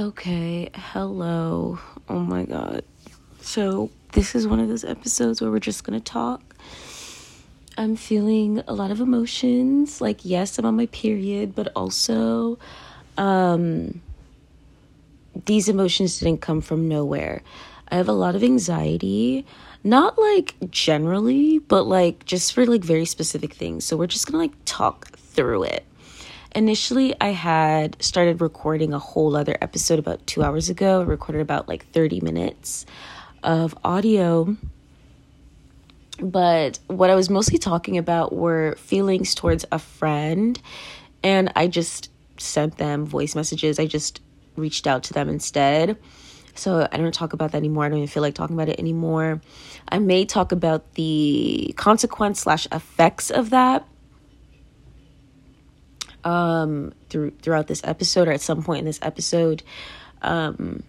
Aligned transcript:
Okay, 0.00 0.70
hello. 0.72 1.78
Oh 2.08 2.20
my 2.20 2.46
god. 2.46 2.84
So, 3.42 3.90
this 4.12 4.34
is 4.34 4.46
one 4.48 4.58
of 4.58 4.66
those 4.66 4.82
episodes 4.82 5.42
where 5.42 5.50
we're 5.50 5.58
just 5.58 5.84
gonna 5.84 6.00
talk. 6.00 6.40
I'm 7.76 7.96
feeling 7.96 8.62
a 8.66 8.72
lot 8.72 8.90
of 8.92 9.00
emotions. 9.00 10.00
Like, 10.00 10.24
yes, 10.24 10.58
I'm 10.58 10.64
on 10.64 10.74
my 10.74 10.86
period, 10.86 11.54
but 11.54 11.70
also, 11.76 12.58
um, 13.18 14.00
these 15.44 15.68
emotions 15.68 16.18
didn't 16.18 16.40
come 16.40 16.62
from 16.62 16.88
nowhere. 16.88 17.42
I 17.88 17.96
have 17.96 18.08
a 18.08 18.12
lot 18.12 18.34
of 18.34 18.42
anxiety, 18.42 19.44
not 19.84 20.18
like 20.18 20.54
generally, 20.70 21.58
but 21.58 21.82
like 21.82 22.24
just 22.24 22.54
for 22.54 22.64
like 22.64 22.82
very 22.82 23.04
specific 23.04 23.52
things. 23.52 23.84
So, 23.84 23.98
we're 23.98 24.06
just 24.06 24.26
gonna 24.26 24.42
like 24.42 24.54
talk 24.64 25.14
through 25.18 25.64
it. 25.64 25.84
Initially, 26.54 27.14
I 27.20 27.28
had 27.28 28.02
started 28.02 28.40
recording 28.40 28.92
a 28.92 28.98
whole 28.98 29.36
other 29.36 29.56
episode 29.60 30.00
about 30.00 30.26
two 30.26 30.42
hours 30.42 30.68
ago. 30.68 31.00
I 31.00 31.04
recorded 31.04 31.42
about 31.42 31.68
like 31.68 31.86
30 31.92 32.20
minutes 32.22 32.86
of 33.44 33.76
audio. 33.84 34.56
But 36.20 36.80
what 36.88 37.08
I 37.08 37.14
was 37.14 37.30
mostly 37.30 37.58
talking 37.58 37.98
about 37.98 38.32
were 38.34 38.74
feelings 38.78 39.34
towards 39.34 39.64
a 39.70 39.78
friend. 39.78 40.60
And 41.22 41.52
I 41.54 41.68
just 41.68 42.10
sent 42.38 42.78
them 42.78 43.06
voice 43.06 43.36
messages. 43.36 43.78
I 43.78 43.86
just 43.86 44.20
reached 44.56 44.88
out 44.88 45.04
to 45.04 45.12
them 45.12 45.28
instead. 45.28 45.98
So 46.56 46.88
I 46.90 46.96
don't 46.96 47.14
talk 47.14 47.32
about 47.32 47.52
that 47.52 47.58
anymore. 47.58 47.84
I 47.84 47.90
don't 47.90 47.98
even 47.98 48.08
feel 48.08 48.22
like 48.22 48.34
talking 48.34 48.56
about 48.56 48.68
it 48.68 48.80
anymore. 48.80 49.40
I 49.88 50.00
may 50.00 50.24
talk 50.24 50.50
about 50.50 50.94
the 50.94 51.72
consequence 51.76 52.40
slash 52.40 52.66
effects 52.72 53.30
of 53.30 53.50
that 53.50 53.86
um, 56.24 56.92
through 57.08 57.32
throughout 57.42 57.66
this 57.66 57.82
episode 57.84 58.28
or 58.28 58.32
at 58.32 58.40
some 58.40 58.62
point 58.62 58.80
in 58.80 58.84
this 58.84 58.98
episode. 59.02 59.62
Um, 60.22 60.82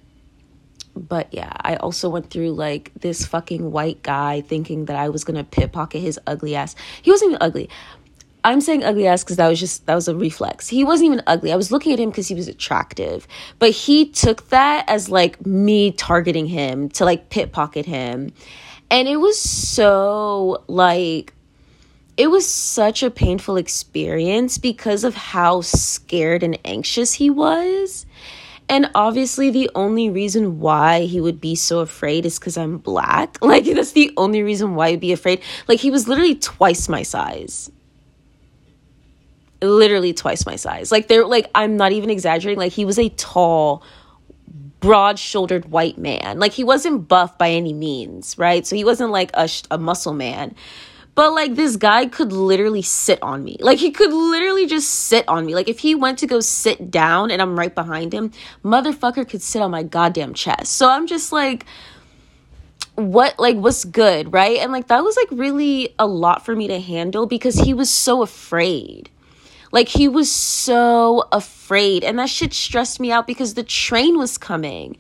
but 0.96 1.34
yeah, 1.34 1.52
I 1.62 1.78
also 1.78 2.10
went 2.10 2.30
through 2.30 2.52
like 2.52 2.92
this 3.00 3.26
fucking 3.26 3.72
white 3.72 4.04
guy 4.04 4.42
thinking 4.42 4.86
that 4.86 4.96
I 4.96 5.10
was 5.10 5.24
gonna 5.24 5.44
pickpocket 5.44 6.02
his 6.02 6.20
ugly 6.28 6.56
ass. 6.56 6.76
He 7.02 7.12
wasn't 7.12 7.32
even 7.32 7.42
ugly. 7.42 7.70
I'm 8.44 8.60
saying 8.60 8.84
ugly 8.84 9.08
ass 9.08 9.24
because 9.24 9.38
that 9.38 9.48
was 9.48 9.60
just 9.60 9.86
that 9.86 9.96
was 9.96 10.08
a 10.08 10.16
reflex. 10.16 10.68
He 10.68 10.84
wasn't 10.84 11.08
even 11.08 11.24
ugly. 11.28 11.52
I 11.54 11.56
was 11.56 11.72
looking 11.72 11.94
at 11.94 12.00
him 12.00 12.10
because 12.10 12.28
he 12.28 12.36
was 12.36 12.48
attractive, 12.48 13.28
but 13.60 13.72
he 13.72 14.10
took 14.10 14.50
that 14.50 14.90
as 14.90 15.10
like 15.10 15.46
me 15.46 15.92
targeting 15.92 16.48
him 16.48 16.90
to 16.90 17.06
like 17.06 17.30
pickpocket 17.30 17.86
him, 17.86 18.34
and 18.90 19.08
it 19.08 19.18
was 19.18 19.40
so 19.40 20.64
like 20.68 21.34
it 22.22 22.30
was 22.30 22.48
such 22.48 23.02
a 23.02 23.10
painful 23.10 23.58
experience 23.58 24.60
because 24.60 25.04
of 25.04 25.16
how 25.16 25.62
scared 25.62 26.44
and 26.44 26.56
anxious 26.64 27.14
he 27.14 27.32
was. 27.32 28.06
And 28.70 28.92
obviously, 28.94 29.50
the 29.50 29.72
only 29.74 30.08
reason 30.12 30.60
why 30.60 31.06
he 31.06 31.20
would 31.20 31.42
be 31.42 31.56
so 31.56 31.80
afraid 31.80 32.28
is 32.28 32.38
because 32.38 32.58
I'm 32.58 32.78
black. 32.78 33.40
Like, 33.42 33.66
that's 33.66 33.94
the 33.94 34.14
only 34.18 34.44
reason 34.44 34.76
why 34.76 34.92
he'd 34.92 35.00
be 35.00 35.14
afraid. 35.14 35.42
Like, 35.68 35.80
he 35.80 35.90
was 35.90 36.08
literally 36.08 36.36
twice 36.36 36.88
my 36.88 37.02
size. 37.02 37.72
Literally 39.60 40.14
twice 40.14 40.46
my 40.46 40.58
size. 40.58 40.92
Like, 40.92 41.08
they're 41.08 41.26
like, 41.26 41.50
I'm 41.56 41.76
not 41.76 41.92
even 41.92 42.12
exaggerating. 42.12 42.60
Like, 42.60 42.72
he 42.72 42.86
was 42.86 43.00
a 43.00 43.10
tall, 43.10 43.82
broad 44.80 45.18
shouldered 45.18 45.72
white 45.72 45.98
man. 45.98 46.38
Like, 46.38 46.52
he 46.52 46.64
wasn't 46.64 47.08
buff 47.08 47.40
by 47.40 47.50
any 47.50 47.74
means, 47.74 48.38
right? 48.38 48.68
So, 48.68 48.76
he 48.76 48.84
wasn't 48.84 49.10
like 49.10 49.32
a, 49.34 49.50
a 49.72 49.80
muscle 49.80 50.14
man 50.14 50.54
but 51.16 51.34
like 51.34 51.56
this 51.56 51.76
guy 51.76 52.06
could 52.06 52.32
literally 52.32 52.82
sit 52.82 53.22
on 53.22 53.44
me. 53.44 53.58
Like 53.60 53.80
he 53.80 53.92
could 53.92 54.14
literally 54.14 54.66
just 54.66 54.90
sit 54.90 55.26
on 55.28 55.46
me. 55.46 55.54
Like 55.54 55.68
if 55.68 55.80
he 55.80 55.96
went 55.96 56.20
to 56.20 56.28
go 56.28 56.40
sit 56.40 56.90
down 56.90 57.32
and 57.32 57.42
I'm 57.42 57.58
right 57.58 57.74
behind 57.74 58.14
him, 58.14 58.32
motherfucker 58.64 59.28
could 59.28 59.42
sit 59.42 59.62
on 59.62 59.72
my 59.72 59.84
goddamn 59.84 60.34
chest. 60.34 60.74
So 60.74 60.90
I'm 60.90 61.08
just 61.08 61.32
like 61.32 61.66
what 62.96 63.40
like 63.40 63.58
what's 63.58 63.86
good, 63.86 64.32
right? 64.32 64.60
And 64.60 64.72
like 64.72 64.88
that 64.88 65.04
was 65.04 65.18
like 65.18 65.28
really 65.32 65.94
a 66.00 66.06
lot 66.06 66.46
for 66.46 66.56
me 66.56 66.68
to 66.68 66.80
handle 66.80 67.26
because 67.26 67.56
he 67.56 67.74
was 67.74 67.90
so 67.90 68.22
afraid. 68.22 69.10
Like 69.72 69.88
he 69.88 70.08
was 70.08 70.32
so 70.32 71.28
afraid. 71.32 72.04
And 72.04 72.20
that 72.20 72.30
shit 72.30 72.54
stressed 72.54 73.00
me 73.00 73.12
out 73.12 73.28
because 73.28 73.54
the 73.54 73.64
train 73.64 74.18
was 74.18 74.38
coming. 74.38 74.98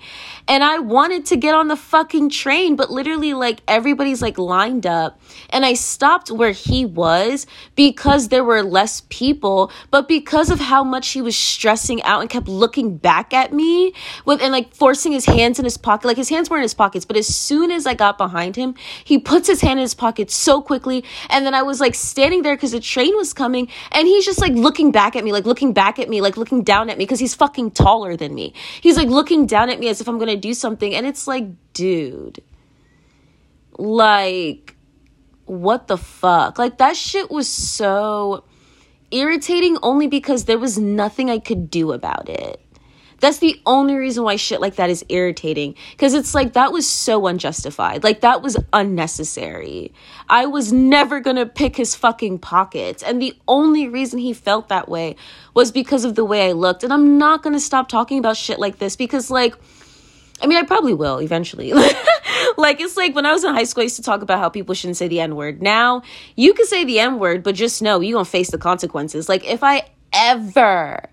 And 0.47 0.63
I 0.63 0.79
wanted 0.79 1.25
to 1.27 1.37
get 1.37 1.53
on 1.53 1.67
the 1.67 1.75
fucking 1.75 2.29
train, 2.29 2.75
but 2.75 2.89
literally, 2.89 3.33
like, 3.33 3.61
everybody's 3.67 4.21
like 4.21 4.37
lined 4.37 4.85
up. 4.85 5.19
And 5.49 5.65
I 5.65 5.73
stopped 5.73 6.31
where 6.31 6.51
he 6.51 6.85
was 6.85 7.45
because 7.75 8.29
there 8.29 8.43
were 8.43 8.63
less 8.63 9.03
people, 9.09 9.71
but 9.91 10.07
because 10.07 10.49
of 10.49 10.59
how 10.59 10.83
much 10.83 11.09
he 11.09 11.21
was 11.21 11.37
stressing 11.37 12.01
out 12.03 12.21
and 12.21 12.29
kept 12.29 12.47
looking 12.47 12.97
back 12.97 13.33
at 13.33 13.53
me 13.53 13.93
with 14.25 14.41
and 14.41 14.51
like 14.51 14.73
forcing 14.73 15.11
his 15.11 15.25
hands 15.25 15.59
in 15.59 15.65
his 15.65 15.77
pocket. 15.77 16.07
Like, 16.07 16.17
his 16.17 16.29
hands 16.29 16.49
were 16.49 16.57
in 16.57 16.63
his 16.63 16.73
pockets, 16.73 17.05
but 17.05 17.17
as 17.17 17.27
soon 17.27 17.69
as 17.69 17.85
I 17.85 17.93
got 17.93 18.17
behind 18.17 18.55
him, 18.55 18.75
he 19.03 19.19
puts 19.19 19.47
his 19.47 19.61
hand 19.61 19.79
in 19.79 19.83
his 19.83 19.93
pocket 19.93 20.31
so 20.31 20.61
quickly. 20.61 21.03
And 21.29 21.45
then 21.45 21.53
I 21.53 21.61
was 21.61 21.79
like 21.79 21.95
standing 21.95 22.41
there 22.41 22.55
because 22.55 22.71
the 22.71 22.79
train 22.79 23.15
was 23.15 23.33
coming, 23.33 23.67
and 23.91 24.07
he's 24.07 24.25
just 24.25 24.39
like 24.41 24.53
looking 24.61 24.91
back 24.91 25.15
at 25.15 25.23
me, 25.23 25.31
like 25.31 25.45
looking 25.45 25.73
back 25.73 25.99
at 25.99 26.07
me, 26.09 26.21
like 26.21 26.37
looking 26.37 26.63
down 26.63 26.89
at 26.89 26.97
me 26.97 27.03
because 27.03 27.19
he's 27.19 27.35
fucking 27.35 27.71
taller 27.71 28.15
than 28.15 28.33
me. 28.33 28.53
He's 28.79 28.97
like 28.97 29.09
looking 29.09 29.45
down 29.45 29.69
at 29.69 29.79
me 29.79 29.89
as 29.89 30.01
if 30.01 30.07
I'm 30.07 30.19
gonna 30.19 30.37
do 30.37 30.53
something 30.53 30.93
and 30.93 31.05
it's 31.05 31.27
like 31.27 31.45
dude 31.73 32.41
like 33.77 34.75
what 35.45 35.87
the 35.87 35.97
fuck 35.97 36.59
like 36.59 36.77
that 36.77 36.95
shit 36.95 37.31
was 37.31 37.47
so 37.47 38.43
irritating 39.09 39.77
only 39.81 40.07
because 40.07 40.45
there 40.45 40.59
was 40.59 40.77
nothing 40.77 41.29
i 41.29 41.39
could 41.39 41.69
do 41.69 41.91
about 41.91 42.29
it 42.29 42.61
that's 43.21 43.37
the 43.37 43.61
only 43.65 43.95
reason 43.95 44.23
why 44.23 44.35
shit 44.35 44.59
like 44.59 44.75
that 44.75 44.89
is 44.89 45.05
irritating. 45.07 45.75
Because 45.91 46.13
it's 46.13 46.33
like 46.35 46.53
that 46.53 46.71
was 46.73 46.87
so 46.87 47.27
unjustified. 47.27 48.03
Like 48.03 48.21
that 48.21 48.41
was 48.41 48.57
unnecessary. 48.73 49.93
I 50.27 50.47
was 50.47 50.73
never 50.73 51.19
gonna 51.19 51.45
pick 51.45 51.75
his 51.75 51.95
fucking 51.95 52.39
pockets. 52.39 53.03
And 53.03 53.21
the 53.21 53.35
only 53.47 53.87
reason 53.87 54.19
he 54.19 54.33
felt 54.33 54.69
that 54.69 54.89
way 54.89 55.15
was 55.53 55.71
because 55.71 56.03
of 56.03 56.15
the 56.15 56.25
way 56.25 56.49
I 56.49 56.51
looked. 56.53 56.83
And 56.83 56.91
I'm 56.91 57.19
not 57.19 57.43
gonna 57.43 57.59
stop 57.59 57.87
talking 57.87 58.17
about 58.17 58.37
shit 58.37 58.59
like 58.59 58.79
this 58.79 58.95
because, 58.95 59.29
like, 59.29 59.55
I 60.41 60.47
mean, 60.47 60.57
I 60.57 60.63
probably 60.63 60.95
will 60.95 61.19
eventually. 61.19 61.71
like, 62.57 62.81
it's 62.81 62.97
like 62.97 63.13
when 63.13 63.27
I 63.27 63.33
was 63.33 63.43
in 63.43 63.53
high 63.53 63.65
school, 63.65 63.81
I 63.81 63.83
used 63.83 63.97
to 63.97 64.01
talk 64.01 64.23
about 64.23 64.39
how 64.39 64.49
people 64.49 64.73
shouldn't 64.73 64.97
say 64.97 65.07
the 65.07 65.19
N 65.19 65.35
word. 65.35 65.61
Now, 65.61 66.01
you 66.35 66.55
can 66.55 66.65
say 66.65 66.83
the 66.83 66.99
N 66.99 67.19
word, 67.19 67.43
but 67.43 67.53
just 67.53 67.83
know 67.83 67.99
you're 67.99 68.17
to 68.17 68.25
face 68.25 68.49
the 68.49 68.57
consequences. 68.57 69.29
Like, 69.29 69.45
if 69.45 69.63
I 69.63 69.83
ever. 70.11 71.07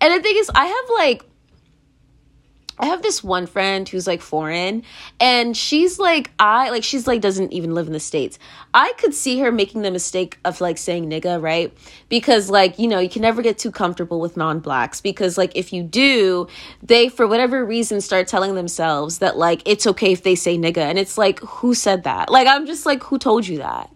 And 0.00 0.14
the 0.14 0.20
thing 0.20 0.36
is, 0.36 0.50
I 0.52 0.66
have 0.66 0.84
like 0.96 1.24
I 2.78 2.86
have 2.86 3.02
this 3.02 3.22
one 3.22 3.46
friend 3.46 3.88
who's 3.88 4.06
like 4.06 4.20
foreign 4.20 4.82
and 5.20 5.56
she's 5.56 5.98
like 5.98 6.32
I 6.38 6.70
like 6.70 6.82
she's 6.82 7.06
like 7.06 7.20
doesn't 7.20 7.52
even 7.52 7.74
live 7.74 7.86
in 7.86 7.92
the 7.92 8.00
states. 8.00 8.38
I 8.72 8.92
could 8.98 9.14
see 9.14 9.38
her 9.40 9.52
making 9.52 9.82
the 9.82 9.90
mistake 9.90 10.38
of 10.44 10.60
like 10.60 10.78
saying 10.78 11.08
nigga, 11.08 11.40
right? 11.40 11.72
Because 12.08 12.50
like, 12.50 12.78
you 12.78 12.88
know, 12.88 12.98
you 12.98 13.08
can 13.08 13.22
never 13.22 13.42
get 13.42 13.58
too 13.58 13.70
comfortable 13.70 14.20
with 14.20 14.36
non-blacks 14.36 15.00
because 15.00 15.38
like 15.38 15.56
if 15.56 15.72
you 15.72 15.82
do, 15.84 16.48
they 16.82 17.08
for 17.08 17.26
whatever 17.28 17.64
reason 17.64 18.00
start 18.00 18.26
telling 18.26 18.54
themselves 18.56 19.18
that 19.18 19.36
like 19.36 19.62
it's 19.66 19.86
okay 19.86 20.12
if 20.12 20.24
they 20.24 20.34
say 20.34 20.58
nigga 20.58 20.78
and 20.78 20.98
it's 20.98 21.16
like 21.16 21.38
who 21.40 21.74
said 21.74 22.04
that? 22.04 22.30
Like 22.30 22.48
I'm 22.48 22.66
just 22.66 22.86
like 22.86 23.02
who 23.04 23.18
told 23.18 23.46
you 23.46 23.58
that? 23.58 23.90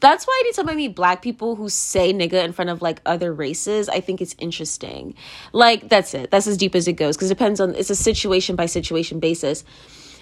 That's 0.00 0.26
why 0.26 0.40
anytime 0.44 0.68
I 0.68 0.74
meet 0.74 0.94
black 0.94 1.22
people 1.22 1.56
who 1.56 1.68
say 1.68 2.12
nigga 2.12 2.44
in 2.44 2.52
front 2.52 2.70
of 2.70 2.82
like 2.82 3.00
other 3.04 3.32
races, 3.32 3.88
I 3.88 4.00
think 4.00 4.20
it's 4.20 4.36
interesting. 4.38 5.14
Like, 5.52 5.88
that's 5.88 6.14
it. 6.14 6.30
That's 6.30 6.46
as 6.46 6.56
deep 6.56 6.74
as 6.74 6.86
it 6.86 6.92
goes 6.92 7.16
because 7.16 7.30
it 7.30 7.34
depends 7.34 7.60
on, 7.60 7.74
it's 7.74 7.90
a 7.90 7.96
situation 7.96 8.54
by 8.54 8.66
situation 8.66 9.18
basis. 9.18 9.64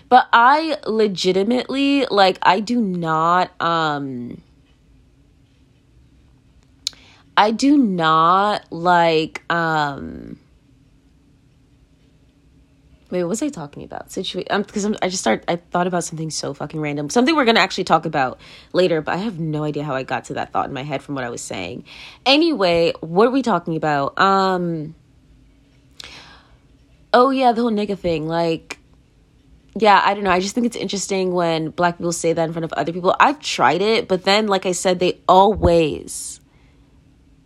But 0.08 0.28
I 0.32 0.78
legitimately, 0.86 2.06
like, 2.06 2.38
I 2.42 2.60
do 2.60 2.80
not, 2.80 3.50
um, 3.60 4.40
I 7.36 7.50
do 7.50 7.76
not 7.76 8.72
like, 8.72 9.42
um, 9.50 10.38
Wait, 13.08 13.22
what 13.22 13.28
was 13.28 13.42
I 13.42 13.48
talking 13.50 13.84
about? 13.84 14.10
Situation 14.10 14.62
because 14.62 14.84
um, 14.84 14.96
I 15.00 15.08
just 15.08 15.22
start. 15.22 15.44
I 15.46 15.56
thought 15.56 15.86
about 15.86 16.02
something 16.02 16.28
so 16.30 16.52
fucking 16.52 16.80
random, 16.80 17.08
something 17.08 17.36
we're 17.36 17.44
gonna 17.44 17.60
actually 17.60 17.84
talk 17.84 18.04
about 18.04 18.40
later, 18.72 19.00
but 19.00 19.14
I 19.14 19.18
have 19.18 19.38
no 19.38 19.62
idea 19.62 19.84
how 19.84 19.94
I 19.94 20.02
got 20.02 20.24
to 20.24 20.34
that 20.34 20.52
thought 20.52 20.66
in 20.66 20.72
my 20.72 20.82
head 20.82 21.02
from 21.02 21.14
what 21.14 21.22
I 21.22 21.30
was 21.30 21.40
saying. 21.40 21.84
Anyway, 22.24 22.94
what 23.00 23.28
are 23.28 23.30
we 23.30 23.42
talking 23.42 23.76
about? 23.76 24.18
Um. 24.18 24.96
Oh 27.12 27.30
yeah, 27.30 27.52
the 27.52 27.62
whole 27.62 27.70
nigga 27.70 27.96
thing. 27.96 28.26
Like, 28.26 28.80
yeah, 29.76 30.02
I 30.04 30.14
don't 30.14 30.24
know. 30.24 30.30
I 30.30 30.40
just 30.40 30.56
think 30.56 30.66
it's 30.66 30.76
interesting 30.76 31.32
when 31.32 31.70
black 31.70 31.98
people 31.98 32.12
say 32.12 32.32
that 32.32 32.42
in 32.42 32.52
front 32.52 32.64
of 32.64 32.72
other 32.72 32.92
people. 32.92 33.14
I've 33.20 33.38
tried 33.38 33.82
it, 33.82 34.08
but 34.08 34.24
then, 34.24 34.48
like 34.48 34.66
I 34.66 34.72
said, 34.72 34.98
they 34.98 35.20
always, 35.28 36.40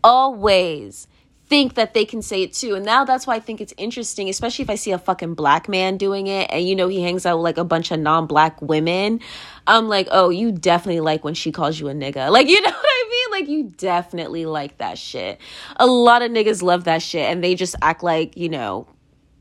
always 0.03 1.06
think 1.50 1.75
that 1.75 1.93
they 1.94 2.05
can 2.05 2.23
say 2.23 2.44
it 2.44 2.55
too. 2.55 2.76
And 2.76 2.87
now 2.87 3.05
that's 3.05 3.26
why 3.26 3.35
I 3.35 3.41
think 3.41 3.61
it's 3.61 3.75
interesting, 3.76 4.29
especially 4.29 4.62
if 4.62 4.70
I 4.70 4.76
see 4.76 4.93
a 4.93 4.99
fucking 4.99 5.35
black 5.35 5.69
man 5.69 5.97
doing 5.97 6.29
it 6.29 6.49
and 6.50 6.67
you 6.67 6.76
know 6.76 6.87
he 6.87 7.02
hangs 7.02 7.26
out 7.26 7.37
with 7.38 7.44
like 7.44 7.58
a 7.58 7.64
bunch 7.64 7.91
of 7.91 7.99
non-black 7.99 8.62
women. 8.62 9.20
I'm 9.67 9.88
like, 9.88 10.08
"Oh, 10.12 10.31
you 10.31 10.52
definitely 10.52 11.00
like 11.00 11.25
when 11.25 11.35
she 11.35 11.50
calls 11.52 11.79
you 11.79 11.88
a 11.88 11.93
nigga." 11.93 12.31
Like, 12.41 12.49
you 12.49 12.61
know 12.62 12.70
what 12.70 12.76
I 12.85 13.08
mean? 13.11 13.41
Like 13.41 13.49
you 13.50 13.64
definitely 13.76 14.47
like 14.47 14.79
that 14.79 14.97
shit. 14.97 15.41
A 15.76 15.87
lot 15.87 16.23
of 16.23 16.31
niggas 16.31 16.62
love 16.62 16.85
that 16.85 17.02
shit 17.02 17.29
and 17.29 17.43
they 17.43 17.56
just 17.56 17.75
act 17.82 18.05
like, 18.05 18.37
you 18.37 18.49
know, 18.49 18.87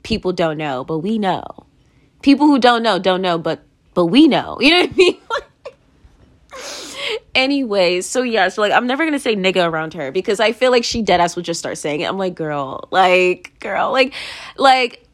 people 0.04 0.34
don't 0.34 0.58
know, 0.58 0.84
but 0.84 1.00
we 1.00 1.20
know. 1.20 1.46
People 2.24 2.48
who 2.48 2.58
don't 2.60 2.82
know 2.82 2.98
don't 2.98 3.22
know, 3.22 3.38
but 3.38 3.64
but 3.94 4.08
we 4.08 4.28
know. 4.28 4.58
You 4.62 4.72
know 4.72 4.80
what 4.82 4.92
I 4.92 4.96
mean? 4.96 5.18
Anyways, 7.36 8.08
so 8.08 8.24
yeah, 8.24 8.50
so 8.50 8.62
like 8.62 8.72
I'm 8.72 8.88
never 8.88 9.06
gonna 9.06 9.20
say 9.20 9.36
nigga 9.36 9.70
around 9.70 9.94
her 9.94 10.12
because 10.12 10.40
I 10.40 10.52
feel 10.52 10.72
like 10.72 10.84
she 10.84 11.02
dead 11.02 11.22
ass 11.22 11.36
would 11.36 11.46
just 11.46 11.60
start 11.60 11.78
saying 11.78 12.02
it. 12.02 12.06
I'm 12.06 12.18
like, 12.18 12.36
girl, 12.36 12.88
like, 12.92 13.54
girl, 13.60 13.92
like, 13.92 14.14
like 14.58 15.08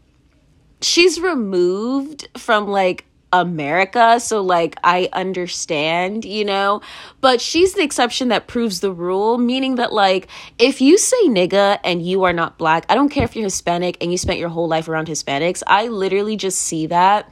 she's 0.81 1.19
removed 1.19 2.29
from 2.38 2.67
like 2.67 3.06
America, 3.33 4.19
so 4.21 4.41
like 4.41 4.77
I 4.83 5.09
understand, 5.12 6.23
you 6.23 6.45
know, 6.45 6.81
but 7.19 7.41
she's 7.41 7.73
the 7.73 7.83
exception 7.83 8.29
that 8.29 8.47
proves 8.47 8.79
the 8.79 8.94
rule, 8.94 9.38
meaning 9.38 9.75
that 9.75 9.91
like 9.91 10.29
if 10.57 10.79
you 10.79 10.97
say 10.97 11.21
nigga 11.27 11.79
and 11.83 12.06
you 12.06 12.23
are 12.23 12.33
not 12.33 12.57
black, 12.57 12.85
I 12.88 12.95
don't 12.95 13.09
care 13.09 13.25
if 13.25 13.35
you're 13.35 13.44
Hispanic 13.44 13.97
and 14.00 14.09
you 14.12 14.17
spent 14.17 14.39
your 14.39 14.50
whole 14.50 14.69
life 14.69 14.88
around 14.88 15.07
Hispanics, 15.07 15.63
I 15.67 15.88
literally 15.88 16.38
just 16.38 16.59
see 16.59 16.88
that 16.88 17.29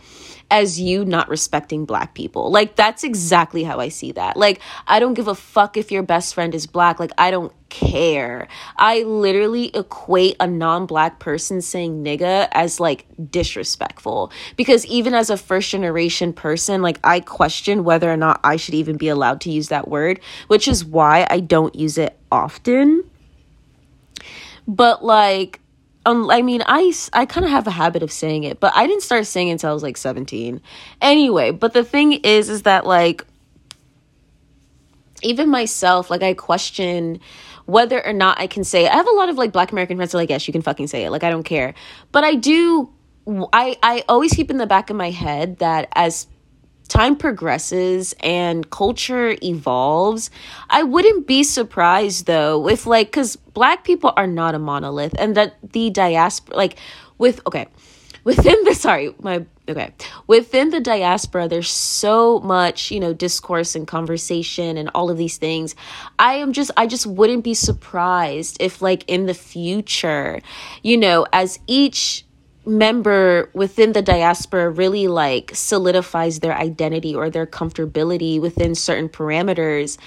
as 0.51 0.79
you 0.79 1.05
not 1.05 1.29
respecting 1.29 1.85
black 1.85 2.13
people. 2.13 2.51
Like 2.51 2.75
that's 2.75 3.03
exactly 3.03 3.63
how 3.63 3.79
I 3.79 3.89
see 3.89 4.11
that. 4.13 4.37
Like 4.37 4.59
I 4.87 4.99
don't 4.99 5.13
give 5.13 5.27
a 5.27 5.35
fuck 5.35 5.77
if 5.77 5.91
your 5.91 6.03
best 6.03 6.33
friend 6.33 6.53
is 6.53 6.67
black. 6.67 6.99
Like 6.99 7.11
I 7.17 7.31
don't 7.31 7.53
care. 7.69 8.47
I 8.77 9.01
literally 9.01 9.71
equate 9.73 10.35
a 10.39 10.45
non-black 10.45 11.19
person 11.19 11.59
saying 11.61 12.03
nigga 12.03 12.47
as 12.51 12.79
like 12.79 13.05
disrespectful 13.31 14.31
because 14.55 14.85
even 14.85 15.15
as 15.15 15.31
a 15.31 15.37
first 15.37 15.71
generation 15.71 16.33
person, 16.33 16.83
like 16.83 16.99
I 17.03 17.19
question 17.19 17.83
whether 17.83 18.11
or 18.11 18.17
not 18.17 18.39
I 18.43 18.57
should 18.57 18.75
even 18.75 18.97
be 18.97 19.07
allowed 19.07 19.41
to 19.41 19.51
use 19.51 19.69
that 19.69 19.87
word, 19.87 20.19
which 20.47 20.67
is 20.67 20.85
why 20.85 21.25
I 21.29 21.39
don't 21.39 21.73
use 21.73 21.97
it 21.97 22.15
often. 22.31 23.03
But 24.67 25.03
like 25.03 25.59
um, 26.05 26.29
I 26.29 26.41
mean, 26.41 26.61
I, 26.65 26.93
I 27.13 27.25
kind 27.25 27.45
of 27.45 27.51
have 27.51 27.65
a 27.67 27.71
habit 27.71 28.03
of 28.03 28.11
saying 28.11 28.43
it, 28.43 28.59
but 28.59 28.73
I 28.75 28.87
didn't 28.87 29.03
start 29.03 29.25
saying 29.25 29.47
it 29.47 29.53
until 29.53 29.69
I 29.69 29.73
was 29.73 29.83
like 29.83 29.97
17. 29.97 30.61
Anyway, 31.01 31.51
but 31.51 31.73
the 31.73 31.83
thing 31.83 32.13
is, 32.13 32.49
is 32.49 32.63
that 32.63 32.85
like, 32.85 33.25
even 35.21 35.49
myself, 35.49 36.09
like, 36.09 36.21
I 36.21 36.33
question 36.33 37.21
whether 37.65 38.05
or 38.05 38.11
not 38.11 38.39
I 38.39 38.47
can 38.47 38.65
say 38.65 38.85
it. 38.85 38.91
I 38.91 38.95
have 38.97 39.07
a 39.07 39.11
lot 39.11 39.29
of 39.29 39.37
like 39.37 39.53
black 39.53 39.71
American 39.71 39.95
friends 39.95 40.11
that 40.11 40.17
are 40.17 40.21
like, 40.21 40.29
yes, 40.29 40.45
you 40.47 40.51
can 40.51 40.61
fucking 40.61 40.87
say 40.87 41.05
it. 41.05 41.11
Like, 41.11 41.23
I 41.23 41.29
don't 41.29 41.43
care. 41.43 41.73
But 42.11 42.25
I 42.25 42.35
do, 42.35 42.91
I, 43.53 43.77
I 43.81 44.03
always 44.09 44.33
keep 44.33 44.49
in 44.49 44.57
the 44.57 44.67
back 44.67 44.89
of 44.89 44.97
my 44.97 45.11
head 45.11 45.59
that 45.59 45.87
as 45.93 46.27
time 46.87 47.15
progresses 47.15 48.13
and 48.21 48.69
culture 48.69 49.35
evolves, 49.41 50.29
I 50.69 50.83
wouldn't 50.83 51.27
be 51.27 51.43
surprised 51.43 52.25
though 52.25 52.67
if 52.67 52.85
like 52.85 53.11
cuz 53.11 53.35
black 53.35 53.83
people 53.83 54.13
are 54.17 54.27
not 54.27 54.55
a 54.55 54.59
monolith 54.59 55.15
and 55.17 55.35
that 55.35 55.55
the 55.73 55.89
diaspora 55.89 56.55
like 56.57 56.77
with 57.17 57.41
okay, 57.47 57.67
within 58.23 58.63
the 58.63 58.73
sorry, 58.85 59.13
my 59.21 59.45
okay, 59.69 59.93
within 60.27 60.69
the 60.69 60.79
diaspora 60.79 61.47
there's 61.47 61.69
so 61.69 62.39
much, 62.39 62.91
you 62.91 62.99
know, 62.99 63.13
discourse 63.13 63.75
and 63.75 63.87
conversation 63.87 64.77
and 64.77 64.89
all 64.93 65.09
of 65.09 65.17
these 65.17 65.37
things. 65.37 65.75
I 66.19 66.35
am 66.35 66.53
just 66.53 66.71
I 66.77 66.87
just 66.87 67.05
wouldn't 67.05 67.43
be 67.43 67.53
surprised 67.53 68.57
if 68.59 68.81
like 68.81 69.03
in 69.07 69.25
the 69.25 69.33
future, 69.33 70.41
you 70.81 70.97
know, 70.97 71.25
as 71.31 71.59
each 71.67 72.25
member 72.65 73.49
within 73.53 73.93
the 73.93 74.01
diaspora 74.01 74.69
really 74.69 75.07
like 75.07 75.51
solidifies 75.53 76.39
their 76.39 76.55
identity 76.55 77.13
or 77.15 77.29
their 77.29 77.45
comfortability 77.45 78.39
within 78.39 78.75
certain 78.75 79.09
parameters, 79.09 79.97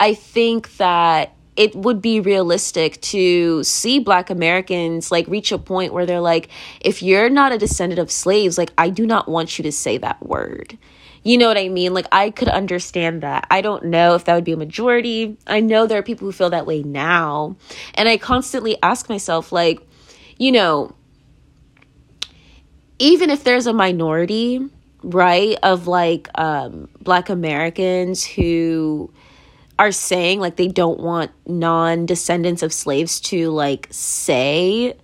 I 0.00 0.14
think 0.14 0.76
that 0.76 1.34
it 1.56 1.74
would 1.74 2.00
be 2.00 2.20
realistic 2.20 3.00
to 3.00 3.64
see 3.64 3.98
black 3.98 4.30
americans 4.30 5.10
like 5.10 5.26
reach 5.26 5.50
a 5.50 5.58
point 5.58 5.92
where 5.92 6.06
they're 6.06 6.20
like 6.20 6.48
if 6.80 7.02
you're 7.02 7.28
not 7.28 7.50
a 7.50 7.58
descendant 7.58 7.98
of 7.98 8.12
slaves 8.12 8.56
like 8.56 8.72
i 8.78 8.88
do 8.88 9.04
not 9.04 9.28
want 9.28 9.58
you 9.58 9.64
to 9.64 9.72
say 9.72 9.98
that 9.98 10.24
word. 10.24 10.78
You 11.24 11.36
know 11.36 11.48
what 11.48 11.58
i 11.58 11.68
mean? 11.68 11.92
Like 11.92 12.06
i 12.12 12.30
could 12.30 12.48
understand 12.48 13.22
that. 13.22 13.46
I 13.50 13.60
don't 13.60 13.86
know 13.86 14.14
if 14.14 14.24
that 14.24 14.34
would 14.34 14.44
be 14.44 14.52
a 14.52 14.56
majority. 14.56 15.36
I 15.46 15.60
know 15.60 15.86
there 15.86 15.98
are 15.98 16.02
people 16.02 16.26
who 16.26 16.32
feel 16.32 16.50
that 16.50 16.64
way 16.64 16.82
now. 16.84 17.56
And 17.94 18.08
i 18.08 18.16
constantly 18.16 18.80
ask 18.82 19.08
myself 19.08 19.50
like 19.50 19.80
you 20.38 20.52
know 20.52 20.94
even 22.98 23.30
if 23.30 23.44
there's 23.44 23.66
a 23.66 23.72
minority, 23.72 24.60
right, 25.02 25.56
of 25.62 25.86
like 25.86 26.28
um, 26.34 26.88
black 27.00 27.28
Americans 27.28 28.24
who 28.24 29.12
are 29.78 29.92
saying 29.92 30.40
like 30.40 30.56
they 30.56 30.66
don't 30.66 30.98
want 30.98 31.30
non 31.46 32.04
descendants 32.06 32.62
of 32.62 32.72
slaves 32.72 33.20
to 33.20 33.50
like 33.50 33.86
say 33.90 34.96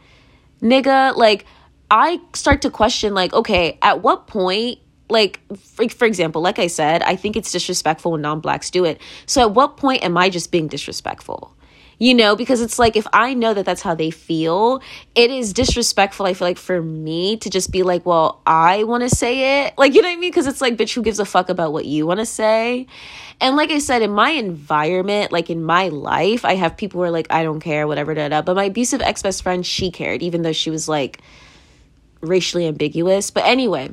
nigga, 0.60 1.16
like 1.16 1.46
I 1.90 2.20
start 2.32 2.62
to 2.62 2.70
question 2.70 3.14
like, 3.14 3.32
okay, 3.32 3.78
at 3.82 4.02
what 4.02 4.26
point 4.26 4.78
like 5.10 5.40
for, 5.56 5.86
for 5.90 6.06
example 6.06 6.40
like 6.40 6.58
i 6.58 6.66
said 6.66 7.02
i 7.02 7.14
think 7.14 7.36
it's 7.36 7.52
disrespectful 7.52 8.12
when 8.12 8.22
non-blacks 8.22 8.70
do 8.70 8.86
it. 8.86 9.00
So 9.26 9.42
at 9.42 9.52
what 9.52 9.76
point 9.76 10.02
am 10.02 10.16
i 10.16 10.30
just 10.30 10.50
being 10.50 10.66
disrespectful 10.66 11.53
you 11.98 12.14
know 12.14 12.36
because 12.36 12.60
it's 12.60 12.78
like 12.78 12.96
if 12.96 13.06
i 13.12 13.34
know 13.34 13.54
that 13.54 13.64
that's 13.64 13.82
how 13.82 13.94
they 13.94 14.10
feel 14.10 14.82
it 15.14 15.30
is 15.30 15.52
disrespectful 15.52 16.26
i 16.26 16.34
feel 16.34 16.48
like 16.48 16.58
for 16.58 16.82
me 16.82 17.36
to 17.36 17.50
just 17.50 17.70
be 17.70 17.82
like 17.82 18.04
well 18.04 18.40
i 18.46 18.82
want 18.84 19.02
to 19.02 19.08
say 19.08 19.64
it. 19.64 19.74
Like 19.78 19.94
you 19.94 20.02
know 20.02 20.08
what 20.08 20.16
i 20.16 20.20
mean? 20.20 20.30
Because 20.30 20.46
it's 20.46 20.60
like 20.60 20.76
bitch 20.76 20.94
who 20.94 21.02
gives 21.02 21.18
a 21.18 21.24
fuck 21.24 21.48
about 21.48 21.72
what 21.72 21.84
you 21.84 22.06
want 22.06 22.20
to 22.20 22.26
say? 22.26 22.86
And 23.40 23.56
like 23.56 23.70
i 23.70 23.78
said 23.78 24.02
in 24.02 24.10
my 24.10 24.30
environment 24.30 25.32
like 25.32 25.50
in 25.50 25.62
my 25.62 25.88
life 25.88 26.44
i 26.44 26.54
have 26.54 26.76
people 26.76 27.00
who 27.00 27.04
are 27.04 27.10
like 27.10 27.26
i 27.30 27.42
don't 27.42 27.60
care 27.60 27.86
whatever 27.86 28.14
da, 28.14 28.28
da. 28.28 28.42
but 28.42 28.54
my 28.54 28.64
abusive 28.64 29.02
ex-best 29.02 29.42
friend 29.42 29.66
she 29.66 29.90
cared 29.90 30.22
even 30.22 30.42
though 30.42 30.52
she 30.52 30.70
was 30.70 30.88
like 30.88 31.20
racially 32.20 32.66
ambiguous. 32.66 33.30
But 33.30 33.44
anyway. 33.44 33.90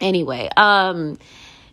Anyway 0.00 0.48
um 0.56 1.16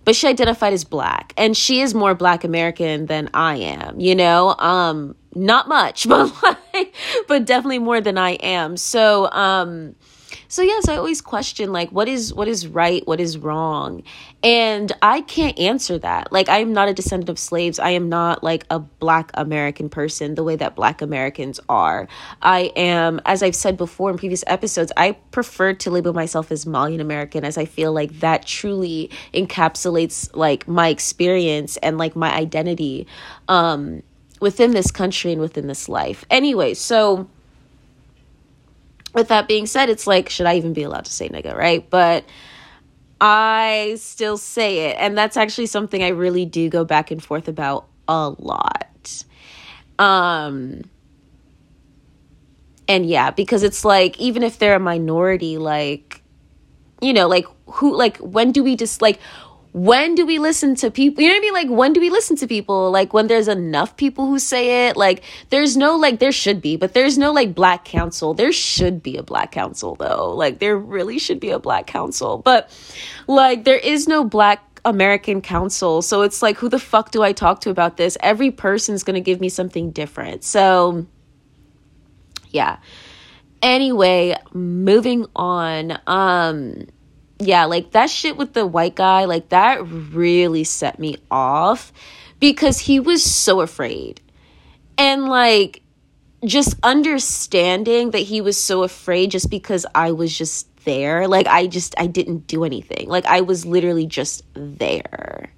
but 0.06 0.16
she 0.16 0.28
identified 0.28 0.74
as 0.74 0.84
black 0.84 1.34
and 1.38 1.56
she 1.56 1.82
is 1.82 1.94
more 1.94 2.16
black 2.16 2.44
american 2.44 3.06
than 3.08 3.30
i 3.34 3.56
am 3.56 4.00
you 4.00 4.16
know? 4.16 4.56
Um 4.58 5.16
not 5.36 5.68
much 5.68 6.08
but 6.10 6.34
like 6.44 6.94
but 7.28 7.46
definitely 7.46 7.80
more 7.80 8.02
than 8.02 8.18
i 8.18 8.32
am. 8.32 8.78
So 8.78 9.30
um 9.32 9.96
so 10.50 10.64
yes 10.64 10.90
i 10.90 10.98
always 10.98 11.22
question 11.22 11.72
like 11.72 11.90
what 11.92 12.10
is 12.10 12.34
what 12.34 12.48
is 12.48 12.68
right 12.68 13.08
what 13.08 13.20
is 13.20 13.38
wrong? 13.38 14.04
And 14.42 14.92
i 15.02 15.22
can't 15.22 15.58
answer 15.60 15.98
that. 16.00 16.32
Like 16.32 16.50
i 16.50 16.58
am 16.58 16.74
not 16.74 16.90
a 16.90 16.94
descendant 16.94 17.30
of 17.30 17.38
slaves. 17.38 17.78
I 17.80 17.92
am 17.92 18.10
not 18.10 18.44
like 18.44 18.66
a 18.70 18.80
black 18.80 19.32
american 19.36 19.90
person 19.90 20.36
the 20.36 20.44
way 20.44 20.56
that 20.56 20.76
black 20.76 21.02
americans 21.02 21.60
are. 21.70 22.08
I 22.42 22.72
am 22.76 23.22
as 23.26 23.44
i've 23.44 23.56
said 23.56 23.78
before 23.78 24.10
in 24.12 24.18
previous 24.18 24.44
episodes 24.48 24.92
i 24.98 25.12
prefer 25.32 25.74
to 25.74 25.92
label 25.92 26.14
myself 26.14 26.52
as 26.52 26.66
malian 26.66 27.00
american 27.00 27.46
as 27.46 27.58
i 27.58 27.66
feel 27.66 27.94
like 27.94 28.20
that 28.20 28.46
truly 28.46 29.12
encapsulates 29.34 30.36
like 30.36 30.68
my 30.68 30.88
experience 30.88 31.78
and 31.78 31.98
like 31.98 32.16
my 32.16 32.34
identity 32.34 33.06
um 33.48 34.02
within 34.42 34.72
this 34.72 34.90
country 34.90 35.34
and 35.34 35.42
within 35.42 35.68
this 35.68 35.88
life. 35.88 36.26
Anyway 36.30 36.74
so 36.74 37.30
with 39.14 39.28
that 39.30 39.48
being 39.48 39.66
said, 39.66 39.90
it's 39.90 40.08
like, 40.08 40.30
should 40.30 40.46
I 40.46 40.56
even 40.56 40.74
be 40.74 40.84
allowed 40.84 41.06
to 41.06 41.12
say 41.12 41.30
nigga, 41.30 41.56
right? 41.56 41.90
But 41.90 42.26
I 43.22 43.96
still 43.98 44.38
say 44.38 44.90
it. 44.90 44.98
And 45.00 45.18
that's 45.18 45.38
actually 45.38 45.66
something 45.66 46.04
I 46.04 46.10
really 46.10 46.46
do 46.46 46.70
go 46.70 46.86
back 46.86 47.12
and 47.12 47.24
forth 47.24 47.48
about 47.48 47.88
a 48.08 48.30
lot. 48.30 49.24
Um, 49.98 50.84
and 52.88 53.06
yeah, 53.06 53.32
because 53.32 53.64
it's 53.64 53.84
like, 53.84 54.20
even 54.20 54.44
if 54.44 54.58
they're 54.60 54.76
a 54.76 54.80
minority, 54.80 55.58
like, 55.58 56.22
you 57.02 57.14
know, 57.14 57.28
like 57.28 57.46
who, 57.68 57.96
like, 57.96 58.18
when 58.18 58.52
do 58.52 58.64
we 58.64 58.76
just, 58.76 59.02
like, 59.02 59.20
when 59.72 60.16
do 60.16 60.26
we 60.26 60.40
listen 60.40 60.76
to 60.76 60.90
people? 60.90 61.24
You 61.24 61.30
know 61.30 61.36
what 61.36 61.40
I 61.40 61.42
mean? 61.42 61.54
Like, 61.54 61.70
when 61.70 61.94
do 61.94 62.00
we 62.00 62.10
listen 62.10 62.36
to 62.38 62.48
people? 62.48 62.90
Like, 62.90 63.14
when 63.14 63.28
there's 63.28 63.48
enough 63.48 63.98
people 63.98 64.26
who 64.26 64.40
say 64.40 64.88
it? 64.88 64.98
Like, 64.98 65.24
there's 65.50 65.78
no, 65.78 65.96
like, 65.96 66.20
there 66.20 66.32
should 66.32 66.62
be, 66.62 66.76
but 66.76 66.94
there's 66.94 67.18
no, 67.18 67.32
like, 67.32 67.54
black 67.54 67.86
council. 67.86 68.34
There 68.34 68.52
should 68.52 69.04
be 69.04 69.18
a 69.18 69.24
black 69.24 69.52
council, 69.52 69.96
though. 69.96 70.34
Like, 70.34 70.60
there 70.60 70.78
really 70.78 71.20
should 71.20 71.40
be 71.40 71.52
a 71.52 71.60
black 71.60 71.86
council. 71.86 72.40
But, 72.40 72.72
like, 73.28 73.64
there 73.64 73.78
is 73.78 74.08
no 74.08 74.24
black 74.24 74.82
American 74.86 75.42
council. 75.42 76.02
So 76.02 76.24
it's 76.24 76.42
like, 76.42 76.58
who 76.58 76.70
the 76.70 76.80
fuck 76.80 77.12
do 77.12 77.22
I 77.22 77.32
talk 77.32 77.62
to 77.62 77.70
about 77.70 77.98
this? 77.98 78.18
Every 78.22 78.52
person's 78.52 79.04
to 79.04 79.22
give 79.22 79.40
me 79.40 79.50
something 79.50 79.92
different. 79.92 80.44
So, 80.44 81.06
yeah. 82.50 82.78
Anyway, 83.62 84.36
moving 84.54 85.26
on. 85.36 86.00
Um, 86.08 86.88
yeah, 87.40 87.66
like 87.66 87.92
that 87.92 88.10
shit 88.10 88.38
with 88.38 88.54
the 88.54 88.68
white 88.68 88.96
guy, 88.96 89.26
like 89.26 89.50
that 89.50 89.82
really 89.88 90.64
set 90.64 91.00
me 91.00 91.18
off 91.32 91.94
because 92.40 92.80
he 92.80 93.00
was 93.00 93.24
so 93.24 93.62
afraid. 93.62 94.22
And 94.98 95.26
like 95.26 95.82
just 96.46 96.76
understanding 96.84 98.12
that 98.12 98.20
he 98.20 98.42
was 98.42 98.62
so 98.62 98.84
afraid 98.84 99.32
just 99.32 99.50
because 99.50 99.86
I 99.96 100.12
was 100.12 100.38
just 100.38 100.68
there. 100.84 101.28
Like 101.28 101.48
I 101.48 101.68
just 101.68 101.96
I 101.98 102.08
didn't 102.08 102.48
do 102.48 102.64
anything. 102.64 103.08
Like 103.08 103.26
I 103.26 103.42
was 103.42 103.66
literally 103.66 104.06
just 104.06 104.44
there. 104.54 105.52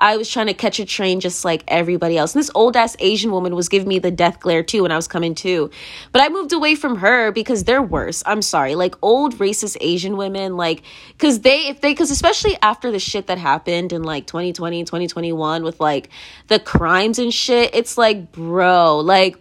I 0.00 0.16
was 0.16 0.30
trying 0.30 0.46
to 0.46 0.54
catch 0.54 0.80
a 0.80 0.84
train 0.84 1.20
just 1.20 1.44
like 1.44 1.62
everybody 1.68 2.16
else. 2.16 2.34
And 2.34 2.40
this 2.40 2.50
old 2.54 2.76
ass 2.76 2.96
Asian 2.98 3.30
woman 3.30 3.54
was 3.54 3.68
giving 3.68 3.88
me 3.88 3.98
the 3.98 4.10
death 4.10 4.40
glare 4.40 4.62
too 4.62 4.82
when 4.82 4.92
I 4.92 4.96
was 4.96 5.06
coming 5.06 5.34
too. 5.34 5.70
But 6.12 6.22
I 6.22 6.28
moved 6.28 6.52
away 6.52 6.74
from 6.74 6.96
her 6.96 7.30
because 7.30 7.64
they're 7.64 7.82
worse. 7.82 8.22
I'm 8.26 8.42
sorry. 8.42 8.74
Like 8.74 8.94
old 9.02 9.36
racist 9.36 9.76
Asian 9.80 10.16
women, 10.16 10.56
like, 10.56 10.82
cause 11.18 11.40
they, 11.40 11.68
if 11.68 11.80
they, 11.80 11.94
cause 11.94 12.10
especially 12.10 12.56
after 12.62 12.90
the 12.90 12.98
shit 12.98 13.26
that 13.26 13.38
happened 13.38 13.92
in 13.92 14.02
like 14.02 14.26
2020, 14.26 14.84
2021 14.84 15.62
with 15.62 15.80
like 15.80 16.08
the 16.48 16.58
crimes 16.58 17.18
and 17.18 17.32
shit, 17.32 17.74
it's 17.74 17.98
like, 17.98 18.32
bro, 18.32 18.98
like, 19.00 19.36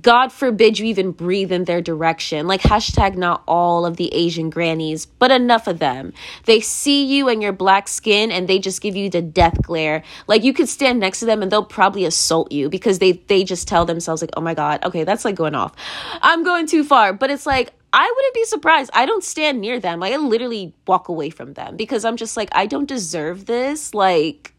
God 0.00 0.32
forbid 0.32 0.78
you 0.78 0.86
even 0.86 1.12
breathe 1.12 1.52
in 1.52 1.64
their 1.64 1.82
direction. 1.82 2.46
Like, 2.46 2.62
hashtag 2.62 3.16
not 3.16 3.42
all 3.46 3.84
of 3.84 3.96
the 3.96 4.12
Asian 4.14 4.48
grannies, 4.48 5.04
but 5.04 5.30
enough 5.30 5.66
of 5.66 5.80
them. 5.80 6.14
They 6.46 6.60
see 6.60 7.04
you 7.04 7.28
and 7.28 7.42
your 7.42 7.52
black 7.52 7.88
skin 7.88 8.32
and 8.32 8.48
they 8.48 8.58
just 8.58 8.80
give 8.80 8.96
you 8.96 9.10
the 9.10 9.20
death 9.20 9.60
glare. 9.62 10.02
Like, 10.26 10.44
you 10.44 10.54
could 10.54 10.68
stand 10.68 11.00
next 11.00 11.20
to 11.20 11.26
them 11.26 11.42
and 11.42 11.52
they'll 11.52 11.64
probably 11.64 12.06
assault 12.06 12.52
you 12.52 12.70
because 12.70 13.00
they, 13.00 13.12
they 13.12 13.44
just 13.44 13.68
tell 13.68 13.84
themselves, 13.84 14.22
like, 14.22 14.30
oh 14.36 14.40
my 14.40 14.54
God, 14.54 14.82
okay, 14.84 15.04
that's 15.04 15.26
like 15.26 15.34
going 15.34 15.54
off. 15.54 15.74
I'm 16.22 16.42
going 16.42 16.66
too 16.66 16.84
far. 16.84 17.12
But 17.12 17.30
it's 17.30 17.44
like, 17.44 17.74
I 17.92 18.10
wouldn't 18.10 18.34
be 18.34 18.44
surprised. 18.44 18.90
I 18.94 19.04
don't 19.04 19.22
stand 19.22 19.60
near 19.60 19.78
them. 19.78 20.00
Like, 20.00 20.14
I 20.14 20.16
literally 20.16 20.74
walk 20.86 21.08
away 21.08 21.28
from 21.28 21.52
them 21.52 21.76
because 21.76 22.06
I'm 22.06 22.16
just 22.16 22.38
like, 22.38 22.48
I 22.52 22.64
don't 22.64 22.88
deserve 22.88 23.44
this. 23.44 23.92
Like, 23.92 24.54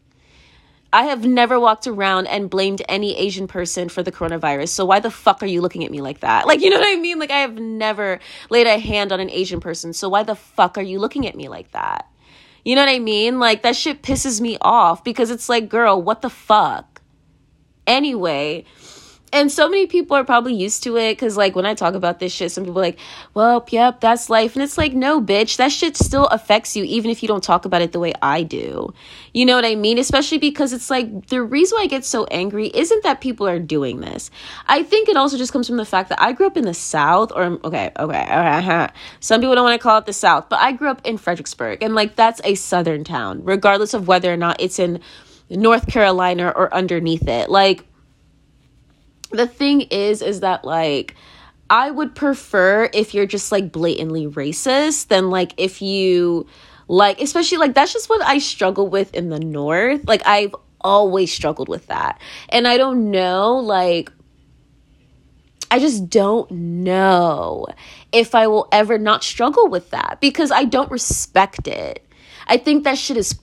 I 0.94 1.06
have 1.06 1.26
never 1.26 1.58
walked 1.58 1.88
around 1.88 2.28
and 2.28 2.48
blamed 2.48 2.80
any 2.88 3.16
Asian 3.16 3.48
person 3.48 3.88
for 3.88 4.04
the 4.04 4.12
coronavirus. 4.12 4.68
So 4.68 4.84
why 4.84 5.00
the 5.00 5.10
fuck 5.10 5.42
are 5.42 5.46
you 5.46 5.60
looking 5.60 5.84
at 5.84 5.90
me 5.90 6.00
like 6.00 6.20
that? 6.20 6.46
Like, 6.46 6.60
you 6.60 6.70
know 6.70 6.78
what 6.78 6.86
I 6.86 7.00
mean? 7.00 7.18
Like, 7.18 7.32
I 7.32 7.38
have 7.38 7.58
never 7.58 8.20
laid 8.48 8.68
a 8.68 8.78
hand 8.78 9.10
on 9.10 9.18
an 9.18 9.28
Asian 9.28 9.58
person. 9.58 9.92
So 9.92 10.08
why 10.08 10.22
the 10.22 10.36
fuck 10.36 10.78
are 10.78 10.82
you 10.82 11.00
looking 11.00 11.26
at 11.26 11.34
me 11.34 11.48
like 11.48 11.72
that? 11.72 12.08
You 12.64 12.76
know 12.76 12.82
what 12.82 12.94
I 12.94 13.00
mean? 13.00 13.40
Like, 13.40 13.62
that 13.62 13.74
shit 13.74 14.02
pisses 14.02 14.40
me 14.40 14.56
off 14.60 15.02
because 15.02 15.32
it's 15.32 15.48
like, 15.48 15.68
girl, 15.68 16.00
what 16.00 16.22
the 16.22 16.30
fuck? 16.30 17.02
Anyway, 17.88 18.64
and 19.34 19.50
so 19.50 19.68
many 19.68 19.86
people 19.86 20.16
are 20.16 20.24
probably 20.24 20.54
used 20.54 20.84
to 20.84 20.96
it 20.96 21.12
because 21.12 21.36
like 21.36 21.54
when 21.56 21.66
i 21.66 21.74
talk 21.74 21.94
about 21.94 22.20
this 22.20 22.32
shit 22.32 22.50
some 22.50 22.64
people 22.64 22.80
like 22.80 22.98
well 23.34 23.66
yep 23.70 24.00
that's 24.00 24.30
life. 24.30 24.54
And 24.54 24.62
it's 24.62 24.78
like 24.78 24.94
no 24.94 25.20
bitch 25.20 25.56
that 25.56 25.72
shit 25.72 25.96
still 25.96 26.26
affects 26.26 26.76
you 26.76 26.84
even 26.84 27.10
if 27.10 27.22
you 27.22 27.28
don't 27.28 27.42
talk 27.42 27.64
about 27.64 27.82
it 27.82 27.92
the 27.92 28.00
way 28.00 28.12
i 28.22 28.42
do. 28.42 28.94
You 29.32 29.44
know 29.46 29.56
what 29.56 29.64
i 29.64 29.74
mean? 29.74 29.98
Especially 29.98 30.38
because 30.38 30.72
it's 30.72 30.90
like 30.90 31.26
the 31.26 31.42
reason 31.42 31.76
why 31.76 31.82
i 31.82 31.86
get 31.86 32.04
so 32.04 32.24
angry 32.26 32.68
isn't 32.68 33.02
that 33.02 33.20
people 33.20 33.46
are 33.48 33.58
doing 33.58 34.00
this. 34.00 34.30
I 34.66 34.82
think 34.82 35.08
it 35.08 35.16
also 35.16 35.36
just 35.36 35.52
comes 35.52 35.66
from 35.66 35.76
the 35.76 35.84
fact 35.84 36.08
that 36.10 36.20
i 36.22 36.32
grew 36.32 36.46
up 36.46 36.56
in 36.56 36.64
the 36.64 36.74
south 36.74 37.32
or 37.34 37.58
okay 37.64 37.90
okay, 37.98 38.22
okay 38.22 38.88
some 39.20 39.40
people 39.40 39.54
don't 39.54 39.64
want 39.64 39.78
to 39.78 39.82
call 39.82 39.98
it 39.98 40.06
the 40.06 40.12
south 40.12 40.48
but 40.48 40.60
i 40.60 40.72
grew 40.72 40.88
up 40.88 41.00
in 41.04 41.18
fredericksburg 41.18 41.82
and 41.82 41.94
like 41.94 42.14
that's 42.16 42.40
a 42.44 42.54
southern 42.54 43.04
town 43.04 43.42
regardless 43.44 43.94
of 43.94 44.06
whether 44.06 44.32
or 44.32 44.36
not 44.36 44.60
it's 44.60 44.78
in 44.78 45.00
north 45.50 45.86
carolina 45.86 46.52
or 46.54 46.72
underneath 46.72 47.28
it. 47.28 47.50
Like 47.50 47.84
the 49.36 49.46
thing 49.46 49.82
is 49.82 50.22
is 50.22 50.40
that 50.40 50.64
like 50.64 51.14
I 51.70 51.90
would 51.90 52.14
prefer 52.14 52.88
if 52.92 53.14
you're 53.14 53.26
just 53.26 53.50
like 53.50 53.72
blatantly 53.72 54.26
racist 54.26 55.08
than 55.08 55.30
like 55.30 55.54
if 55.56 55.80
you 55.82 56.46
like 56.88 57.20
especially 57.20 57.58
like 57.58 57.74
that's 57.74 57.92
just 57.92 58.08
what 58.08 58.22
I 58.22 58.38
struggle 58.38 58.88
with 58.88 59.14
in 59.14 59.30
the 59.30 59.40
north. 59.40 60.06
Like 60.06 60.22
I've 60.26 60.54
always 60.80 61.32
struggled 61.32 61.68
with 61.68 61.86
that. 61.86 62.20
And 62.50 62.68
I 62.68 62.76
don't 62.76 63.10
know 63.10 63.56
like 63.56 64.10
I 65.70 65.78
just 65.78 66.08
don't 66.08 66.50
know 66.50 67.66
if 68.12 68.34
I 68.34 68.46
will 68.46 68.68
ever 68.70 68.98
not 68.98 69.24
struggle 69.24 69.68
with 69.68 69.90
that 69.90 70.18
because 70.20 70.52
I 70.52 70.64
don't 70.64 70.90
respect 70.90 71.66
it. 71.66 72.06
I 72.46 72.58
think 72.58 72.84
that 72.84 72.98
shit 72.98 73.16
is 73.16 73.34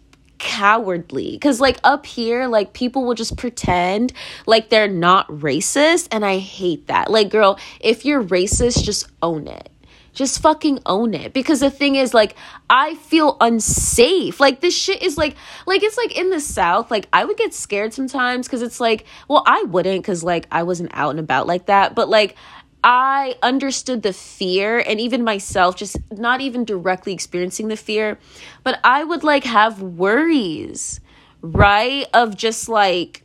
cowardly. 0.42 1.32
Because 1.32 1.62
like 1.62 1.80
up 1.84 2.06
here 2.06 2.48
like 2.48 2.74
people 2.74 3.06
will 3.06 3.14
just 3.14 3.38
pretend 3.38 4.12
like 4.46 4.70
they're 4.70 4.88
not 4.88 5.28
racist 5.30 6.10
and 6.12 6.26
i 6.26 6.40
hate 6.40 6.88
that. 6.88 7.10
Like 7.10 7.30
girl 7.30 7.58
if 7.80 8.04
you're 8.04 8.24
racist 8.24 8.84
just 8.84 9.08
own 9.22 9.48
it. 9.48 9.70
Just 10.14 10.42
fucking 10.42 10.80
own 10.86 11.14
it. 11.14 11.32
Because 11.32 11.62
the 11.62 11.70
thing 11.70 11.96
is 11.96 12.14
like 12.14 12.36
i 12.70 12.96
feel 12.96 13.38
unsafe. 13.40 14.40
Like 14.40 14.60
this 14.60 14.76
shit 14.76 15.02
is 15.04 15.16
like 15.16 15.36
like 15.66 15.84
it's 15.84 15.96
like 15.96 16.18
in 16.18 16.32
the 16.32 16.40
south 16.40 16.90
like 16.92 17.08
i 17.14 17.24
would 17.24 17.38
get 17.38 17.54
scared 17.54 17.94
sometimes 17.94 18.48
because 18.48 18.64
it's 18.64 18.80
like 18.80 19.06
well 19.28 19.44
i 19.46 19.64
wouldn't 19.64 20.02
because 20.02 20.24
like 20.24 20.48
i 20.52 20.64
wasn't 20.64 20.90
out 20.94 21.12
and 21.12 21.20
about 21.20 21.46
like 21.46 21.68
that. 21.68 21.94
But 21.94 22.10
like 22.10 22.36
I 22.84 23.36
understood 23.44 24.02
the 24.02 24.14
fear 24.14 24.80
and 24.80 25.00
even 25.00 25.24
myself 25.24 25.76
just 25.76 25.98
not 26.12 26.42
even 26.42 26.66
directly 26.66 27.14
experiencing 27.14 27.68
the 27.68 27.78
fear, 27.78 28.18
but 28.64 28.80
I 28.84 29.04
would 29.04 29.24
like 29.24 29.44
have 29.44 29.82
worries, 29.82 31.00
right? 31.42 32.08
Of 32.14 32.36
just 32.36 32.68
like 32.68 33.24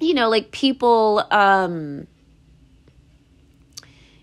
you 0.00 0.14
know, 0.14 0.28
like 0.28 0.52
people 0.52 1.24
um 1.30 2.06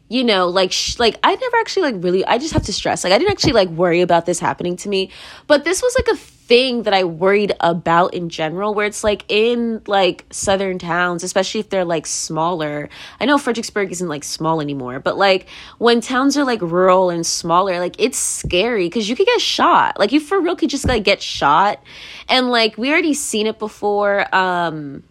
you 0.08 0.24
know 0.24 0.48
like 0.48 0.72
sh- 0.72 1.00
like 1.00 1.18
i 1.24 1.34
never 1.36 1.58
actually 1.58 1.92
like 1.92 2.04
really 2.04 2.24
i 2.26 2.38
just 2.38 2.54
have 2.54 2.62
to 2.62 2.72
stress 2.72 3.04
like 3.04 3.12
i 3.12 3.18
didn't 3.18 3.32
actually 3.32 3.54
like 3.54 3.70
worry 3.70 4.02
about 4.02 4.26
this 4.28 4.40
happening 4.40 4.76
to 4.76 4.88
me 4.88 5.10
but 5.48 5.64
this 5.64 5.82
was 5.82 5.96
like 5.98 6.16
a 6.16 6.20
thing 6.48 6.84
that 6.84 6.94
I 6.94 7.04
worried 7.04 7.54
about 7.60 8.14
in 8.14 8.30
general, 8.30 8.76
where 8.76 8.86
it's 8.86 9.04
like 9.04 9.26
in 9.30 9.82
like 9.88 10.26
southern 10.30 10.78
towns, 10.78 11.24
especially 11.24 11.60
if 11.60 11.70
they're 11.70 11.86
like 11.86 12.06
smaller. 12.06 12.90
I 13.20 13.26
know 13.26 13.40
Fredericksburg 13.40 13.92
isn't 13.92 14.08
like 14.08 14.24
small 14.24 14.62
anymore, 14.62 15.00
but 15.00 15.18
like 15.18 15.48
when 15.80 16.02
towns 16.02 16.38
are 16.38 16.44
like 16.44 16.62
rural 16.62 17.10
and 17.10 17.26
smaller, 17.26 17.80
like 17.80 17.96
it's 18.00 18.20
scary 18.20 18.86
because 18.86 19.10
you 19.10 19.16
could 19.16 19.26
get 19.26 19.42
shot. 19.42 19.98
Like 19.98 20.12
you 20.12 20.20
for 20.20 20.40
real 20.40 20.56
could 20.56 20.70
just 20.70 20.88
like 20.88 21.04
get 21.04 21.22
shot. 21.22 21.82
And 22.30 22.50
like 22.50 22.78
we 22.78 22.92
already 22.92 23.16
seen 23.16 23.48
it 23.48 23.58
before, 23.58 24.34
um, 24.34 25.04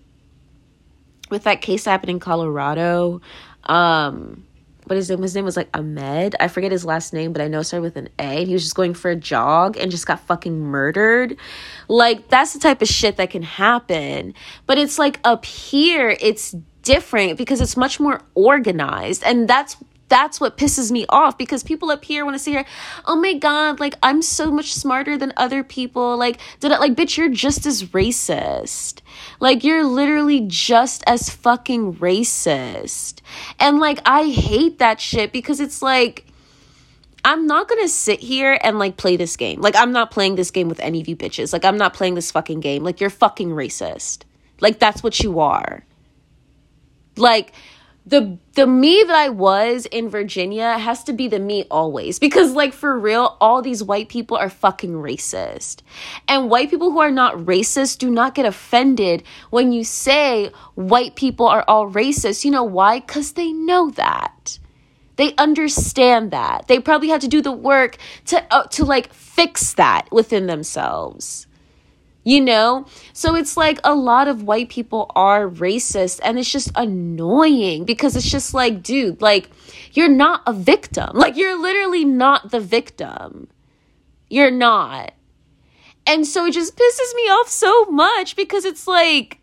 with 1.31 1.45
that 1.45 1.63
case 1.63 1.85
happened 1.85 2.11
in 2.11 2.21
Colorado. 2.21 3.21
Um, 3.65 4.45
but 4.87 4.97
his 4.97 5.11
name, 5.11 5.23
his 5.23 5.35
name 5.35 5.45
was 5.45 5.57
like 5.57 5.69
Ahmed. 5.75 6.37
I 6.41 6.49
forget 6.49 6.73
his 6.73 6.85
last 6.85 7.13
name, 7.13 7.33
but 7.33 7.43
I 7.43 7.49
know 7.49 7.61
it 7.61 7.65
started 7.65 7.83
with 7.83 7.97
an 7.97 8.09
A. 8.19 8.23
And 8.23 8.47
he 8.47 8.53
was 8.53 8.63
just 8.63 8.75
going 8.75 8.95
for 8.95 9.11
a 9.11 9.17
jog 9.17 9.77
and 9.77 9.91
just 9.91 10.07
got 10.07 10.21
fucking 10.21 10.59
murdered. 10.59 11.37
Like, 11.89 12.29
that's 12.29 12.53
the 12.53 12.59
type 12.59 12.83
of 12.83 12.89
shit 12.89 13.17
that 13.17 13.31
can 13.31 13.43
happen. 13.43 14.35
But 14.67 14.79
it's 14.79 14.99
like 14.99 15.21
up 15.25 15.45
here, 15.45 16.17
it's 16.21 16.55
different 16.83 17.39
because 17.39 17.61
it's 17.61 17.77
much 17.77 17.99
more 17.99 18.21
organized. 18.35 19.25
And 19.25 19.49
that's 19.49 19.77
that's 20.09 20.41
what 20.41 20.57
pisses 20.57 20.91
me 20.91 21.07
off 21.09 21.39
because 21.39 21.63
people 21.63 21.91
up 21.91 22.05
here 22.05 22.25
want 22.25 22.35
to 22.35 22.39
say, 22.39 22.65
oh 23.07 23.17
my 23.17 23.35
god 23.35 23.81
like 23.81 23.95
i'm 24.03 24.23
so 24.23 24.51
much 24.51 24.73
smarter 24.73 25.17
than 25.17 25.33
other 25.37 25.63
people 25.65 26.17
like 26.17 26.39
did 26.61 26.71
it 26.71 26.81
like 26.81 26.95
bitch 26.95 27.17
you're 27.17 27.29
just 27.29 27.67
as 27.67 27.85
racist 27.85 29.01
like 29.41 29.65
you're 29.65 29.85
literally 29.85 30.41
just 30.47 31.03
as 31.07 31.31
fucking 31.31 31.95
racist 31.95 33.21
and 33.59 33.79
like 33.79 34.01
i 34.05 34.29
hate 34.29 34.79
that 34.79 35.01
shit 35.01 35.33
because 35.33 35.61
it's 35.61 35.83
like 35.83 36.27
I'm 37.25 37.47
not 37.47 37.69
gonna 37.69 37.89
sit 37.89 38.21
here 38.21 38.59
and 38.63 38.79
like 38.79 38.99
play 38.99 39.17
this 39.17 39.37
game. 39.37 39.63
Like, 39.63 39.75
I'm 39.77 39.93
not 39.93 40.11
playing 40.11 40.35
this 40.35 40.51
game 40.51 40.69
with 40.69 40.79
any 40.81 41.01
of 41.01 41.09
you 41.09 41.17
bitches. 41.17 41.55
Like, 41.55 41.65
I'm 41.65 41.79
not 41.79 41.95
playing 41.95 42.17
this 42.17 42.31
fucking 42.31 42.61
game. 42.61 42.85
Like, 42.85 43.01
you're 43.01 43.09
fucking 43.09 43.49
racist. 43.49 44.25
Like, 44.61 44.79
that's 44.79 45.03
what 45.03 45.19
you 45.21 45.41
are. 45.41 45.85
Like, 47.17 47.53
the 48.07 48.39
the 48.53 48.67
me 48.67 49.03
that 49.07 49.17
I 49.17 49.31
was 49.31 49.87
in 49.87 50.11
Virginia 50.11 50.79
has 50.79 51.05
to 51.05 51.13
be 51.13 51.27
the 51.27 51.39
me 51.39 51.65
always 51.71 52.19
because 52.19 52.53
like 52.53 52.75
for 52.75 52.99
real 52.99 53.37
all 53.41 53.63
these 53.63 53.83
white 53.83 54.09
people 54.09 54.37
are 54.37 54.51
fucking 54.51 54.93
racist. 54.93 55.81
And 56.29 56.51
white 56.51 56.71
people 56.71 56.91
who 56.91 57.01
are 57.01 57.11
not 57.11 57.37
racist 57.37 57.99
do 57.99 58.11
not 58.11 58.35
get 58.35 58.45
offended 58.45 59.23
when 59.51 59.73
you 59.73 59.85
say 59.85 60.51
white 60.75 61.17
people 61.17 61.47
are 61.47 61.65
all 61.67 61.91
racist. 61.91 62.45
You 62.45 62.51
know 62.51 62.65
why? 62.65 63.01
Cuz 63.01 63.33
they 63.33 63.53
know 63.53 63.91
that. 63.91 64.59
They 65.17 65.35
understand 65.37 66.31
that. 66.31 66.67
They 66.67 66.81
probably 66.81 67.09
had 67.09 67.21
to 67.23 67.29
do 67.29 67.41
the 67.41 67.53
work 67.53 67.97
to 68.27 68.45
uh, 68.53 68.65
to 68.69 68.85
like 68.85 69.15
fix 69.15 69.73
that 69.75 70.09
within 70.13 70.47
themselves 70.47 71.47
you 72.25 72.41
know? 72.41 72.87
So 73.13 73.37
it's 73.37 73.57
like 73.57 73.79
a 73.85 73.95
lot 73.95 74.27
of 74.29 74.43
white 74.43 74.71
people 74.71 75.11
are 75.15 75.49
racist 75.49 76.21
and 76.25 76.39
it's 76.39 76.51
just 76.51 76.71
annoying 76.75 77.85
because 77.85 78.17
it's 78.17 78.31
just 78.31 78.55
like, 78.55 78.83
dude, 78.83 79.21
like 79.23 79.51
you're 79.93 80.09
not 80.09 80.43
a 80.47 80.53
victim. 80.53 81.11
Like 81.15 81.37
you're 81.37 81.61
literally 81.61 82.05
not 82.05 82.51
the 82.51 82.61
victim. 82.61 83.49
You're 84.29 84.51
not. 84.51 85.13
And 86.07 86.27
so 86.27 86.47
it 86.47 86.53
just 86.53 86.77
pisses 86.77 87.15
me 87.15 87.23
off 87.23 87.49
so 87.49 87.85
much 87.87 88.37
because 88.37 88.65
it's 88.65 88.87
like, 88.87 89.41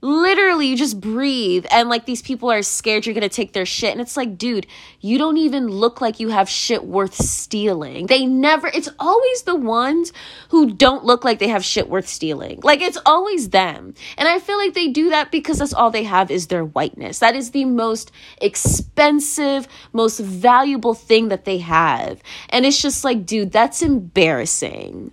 literally 0.00 0.66
you 0.68 0.76
just 0.76 1.00
breathe 1.00 1.66
and 1.70 1.88
like 1.88 2.06
these 2.06 2.22
people 2.22 2.50
are 2.50 2.62
scared 2.62 3.04
you're 3.04 3.14
gonna 3.14 3.28
take 3.28 3.52
their 3.52 3.66
shit 3.66 3.90
and 3.90 4.00
it's 4.00 4.16
like 4.16 4.38
dude 4.38 4.64
you 5.00 5.18
don't 5.18 5.36
even 5.36 5.66
look 5.66 6.00
like 6.00 6.20
you 6.20 6.28
have 6.28 6.48
shit 6.48 6.84
worth 6.84 7.14
stealing. 7.14 8.06
They 8.06 8.26
never 8.26 8.68
it's 8.68 8.88
always 8.98 9.42
the 9.42 9.54
ones 9.54 10.12
who 10.50 10.72
don't 10.72 11.04
look 11.04 11.24
like 11.24 11.38
they 11.38 11.48
have 11.48 11.64
shit 11.64 11.88
worth 11.88 12.08
stealing. 12.08 12.60
Like 12.62 12.80
it's 12.80 12.98
always 13.06 13.50
them. 13.50 13.94
And 14.16 14.28
i 14.28 14.38
feel 14.38 14.58
like 14.58 14.74
they 14.74 14.88
do 14.88 15.10
that 15.10 15.30
because 15.30 15.58
that's 15.58 15.74
all 15.74 15.90
they 15.90 16.04
have 16.04 16.30
is 16.30 16.46
their 16.46 16.64
whiteness. 16.64 17.18
That 17.18 17.36
is 17.36 17.50
the 17.50 17.64
most 17.64 18.12
expensive 18.40 19.68
most 19.92 20.20
valuable 20.20 20.94
thing 20.94 21.28
that 21.28 21.44
they 21.44 21.58
have. 21.58 22.20
And 22.50 22.66
it's 22.66 22.80
just 22.80 23.04
like 23.04 23.26
dude 23.26 23.52
that's 23.52 23.82
embarrassing. 23.82 25.12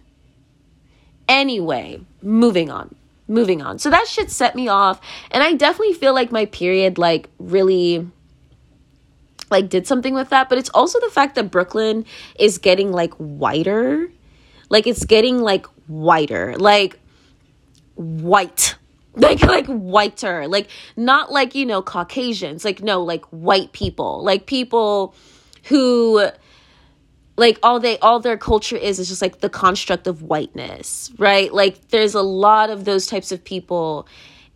Anyway, 1.27 2.01
moving 2.21 2.69
on. 2.69 2.93
Moving 3.27 3.61
on. 3.61 3.79
So 3.79 3.89
that 3.89 4.07
shit 4.07 4.29
set 4.29 4.55
me 4.55 4.67
off. 4.67 5.01
And 5.31 5.41
I 5.41 5.53
definitely 5.53 5.93
feel 5.93 6.13
like 6.13 6.31
my 6.31 6.45
period, 6.45 6.97
like, 6.97 7.29
really 7.39 8.07
like 9.51 9.69
did 9.69 9.85
something 9.85 10.15
with 10.15 10.29
that 10.29 10.49
but 10.49 10.57
it's 10.57 10.71
also 10.73 10.99
the 10.99 11.09
fact 11.11 11.35
that 11.35 11.51
brooklyn 11.51 12.03
is 12.39 12.57
getting 12.57 12.91
like 12.91 13.13
whiter. 13.13 14.09
Like 14.69 14.87
it's 14.87 15.05
getting 15.05 15.39
like 15.39 15.65
whiter. 15.87 16.55
Like 16.57 16.99
white. 17.95 18.75
Like 19.17 19.41
like 19.43 19.67
whiter. 19.67 20.45
Like 20.45 20.67
not 20.97 21.31
like 21.31 21.55
you 21.55 21.65
know 21.65 21.81
caucasians. 21.81 22.65
Like 22.65 22.83
no 22.83 23.01
like 23.01 23.23
white 23.27 23.71
people. 23.71 24.21
Like 24.25 24.45
people 24.45 25.15
who 25.67 26.27
like 27.37 27.59
all 27.63 27.79
they 27.79 27.97
all 27.99 28.19
their 28.19 28.37
culture 28.37 28.77
is 28.77 28.99
is 28.99 29.09
just 29.09 29.21
like 29.21 29.39
the 29.39 29.49
construct 29.49 30.07
of 30.07 30.23
whiteness 30.23 31.11
right 31.17 31.53
like 31.53 31.89
there's 31.89 32.13
a 32.13 32.21
lot 32.21 32.69
of 32.69 32.85
those 32.85 33.07
types 33.07 33.31
of 33.31 33.43
people 33.43 34.07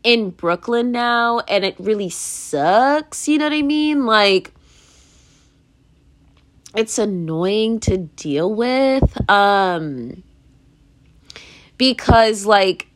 in 0.04 0.30
brooklyn 0.30 0.92
now 0.92 1.40
and 1.48 1.66
it 1.66 1.76
really 1.80 2.10
sucks 2.10 3.28
you 3.28 3.38
know 3.38 3.46
what 3.46 3.54
i 3.54 3.62
mean 3.62 4.06
like 4.06 4.54
it's 6.76 6.98
annoying 6.98 7.80
to 7.80 7.98
deal 7.98 8.54
with 8.54 9.30
um 9.30 10.24
because 11.78 12.46
like 12.46 12.90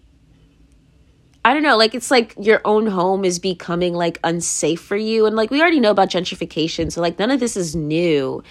I 1.45 1.53
don't 1.53 1.63
know, 1.63 1.75
like 1.75 1.93
it's 1.93 2.09
like 2.09 2.33
your 2.39 2.61
own 2.63 2.87
home 2.87 3.25
is 3.25 3.37
becoming 3.37 3.93
like 3.93 4.17
unsafe 4.23 4.79
for 4.79 4.95
you. 4.95 5.25
And 5.25 5.35
like 5.35 5.51
we 5.51 5.59
already 5.59 5.81
know 5.81 5.91
about 5.91 6.09
gentrification, 6.09 6.89
so 6.89 7.01
like 7.01 7.19
none 7.19 7.31
of 7.31 7.41
this 7.41 7.57
is 7.57 7.75
new. 7.75 8.41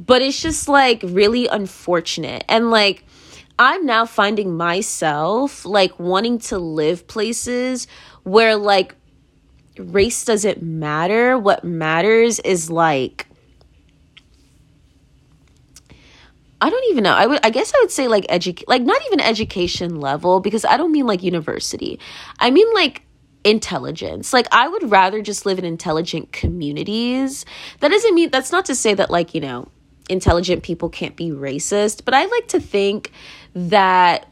But 0.00 0.22
it's 0.22 0.40
just 0.40 0.66
like 0.66 1.02
really 1.04 1.46
unfortunate. 1.46 2.42
And 2.48 2.70
like 2.70 3.04
I'm 3.58 3.84
now 3.84 4.06
finding 4.06 4.56
myself 4.56 5.66
like 5.66 6.00
wanting 6.00 6.38
to 6.38 6.58
live 6.58 7.06
places 7.06 7.86
where 8.22 8.56
like 8.56 8.96
race 9.78 10.24
doesn't 10.24 10.62
matter. 10.62 11.38
What 11.38 11.62
matters 11.62 12.38
is 12.40 12.70
like 12.70 13.26
I 16.62 16.70
don't 16.70 16.84
even 16.90 17.04
know. 17.04 17.12
I 17.12 17.26
would 17.26 17.40
I 17.44 17.50
guess 17.50 17.72
I 17.74 17.80
would 17.80 17.90
say 17.90 18.08
like 18.08 18.24
educate 18.30 18.68
like 18.68 18.80
not 18.80 19.00
even 19.06 19.20
education 19.20 20.00
level 20.00 20.40
because 20.40 20.64
I 20.64 20.78
don't 20.78 20.92
mean 20.92 21.06
like 21.06 21.22
university. 21.22 22.00
I 22.38 22.50
mean 22.50 22.72
like 22.72 23.02
intelligence. 23.44 24.32
Like 24.32 24.46
I 24.52 24.68
would 24.68 24.90
rather 24.90 25.20
just 25.20 25.44
live 25.44 25.58
in 25.58 25.66
intelligent 25.66 26.32
communities. 26.32 27.44
That 27.80 27.90
doesn't 27.90 28.14
mean 28.14 28.30
that's 28.30 28.52
not 28.52 28.64
to 28.66 28.74
say 28.74 28.94
that 28.94 29.10
like, 29.10 29.34
you 29.34 29.42
know, 29.42 29.68
intelligent 30.10 30.62
people 30.62 30.88
can't 30.88 31.16
be 31.16 31.30
racist, 31.30 32.04
but 32.04 32.14
I 32.14 32.26
like 32.26 32.48
to 32.48 32.60
think 32.60 33.12
that 33.54 34.26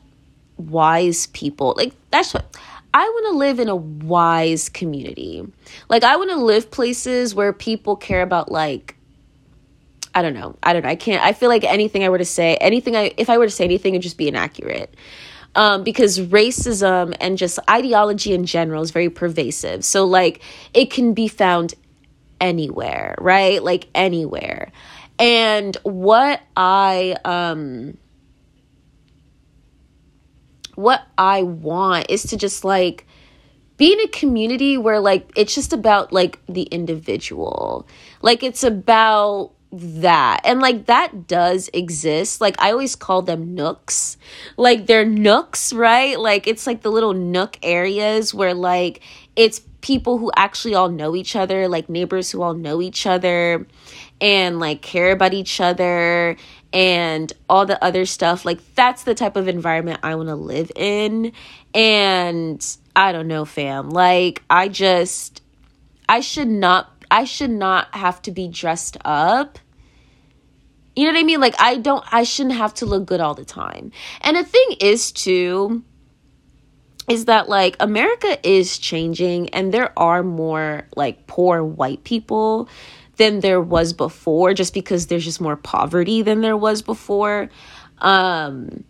wise 0.56 1.26
people, 1.28 1.74
like 1.76 1.92
that's 2.10 2.34
what 2.34 2.56
I 2.92 3.02
want 3.02 3.32
to 3.32 3.38
live 3.38 3.60
in 3.60 3.68
a 3.68 3.76
wise 3.76 4.68
community. 4.68 5.46
Like 5.88 6.04
I 6.04 6.16
want 6.16 6.30
to 6.30 6.36
live 6.36 6.70
places 6.70 7.34
where 7.34 7.52
people 7.52 7.96
care 7.96 8.22
about 8.22 8.50
like 8.50 8.96
I 10.14 10.22
don't 10.22 10.34
know. 10.34 10.56
I 10.62 10.72
don't 10.72 10.82
know. 10.82 10.88
I 10.88 10.96
can't. 10.96 11.22
I 11.22 11.32
feel 11.32 11.48
like 11.48 11.62
anything 11.62 12.02
I 12.02 12.08
were 12.08 12.18
to 12.18 12.24
say, 12.24 12.56
anything 12.56 12.96
I, 12.96 13.12
if 13.16 13.30
I 13.30 13.38
were 13.38 13.46
to 13.46 13.52
say 13.52 13.64
anything, 13.64 13.94
it'd 13.94 14.02
just 14.02 14.18
be 14.18 14.26
inaccurate. 14.26 14.92
Um, 15.54 15.84
because 15.84 16.18
racism 16.18 17.16
and 17.20 17.38
just 17.38 17.58
ideology 17.70 18.32
in 18.32 18.44
general 18.44 18.82
is 18.82 18.90
very 18.90 19.10
pervasive. 19.10 19.84
So, 19.84 20.04
like, 20.04 20.42
it 20.74 20.90
can 20.90 21.14
be 21.14 21.28
found 21.28 21.74
anywhere, 22.40 23.14
right? 23.18 23.62
Like, 23.62 23.88
anywhere. 23.94 24.72
And 25.18 25.76
what 25.82 26.40
I, 26.56 27.16
um, 27.24 27.98
what 30.74 31.02
I 31.16 31.42
want 31.42 32.06
is 32.08 32.22
to 32.24 32.36
just 32.36 32.64
like 32.64 33.04
be 33.76 33.92
in 33.92 34.00
a 34.00 34.08
community 34.08 34.78
where 34.78 35.00
like 35.00 35.30
it's 35.36 35.54
just 35.54 35.72
about 35.72 36.12
like 36.12 36.38
the 36.46 36.62
individual. 36.62 37.88
Like, 38.22 38.42
it's 38.42 38.62
about 38.62 39.52
that. 39.72 40.40
And 40.44 40.60
like 40.60 40.86
that 40.86 41.26
does 41.26 41.68
exist. 41.72 42.40
Like 42.40 42.56
i 42.58 42.70
always 42.70 42.96
call 42.96 43.22
them 43.22 43.54
nooks. 43.54 44.16
Like 44.56 44.86
they're 44.86 45.04
nooks 45.04 45.72
right? 45.72 46.18
Like 46.18 46.46
it's 46.46 46.66
like 46.66 46.82
the 46.82 46.90
little 46.90 47.14
nook 47.14 47.58
areas 47.62 48.32
where 48.32 48.54
like 48.54 49.02
it's 49.36 49.60
people 49.80 50.18
who 50.18 50.30
actually 50.36 50.74
all 50.74 50.88
know 50.88 51.14
each 51.14 51.36
other 51.36 51.68
like 51.68 51.88
neighbors 51.88 52.30
who 52.30 52.42
all 52.42 52.54
know 52.54 52.82
each 52.82 53.06
other 53.06 53.66
and 54.20 54.58
like 54.58 54.82
care 54.82 55.12
about 55.12 55.32
each 55.32 55.60
other 55.60 56.36
and 56.72 57.32
all 57.48 57.64
the 57.64 57.82
other 57.82 58.04
stuff 58.04 58.44
like 58.44 58.58
that's 58.74 59.04
the 59.04 59.14
type 59.14 59.36
of 59.36 59.48
environment 59.48 59.98
i 60.02 60.14
want 60.14 60.28
to 60.28 60.34
live 60.34 60.70
in 60.76 61.32
and 61.72 62.76
i 62.94 63.10
don't 63.10 63.28
know 63.28 63.44
fam 63.44 63.88
like 63.88 64.42
i 64.50 64.68
just 64.68 65.40
i 66.08 66.20
should 66.20 66.48
not 66.48 66.98
I 67.10 67.24
should 67.24 67.50
not 67.50 67.94
have 67.94 68.20
to 68.22 68.30
be 68.30 68.48
dressed 68.48 68.96
up. 69.04 69.58
You 70.94 71.04
know 71.04 71.12
what 71.12 71.20
I 71.20 71.24
mean? 71.24 71.40
Like 71.40 71.54
I 71.58 71.76
don't 71.76 72.04
I 72.12 72.24
shouldn't 72.24 72.56
have 72.56 72.74
to 72.74 72.86
look 72.86 73.06
good 73.06 73.20
all 73.20 73.34
the 73.34 73.44
time. 73.44 73.92
And 74.20 74.36
the 74.36 74.44
thing 74.44 74.76
is 74.80 75.12
too 75.12 75.84
is 77.08 77.24
that 77.24 77.48
like 77.48 77.76
America 77.80 78.38
is 78.46 78.78
changing 78.78 79.48
and 79.50 79.72
there 79.72 79.98
are 79.98 80.22
more 80.22 80.86
like 80.94 81.26
poor 81.26 81.64
white 81.64 82.04
people 82.04 82.68
than 83.18 83.40
there 83.40 83.60
was 83.60 83.92
before 83.92 84.54
just 84.54 84.74
because 84.74 85.06
there's 85.06 85.24
just 85.24 85.40
more 85.40 85.56
poverty 85.56 86.22
than 86.22 86.40
there 86.40 86.56
was 86.56 86.82
before. 86.82 87.50
Um 87.98 88.84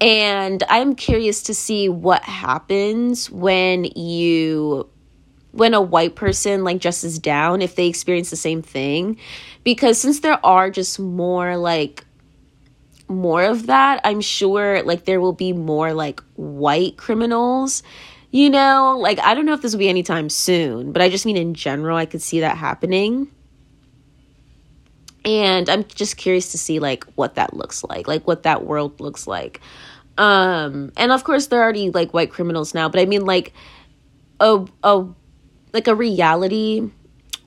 and 0.00 0.62
I'm 0.68 0.94
curious 0.94 1.42
to 1.44 1.54
see 1.54 1.88
what 1.88 2.22
happens 2.22 3.30
when 3.30 3.84
you 3.84 4.88
when 5.52 5.74
a 5.74 5.80
white 5.80 6.14
person 6.14 6.64
like 6.64 6.80
dresses 6.80 7.18
down 7.18 7.60
if 7.60 7.74
they 7.74 7.86
experience 7.86 8.30
the 8.30 8.36
same 8.36 8.62
thing 8.62 9.18
because 9.64 10.00
since 10.00 10.20
there 10.20 10.44
are 10.44 10.70
just 10.70 10.98
more 10.98 11.56
like 11.56 12.04
more 13.08 13.42
of 13.42 13.66
that 13.66 14.00
i'm 14.04 14.20
sure 14.20 14.82
like 14.84 15.04
there 15.04 15.20
will 15.20 15.32
be 15.32 15.52
more 15.52 15.92
like 15.92 16.20
white 16.36 16.96
criminals 16.96 17.82
you 18.30 18.48
know 18.48 18.96
like 19.00 19.18
i 19.20 19.34
don't 19.34 19.46
know 19.46 19.52
if 19.52 19.62
this 19.62 19.72
will 19.72 19.78
be 19.78 19.88
anytime 19.88 20.28
soon 20.28 20.92
but 20.92 21.02
i 21.02 21.08
just 21.08 21.26
mean 21.26 21.36
in 21.36 21.54
general 21.54 21.96
i 21.96 22.06
could 22.06 22.22
see 22.22 22.40
that 22.40 22.56
happening. 22.56 23.30
And 25.24 25.68
i'm 25.68 25.84
just 25.84 26.16
curious 26.16 26.52
to 26.52 26.58
see 26.58 26.78
like 26.78 27.04
what 27.14 27.34
that 27.34 27.54
looks 27.54 27.84
like 27.84 28.08
like 28.08 28.26
what 28.26 28.44
that 28.44 28.64
world 28.64 29.00
looks 29.00 29.26
like. 29.26 29.60
Um 30.16 30.92
and 30.96 31.12
of 31.12 31.24
course 31.24 31.48
there 31.48 31.60
are 31.60 31.64
already 31.64 31.90
like 31.90 32.14
white 32.14 32.30
criminals 32.30 32.72
now 32.74 32.88
but 32.88 33.00
i 33.00 33.04
mean 33.04 33.26
like 33.26 33.52
a 34.40 34.64
a 34.82 35.04
like 35.72 35.88
a 35.88 35.94
reality 35.94 36.90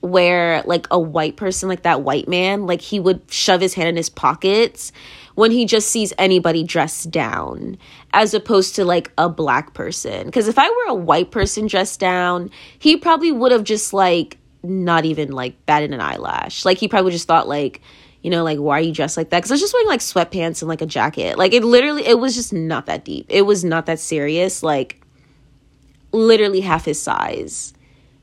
where 0.04 0.62
like 0.66 0.86
a 0.90 0.98
white 0.98 1.36
person 1.36 1.66
like 1.66 1.82
that 1.82 2.02
white 2.02 2.28
man 2.28 2.66
like 2.66 2.82
he 2.82 3.00
would 3.00 3.22
shove 3.30 3.60
his 3.60 3.72
hand 3.72 3.88
in 3.88 3.96
his 3.96 4.10
pockets 4.10 4.92
when 5.34 5.50
he 5.50 5.64
just 5.64 5.88
sees 5.88 6.12
anybody 6.18 6.62
dressed 6.62 7.10
down 7.10 7.78
as 8.12 8.34
opposed 8.34 8.76
to 8.76 8.84
like 8.84 9.10
a 9.18 9.28
black 9.28 9.74
person. 9.74 10.26
Because 10.26 10.46
if 10.46 10.58
i 10.58 10.68
were 10.68 10.88
a 10.88 10.94
white 10.94 11.30
person 11.30 11.66
dressed 11.66 12.00
down 12.00 12.50
he 12.78 12.96
probably 12.98 13.32
would 13.32 13.50
have 13.50 13.64
just 13.64 13.94
like 13.94 14.36
not 14.62 15.04
even 15.06 15.32
like 15.32 15.64
batted 15.66 15.92
an 15.92 16.00
eyelash. 16.00 16.64
Like 16.64 16.78
he 16.78 16.86
probably 16.86 17.12
just 17.12 17.26
thought 17.26 17.48
like 17.48 17.80
you 18.22 18.30
know 18.30 18.44
like 18.44 18.58
why 18.58 18.78
are 18.78 18.82
you 18.82 18.92
dressed 18.92 19.16
like 19.16 19.30
that? 19.30 19.38
Because 19.38 19.50
i 19.50 19.54
was 19.54 19.60
just 19.60 19.72
wearing 19.72 19.88
like 19.88 20.00
sweatpants 20.00 20.60
and 20.60 20.68
like 20.68 20.82
a 20.82 20.86
jacket. 20.86 21.38
Like 21.38 21.54
it 21.54 21.64
literally 21.64 22.06
it 22.06 22.18
was 22.18 22.34
just 22.34 22.52
not 22.52 22.84
that 22.86 23.06
deep. 23.06 23.24
It 23.30 23.42
was 23.42 23.64
not 23.64 23.86
that 23.86 24.00
serious. 24.00 24.62
Like 24.62 25.00
literally 26.12 26.60
half 26.60 26.84
his 26.84 27.00
size 27.00 27.72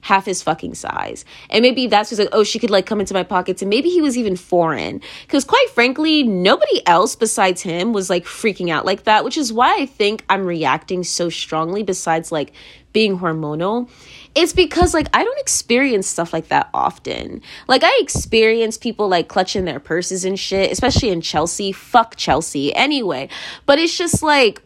half 0.01 0.25
his 0.25 0.41
fucking 0.41 0.75
size. 0.75 1.25
And 1.49 1.61
maybe 1.61 1.87
that's 1.87 2.09
just 2.09 2.19
like, 2.19 2.29
oh, 2.31 2.43
she 2.43 2.59
could 2.59 2.69
like 2.69 2.85
come 2.85 2.99
into 2.99 3.13
my 3.13 3.23
pockets. 3.23 3.61
And 3.61 3.69
maybe 3.69 3.89
he 3.89 4.01
was 4.01 4.17
even 4.17 4.35
foreign. 4.35 5.01
Because 5.21 5.45
quite 5.45 5.69
frankly, 5.69 6.23
nobody 6.23 6.85
else 6.87 7.15
besides 7.15 7.61
him 7.61 7.93
was 7.93 8.09
like 8.09 8.25
freaking 8.25 8.69
out 8.69 8.85
like 8.85 9.03
that, 9.03 9.23
which 9.23 9.37
is 9.37 9.53
why 9.53 9.77
I 9.79 9.85
think 9.85 10.25
I'm 10.29 10.45
reacting 10.45 11.03
so 11.03 11.29
strongly, 11.29 11.83
besides 11.83 12.31
like 12.31 12.53
being 12.93 13.19
hormonal. 13.19 13.89
It's 14.33 14.53
because 14.53 14.93
like 14.93 15.07
I 15.13 15.23
don't 15.23 15.39
experience 15.39 16.07
stuff 16.07 16.33
like 16.33 16.47
that 16.49 16.69
often. 16.73 17.41
Like 17.67 17.83
I 17.83 17.99
experience 18.01 18.77
people 18.77 19.07
like 19.07 19.27
clutching 19.27 19.65
their 19.65 19.79
purses 19.79 20.25
and 20.25 20.39
shit, 20.39 20.71
especially 20.71 21.09
in 21.09 21.21
Chelsea. 21.21 21.71
Fuck 21.71 22.15
Chelsea. 22.15 22.73
Anyway, 22.75 23.29
but 23.65 23.77
it's 23.77 23.97
just 23.97 24.23
like 24.23 24.61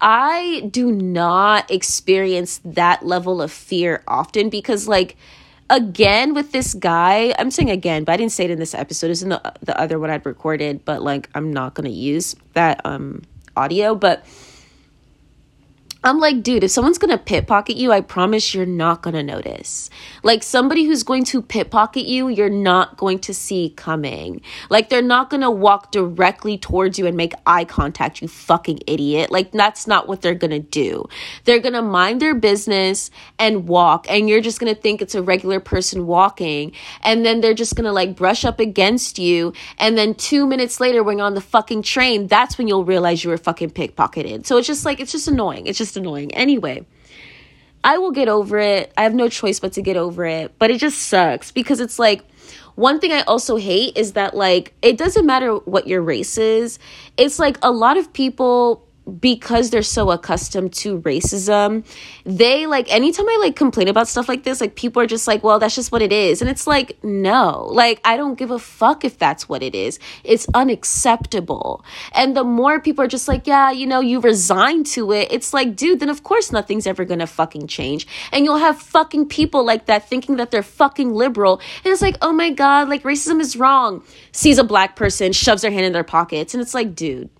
I 0.00 0.68
do 0.70 0.90
not 0.90 1.70
experience 1.70 2.60
that 2.64 3.04
level 3.04 3.42
of 3.42 3.52
fear 3.52 4.02
often 4.08 4.48
because, 4.48 4.88
like, 4.88 5.16
again 5.70 6.34
with 6.34 6.52
this 6.52 6.74
guy, 6.74 7.34
I'm 7.38 7.50
saying 7.50 7.70
again, 7.70 8.04
but 8.04 8.12
I 8.12 8.16
didn't 8.16 8.32
say 8.32 8.44
it 8.44 8.50
in 8.50 8.58
this 8.58 8.74
episode. 8.74 9.10
It's 9.10 9.22
in 9.22 9.30
the 9.30 9.54
the 9.62 9.78
other 9.80 9.98
one 9.98 10.10
I'd 10.10 10.26
recorded, 10.26 10.84
but 10.84 11.02
like 11.02 11.30
I'm 11.34 11.52
not 11.52 11.74
gonna 11.74 11.88
use 11.88 12.34
that 12.54 12.80
um 12.84 13.22
audio. 13.56 13.94
But 13.94 14.24
I'm 16.02 16.18
like, 16.18 16.42
dude, 16.42 16.64
if 16.64 16.70
someone's 16.70 16.96
gonna 16.96 17.18
pickpocket 17.18 17.76
you, 17.76 17.92
I 17.92 18.00
promise 18.00 18.54
you're 18.54 18.64
not 18.64 19.02
gonna 19.02 19.22
notice. 19.22 19.90
Like 20.22 20.42
somebody 20.42 20.84
who's 20.84 21.02
going 21.02 21.24
to 21.24 21.42
pickpocket 21.42 22.06
you, 22.06 22.28
you're 22.28 22.48
not 22.48 22.96
going 22.96 23.18
to 23.18 23.34
see 23.34 23.74
coming. 23.76 24.40
Like 24.70 24.88
they're 24.88 25.02
not 25.02 25.28
gonna 25.28 25.50
walk 25.50 25.92
directly 25.92 26.56
towards 26.56 26.98
you 26.98 27.06
and 27.06 27.18
make 27.18 27.34
eye 27.44 27.66
contact, 27.66 28.22
you 28.22 28.28
fucking 28.28 28.80
idiot. 28.86 29.30
Like 29.30 29.52
that's 29.52 29.86
not 29.86 30.08
what 30.08 30.22
they're 30.22 30.34
gonna 30.34 30.58
do. 30.58 31.06
They're 31.44 31.58
gonna 31.58 31.82
mind 31.82 32.22
their 32.22 32.34
business 32.34 33.10
and 33.38 33.68
walk, 33.68 34.06
and 34.08 34.26
you're 34.26 34.40
just 34.40 34.58
gonna 34.58 34.74
think 34.74 35.02
it's 35.02 35.14
a 35.14 35.22
regular 35.22 35.60
person 35.60 36.06
walking, 36.06 36.72
and 37.02 37.26
then 37.26 37.42
they're 37.42 37.52
just 37.52 37.76
gonna 37.76 37.92
like 37.92 38.16
brush 38.16 38.46
up 38.46 38.58
against 38.58 39.18
you, 39.18 39.52
and 39.76 39.98
then 39.98 40.14
two 40.14 40.46
minutes 40.46 40.80
later, 40.80 41.02
when 41.02 41.18
you're 41.18 41.26
on 41.26 41.34
the 41.34 41.42
fucking 41.42 41.82
train, 41.82 42.26
that's 42.26 42.56
when 42.56 42.68
you'll 42.68 42.86
realize 42.86 43.22
you 43.22 43.28
were 43.28 43.36
fucking 43.36 43.70
pickpocketed. 43.72 44.46
So 44.46 44.56
it's 44.56 44.66
just 44.66 44.86
like, 44.86 44.98
it's 44.98 45.12
just 45.12 45.28
annoying. 45.28 45.66
It's 45.66 45.76
just 45.76 45.89
just 45.90 45.96
annoying. 45.96 46.32
Anyway, 46.34 46.86
I 47.82 47.98
will 47.98 48.12
get 48.12 48.28
over 48.28 48.58
it. 48.58 48.92
I 48.96 49.02
have 49.02 49.14
no 49.14 49.28
choice 49.28 49.58
but 49.58 49.72
to 49.72 49.82
get 49.82 49.96
over 49.96 50.24
it. 50.24 50.54
But 50.58 50.70
it 50.70 50.78
just 50.78 50.98
sucks 50.98 51.50
because 51.50 51.80
it's 51.80 51.98
like 51.98 52.22
one 52.76 53.00
thing 53.00 53.12
I 53.12 53.22
also 53.22 53.56
hate 53.56 53.96
is 53.96 54.12
that 54.12 54.34
like 54.34 54.74
it 54.82 54.96
doesn't 54.96 55.26
matter 55.26 55.56
what 55.56 55.86
your 55.86 56.02
race 56.02 56.38
is. 56.38 56.78
It's 57.16 57.38
like 57.38 57.58
a 57.62 57.72
lot 57.72 57.96
of 57.96 58.12
people 58.12 58.86
because 59.10 59.70
they're 59.70 59.82
so 59.82 60.10
accustomed 60.10 60.72
to 60.74 61.00
racism, 61.00 61.84
they 62.24 62.66
like 62.66 62.92
anytime 62.92 63.28
I 63.28 63.38
like 63.40 63.56
complain 63.56 63.88
about 63.88 64.08
stuff 64.08 64.28
like 64.28 64.44
this, 64.44 64.60
like 64.60 64.74
people 64.74 65.02
are 65.02 65.06
just 65.06 65.26
like, 65.26 65.42
well, 65.42 65.58
that's 65.58 65.74
just 65.74 65.92
what 65.92 66.02
it 66.02 66.12
is. 66.12 66.40
And 66.40 66.50
it's 66.50 66.66
like, 66.66 67.02
no, 67.02 67.68
like 67.72 68.00
I 68.04 68.16
don't 68.16 68.38
give 68.38 68.50
a 68.50 68.58
fuck 68.58 69.04
if 69.04 69.18
that's 69.18 69.48
what 69.48 69.62
it 69.62 69.74
is. 69.74 69.98
It's 70.24 70.46
unacceptable. 70.54 71.84
And 72.12 72.36
the 72.36 72.44
more 72.44 72.80
people 72.80 73.04
are 73.04 73.08
just 73.08 73.28
like, 73.28 73.46
yeah, 73.46 73.70
you 73.70 73.86
know, 73.86 74.00
you 74.00 74.20
resign 74.20 74.84
to 74.84 75.12
it, 75.12 75.28
it's 75.30 75.52
like, 75.52 75.76
dude, 75.76 76.00
then 76.00 76.08
of 76.08 76.22
course 76.22 76.52
nothing's 76.52 76.86
ever 76.86 77.04
gonna 77.04 77.26
fucking 77.26 77.66
change. 77.66 78.06
And 78.32 78.44
you'll 78.44 78.58
have 78.58 78.80
fucking 78.80 79.28
people 79.28 79.64
like 79.64 79.86
that 79.86 80.08
thinking 80.08 80.36
that 80.36 80.50
they're 80.50 80.62
fucking 80.62 81.12
liberal. 81.12 81.60
And 81.84 81.92
it's 81.92 82.02
like, 82.02 82.16
oh 82.22 82.32
my 82.32 82.50
God, 82.50 82.88
like 82.88 83.02
racism 83.02 83.40
is 83.40 83.56
wrong. 83.56 84.04
Sees 84.32 84.58
a 84.58 84.64
black 84.64 84.96
person, 84.96 85.32
shoves 85.32 85.62
their 85.62 85.70
hand 85.70 85.86
in 85.86 85.92
their 85.92 86.04
pockets. 86.04 86.54
And 86.54 86.62
it's 86.62 86.74
like, 86.74 86.94
dude 86.94 87.30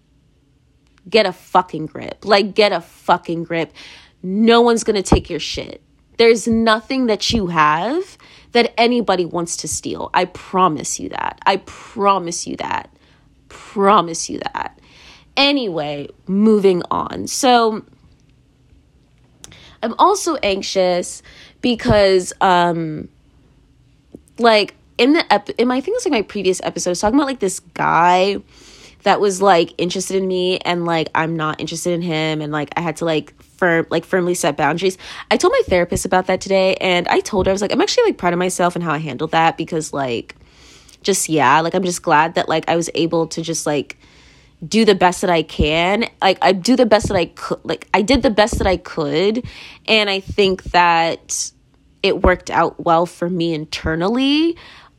get 1.10 1.26
a 1.26 1.32
fucking 1.32 1.86
grip. 1.86 2.24
Like, 2.24 2.54
get 2.54 2.72
a 2.72 2.80
fucking 2.80 3.44
grip. 3.44 3.72
No 4.22 4.60
one's 4.60 4.84
gonna 4.84 5.02
take 5.02 5.28
your 5.28 5.40
shit. 5.40 5.82
There's 6.16 6.46
nothing 6.46 7.06
that 7.06 7.30
you 7.30 7.48
have 7.48 8.18
that 8.52 8.72
anybody 8.78 9.24
wants 9.24 9.56
to 9.58 9.68
steal. 9.68 10.10
I 10.12 10.26
promise 10.26 11.00
you 11.00 11.08
that. 11.10 11.40
I 11.46 11.58
promise 11.58 12.46
you 12.46 12.56
that. 12.56 12.90
Promise 13.48 14.28
you 14.28 14.38
that. 14.38 14.78
Anyway, 15.36 16.08
moving 16.26 16.82
on. 16.90 17.26
So, 17.26 17.84
I'm 19.82 19.94
also 19.98 20.36
anxious 20.36 21.22
because, 21.62 22.32
um, 22.40 23.08
like, 24.38 24.74
in 24.98 25.14
the 25.14 25.32
ep- 25.32 25.48
in 25.50 25.68
my 25.68 25.76
I 25.76 25.80
think 25.80 25.96
it's 25.96 26.04
like 26.04 26.12
my 26.12 26.22
previous 26.22 26.60
episode, 26.62 26.94
talking 26.94 27.18
about 27.18 27.26
like 27.26 27.40
this 27.40 27.60
guy 27.60 28.36
that 29.02 29.20
was 29.20 29.40
like 29.40 29.72
interested 29.78 30.16
in 30.16 30.26
me 30.26 30.58
and 30.58 30.84
like 30.84 31.08
I'm 31.14 31.36
not 31.36 31.60
interested 31.60 31.92
in 31.92 32.02
him 32.02 32.40
and 32.40 32.52
like 32.52 32.70
I 32.76 32.80
had 32.80 32.96
to 32.96 33.04
like 33.04 33.40
firm 33.42 33.86
like 33.90 34.04
firmly 34.04 34.34
set 34.34 34.56
boundaries. 34.56 34.98
I 35.30 35.36
told 35.36 35.52
my 35.52 35.62
therapist 35.66 36.04
about 36.04 36.26
that 36.26 36.40
today 36.40 36.74
and 36.76 37.08
I 37.08 37.20
told 37.20 37.46
her 37.46 37.50
I 37.50 37.54
was 37.54 37.62
like 37.62 37.72
I'm 37.72 37.80
actually 37.80 38.04
like 38.04 38.18
proud 38.18 38.32
of 38.32 38.38
myself 38.38 38.74
and 38.74 38.84
how 38.84 38.92
I 38.92 38.98
handled 38.98 39.32
that 39.32 39.56
because 39.56 39.92
like 39.92 40.36
just 41.02 41.28
yeah, 41.28 41.60
like 41.60 41.74
I'm 41.74 41.84
just 41.84 42.02
glad 42.02 42.34
that 42.34 42.48
like 42.48 42.68
I 42.68 42.76
was 42.76 42.90
able 42.94 43.26
to 43.28 43.42
just 43.42 43.66
like 43.66 43.96
do 44.66 44.84
the 44.84 44.94
best 44.94 45.22
that 45.22 45.30
I 45.30 45.42
can. 45.42 46.04
Like 46.20 46.38
I 46.42 46.52
do 46.52 46.76
the 46.76 46.86
best 46.86 47.08
that 47.08 47.16
I 47.16 47.26
could 47.26 47.60
like 47.64 47.88
I 47.94 48.02
did 48.02 48.22
the 48.22 48.30
best 48.30 48.58
that 48.58 48.66
I 48.66 48.76
could 48.76 49.46
and 49.88 50.10
I 50.10 50.20
think 50.20 50.64
that 50.64 51.50
it 52.02 52.22
worked 52.22 52.50
out 52.50 52.84
well 52.84 53.06
for 53.06 53.30
me 53.30 53.54
internally. 53.54 54.56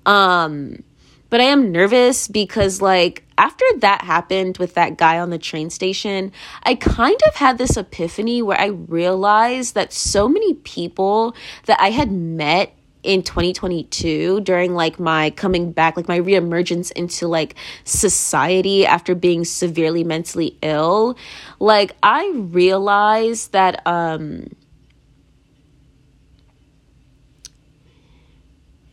Um 0.07 0.83
but 1.31 1.39
I 1.39 1.45
am 1.45 1.71
nervous 1.71 2.27
because, 2.27 2.81
like, 2.81 3.23
after 3.41 3.65
that 3.77 4.03
happened 4.03 4.59
with 4.59 4.75
that 4.75 4.97
guy 4.97 5.17
on 5.17 5.31
the 5.31 5.39
train 5.39 5.71
station, 5.71 6.31
I 6.61 6.75
kind 6.75 7.19
of 7.27 7.33
had 7.33 7.57
this 7.57 7.75
epiphany 7.75 8.43
where 8.43 8.59
I 8.59 8.67
realized 8.67 9.73
that 9.73 9.91
so 9.91 10.29
many 10.29 10.53
people 10.53 11.35
that 11.65 11.81
I 11.81 11.89
had 11.89 12.11
met 12.11 12.77
in 13.01 13.23
2022 13.23 14.41
during 14.41 14.75
like 14.75 14.99
my 14.99 15.31
coming 15.31 15.71
back 15.71 15.97
like 15.97 16.07
my 16.07 16.19
reemergence 16.19 16.91
into 16.91 17.27
like 17.27 17.55
society 17.83 18.85
after 18.85 19.15
being 19.15 19.43
severely 19.43 20.03
mentally 20.03 20.55
ill 20.61 21.17
like 21.59 21.95
i 22.03 22.31
realized 22.35 23.53
that 23.53 23.81
um 23.87 24.45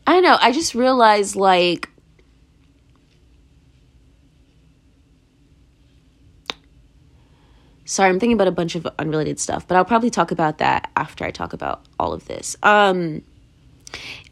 i 0.07 0.15
don't 0.15 0.23
know 0.23 0.39
i 0.41 0.53
just 0.53 0.75
realized 0.75 1.37
like 1.37 1.91
Sorry, 7.88 8.11
I'm 8.11 8.20
thinking 8.20 8.35
about 8.35 8.48
a 8.48 8.53
bunch 8.53 8.74
of 8.74 8.87
unrelated 8.98 9.40
stuff, 9.40 9.66
but 9.66 9.74
I'll 9.79 9.85
probably 9.85 10.11
talk 10.11 10.31
about 10.31 10.59
that 10.59 10.90
after 10.94 11.24
I 11.24 11.31
talk 11.31 11.55
about 11.55 11.87
all 11.98 12.12
of 12.12 12.27
this. 12.27 12.55
Um, 12.62 13.22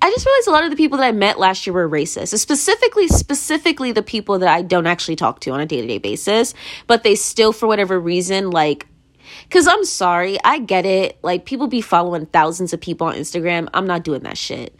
I 0.02 0.10
just 0.10 0.26
realized 0.26 0.48
a 0.48 0.50
lot 0.50 0.64
of 0.64 0.70
the 0.70 0.76
people 0.76 0.98
that 0.98 1.06
I 1.06 1.12
met 1.12 1.38
last 1.38 1.66
year 1.66 1.72
were 1.72 1.88
racist. 1.88 2.38
Specifically, 2.38 3.08
specifically 3.08 3.92
the 3.92 4.02
people 4.02 4.38
that 4.40 4.48
I 4.50 4.60
don't 4.60 4.86
actually 4.86 5.16
talk 5.16 5.40
to 5.40 5.52
on 5.52 5.60
a 5.60 5.64
day 5.64 5.80
to 5.80 5.86
day 5.86 5.96
basis, 5.96 6.52
but 6.86 7.02
they 7.02 7.14
still, 7.14 7.50
for 7.50 7.66
whatever 7.66 7.98
reason, 7.98 8.50
like 8.50 8.86
Cause 9.50 9.66
I'm 9.66 9.84
sorry, 9.84 10.38
I 10.44 10.58
get 10.58 10.86
it. 10.86 11.18
Like 11.22 11.46
people 11.46 11.66
be 11.66 11.80
following 11.80 12.26
thousands 12.26 12.72
of 12.72 12.80
people 12.80 13.06
on 13.06 13.14
Instagram. 13.14 13.68
I'm 13.74 13.86
not 13.86 14.04
doing 14.04 14.22
that 14.22 14.38
shit. 14.38 14.76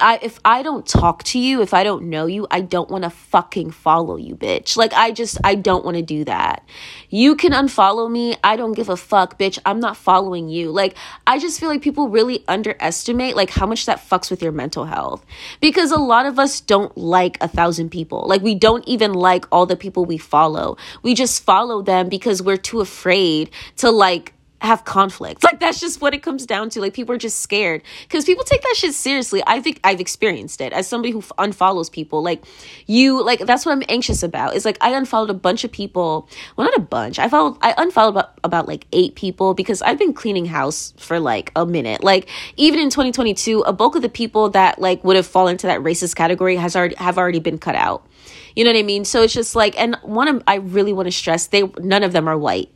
I 0.00 0.18
if 0.22 0.38
I 0.44 0.62
don't 0.62 0.86
talk 0.86 1.22
to 1.24 1.38
you, 1.38 1.62
if 1.62 1.74
I 1.74 1.84
don't 1.84 2.10
know 2.10 2.26
you, 2.26 2.46
I 2.50 2.60
don't 2.60 2.90
want 2.90 3.04
to 3.04 3.10
fucking 3.10 3.70
follow 3.70 4.16
you, 4.16 4.36
bitch. 4.36 4.76
Like 4.76 4.92
I 4.92 5.10
just 5.10 5.38
I 5.44 5.54
don't 5.54 5.84
want 5.84 5.96
to 5.96 6.02
do 6.02 6.24
that. 6.24 6.66
You 7.08 7.36
can 7.36 7.52
unfollow 7.52 8.10
me. 8.10 8.36
I 8.42 8.56
don't 8.56 8.72
give 8.72 8.88
a 8.88 8.96
fuck, 8.96 9.38
bitch. 9.38 9.58
I'm 9.64 9.80
not 9.80 9.96
following 9.96 10.48
you. 10.48 10.70
Like 10.70 10.96
I 11.26 11.38
just 11.38 11.60
feel 11.60 11.68
like 11.68 11.82
people 11.82 12.08
really 12.08 12.44
underestimate 12.48 13.36
like 13.36 13.50
how 13.50 13.66
much 13.66 13.86
that 13.86 13.98
fucks 13.98 14.30
with 14.30 14.42
your 14.42 14.52
mental 14.52 14.84
health. 14.84 15.24
Because 15.60 15.90
a 15.90 15.98
lot 15.98 16.26
of 16.26 16.38
us 16.38 16.60
don't 16.60 16.96
like 16.96 17.38
a 17.40 17.48
thousand 17.48 17.90
people. 17.90 18.24
Like 18.26 18.42
we 18.42 18.54
don't 18.54 18.86
even 18.86 19.14
like 19.14 19.46
all 19.52 19.66
the 19.66 19.76
people 19.76 20.04
we 20.04 20.18
follow. 20.18 20.76
We 21.02 21.14
just 21.14 21.44
follow 21.44 21.82
them 21.82 22.08
because 22.08 22.42
we're 22.42 22.56
too 22.56 22.80
afraid 22.80 23.50
to 23.76 23.90
like 23.90 24.34
have 24.62 24.84
conflict. 24.84 25.42
Like 25.42 25.60
that's 25.60 25.80
just 25.80 26.00
what 26.00 26.14
it 26.14 26.22
comes 26.22 26.46
down 26.46 26.70
to. 26.70 26.80
Like 26.80 26.94
people 26.94 27.14
are 27.14 27.18
just 27.18 27.40
scared 27.40 27.82
because 28.02 28.24
people 28.24 28.44
take 28.44 28.62
that 28.62 28.74
shit 28.76 28.94
seriously. 28.94 29.42
I 29.46 29.60
think 29.60 29.80
I've 29.82 30.00
experienced 30.00 30.60
it 30.60 30.72
as 30.72 30.86
somebody 30.86 31.12
who 31.12 31.20
unfollows 31.20 31.90
people. 31.90 32.22
Like 32.22 32.44
you, 32.86 33.22
like 33.24 33.40
that's 33.40 33.66
what 33.66 33.72
I'm 33.72 33.82
anxious 33.88 34.22
about. 34.22 34.54
Is 34.54 34.64
like 34.64 34.78
I 34.80 34.90
unfollowed 34.90 35.30
a 35.30 35.34
bunch 35.34 35.64
of 35.64 35.72
people. 35.72 36.28
Well, 36.56 36.66
not 36.66 36.76
a 36.76 36.80
bunch. 36.80 37.18
I 37.18 37.28
followed. 37.28 37.58
I 37.60 37.74
unfollowed 37.76 38.14
about, 38.14 38.38
about 38.44 38.68
like 38.68 38.86
eight 38.92 39.14
people 39.16 39.54
because 39.54 39.82
I've 39.82 39.98
been 39.98 40.12
cleaning 40.14 40.46
house 40.46 40.94
for 40.96 41.18
like 41.18 41.50
a 41.56 41.66
minute. 41.66 42.04
Like 42.04 42.28
even 42.56 42.78
in 42.78 42.88
2022, 42.88 43.62
a 43.62 43.72
bulk 43.72 43.96
of 43.96 44.02
the 44.02 44.08
people 44.08 44.50
that 44.50 44.80
like 44.80 45.02
would 45.02 45.16
have 45.16 45.26
fallen 45.26 45.52
into 45.52 45.66
that 45.66 45.80
racist 45.80 46.14
category 46.14 46.56
has 46.56 46.76
already 46.76 46.94
have 46.96 47.18
already 47.18 47.40
been 47.40 47.58
cut 47.58 47.74
out. 47.74 48.06
You 48.54 48.64
know 48.64 48.70
what 48.70 48.78
I 48.78 48.82
mean? 48.82 49.04
So 49.04 49.22
it's 49.22 49.32
just 49.32 49.56
like, 49.56 49.78
and 49.80 49.96
one 50.02 50.28
of 50.28 50.42
I 50.46 50.56
really 50.56 50.92
want 50.92 51.06
to 51.06 51.12
stress 51.12 51.48
they 51.48 51.64
none 51.78 52.02
of 52.02 52.12
them 52.12 52.28
are 52.28 52.38
white 52.38 52.70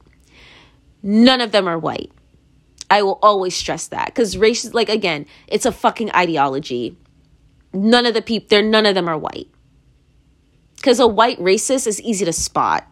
None 1.07 1.40
of 1.40 1.53
them 1.53 1.69
are 1.69 1.79
white. 1.79 2.11
I 2.90 3.03
will 3.03 3.21
always 3.23 3.55
stress 3.55 3.87
that 3.88 4.07
because 4.07 4.37
race, 4.37 4.75
like 4.75 4.88
again, 4.88 5.27
it's 5.47 5.64
a 5.64 5.71
fucking 5.71 6.11
ideology. 6.11 6.97
None 7.73 8.07
of 8.07 8.14
the 8.14 8.23
people, 8.23 8.49
they're 8.51 8.62
none 8.62 8.87
of 8.87 8.97
them 8.97 9.09
are 9.09 9.16
white. 9.16 9.49
Because 10.75 10.99
a 10.99 11.07
white 11.07 11.38
racist 11.38 11.87
is 11.87 12.03
easy 12.03 12.25
to 12.25 12.33
spot, 12.33 12.88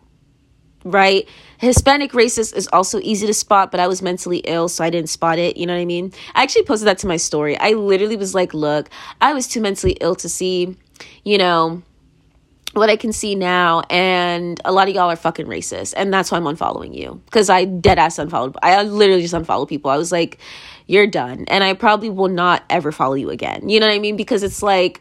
right? 0.85 1.29
Hispanic 1.59 2.13
racist 2.13 2.55
is 2.55 2.69
also 2.73 3.01
easy 3.01 3.27
to 3.27 3.35
spot, 3.35 3.73
but 3.73 3.81
I 3.81 3.89
was 3.89 4.01
mentally 4.01 4.39
ill, 4.39 4.69
so 4.69 4.85
I 4.85 4.91
didn't 4.91 5.09
spot 5.09 5.41
it. 5.41 5.57
You 5.57 5.67
know 5.67 5.75
what 5.75 5.81
I 5.81 5.85
mean? 5.85 6.13
I 6.37 6.45
actually 6.45 6.65
posted 6.65 6.87
that 6.87 6.99
to 6.99 7.09
my 7.09 7.17
story. 7.17 7.59
I 7.59 7.73
literally 7.73 8.17
was 8.17 8.33
like, 8.33 8.55
look, 8.55 8.91
I 9.21 9.35
was 9.35 9.49
too 9.49 9.61
mentally 9.61 9.97
ill 10.01 10.15
to 10.17 10.29
see, 10.29 10.77
you 11.25 11.37
know, 11.37 11.83
what 12.75 12.91
I 12.91 12.97
can 12.97 13.13
see 13.13 13.35
now, 13.35 13.83
and 13.91 14.61
a 14.65 14.73
lot 14.73 14.89
of 14.89 14.95
y'all 14.95 15.11
are 15.11 15.17
fucking 15.17 15.47
racist, 15.47 15.95
and 15.97 16.13
that's 16.13 16.31
why 16.31 16.39
I'm 16.39 16.45
unfollowing 16.45 16.95
you 16.95 17.21
because 17.27 17.49
I 17.51 17.65
dead 17.65 17.99
ass 17.99 18.19
unfollowed. 18.19 18.57
I 18.63 18.83
literally 18.83 19.23
just 19.23 19.35
unfollow 19.35 19.69
people. 19.69 19.91
I 19.91 19.97
was 19.97 20.13
like, 20.13 20.39
you're 20.87 21.07
done, 21.07 21.45
and 21.49 21.65
I 21.65 21.75
probably 21.75 22.11
will 22.11 22.29
not 22.29 22.65
ever 22.69 22.93
follow 22.93 23.15
you 23.15 23.31
again. 23.31 23.69
You 23.69 23.81
know 23.81 23.87
what 23.87 23.95
I 23.95 23.99
mean? 23.99 24.17
Because 24.17 24.43
it's 24.43 24.63
like 24.63 25.01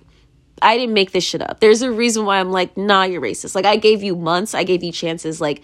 I 0.61 0.77
didn't 0.77 0.93
make 0.93 1.11
this 1.11 1.23
shit 1.23 1.41
up. 1.41 1.59
There's 1.59 1.81
a 1.81 1.91
reason 1.91 2.25
why 2.25 2.39
I'm 2.39 2.51
like, 2.51 2.77
nah, 2.77 3.03
you're 3.03 3.21
racist. 3.21 3.55
Like 3.55 3.65
I 3.65 3.75
gave 3.75 4.03
you 4.03 4.15
months, 4.15 4.53
I 4.53 4.63
gave 4.63 4.83
you 4.83 4.91
chances. 4.91 5.41
Like 5.41 5.61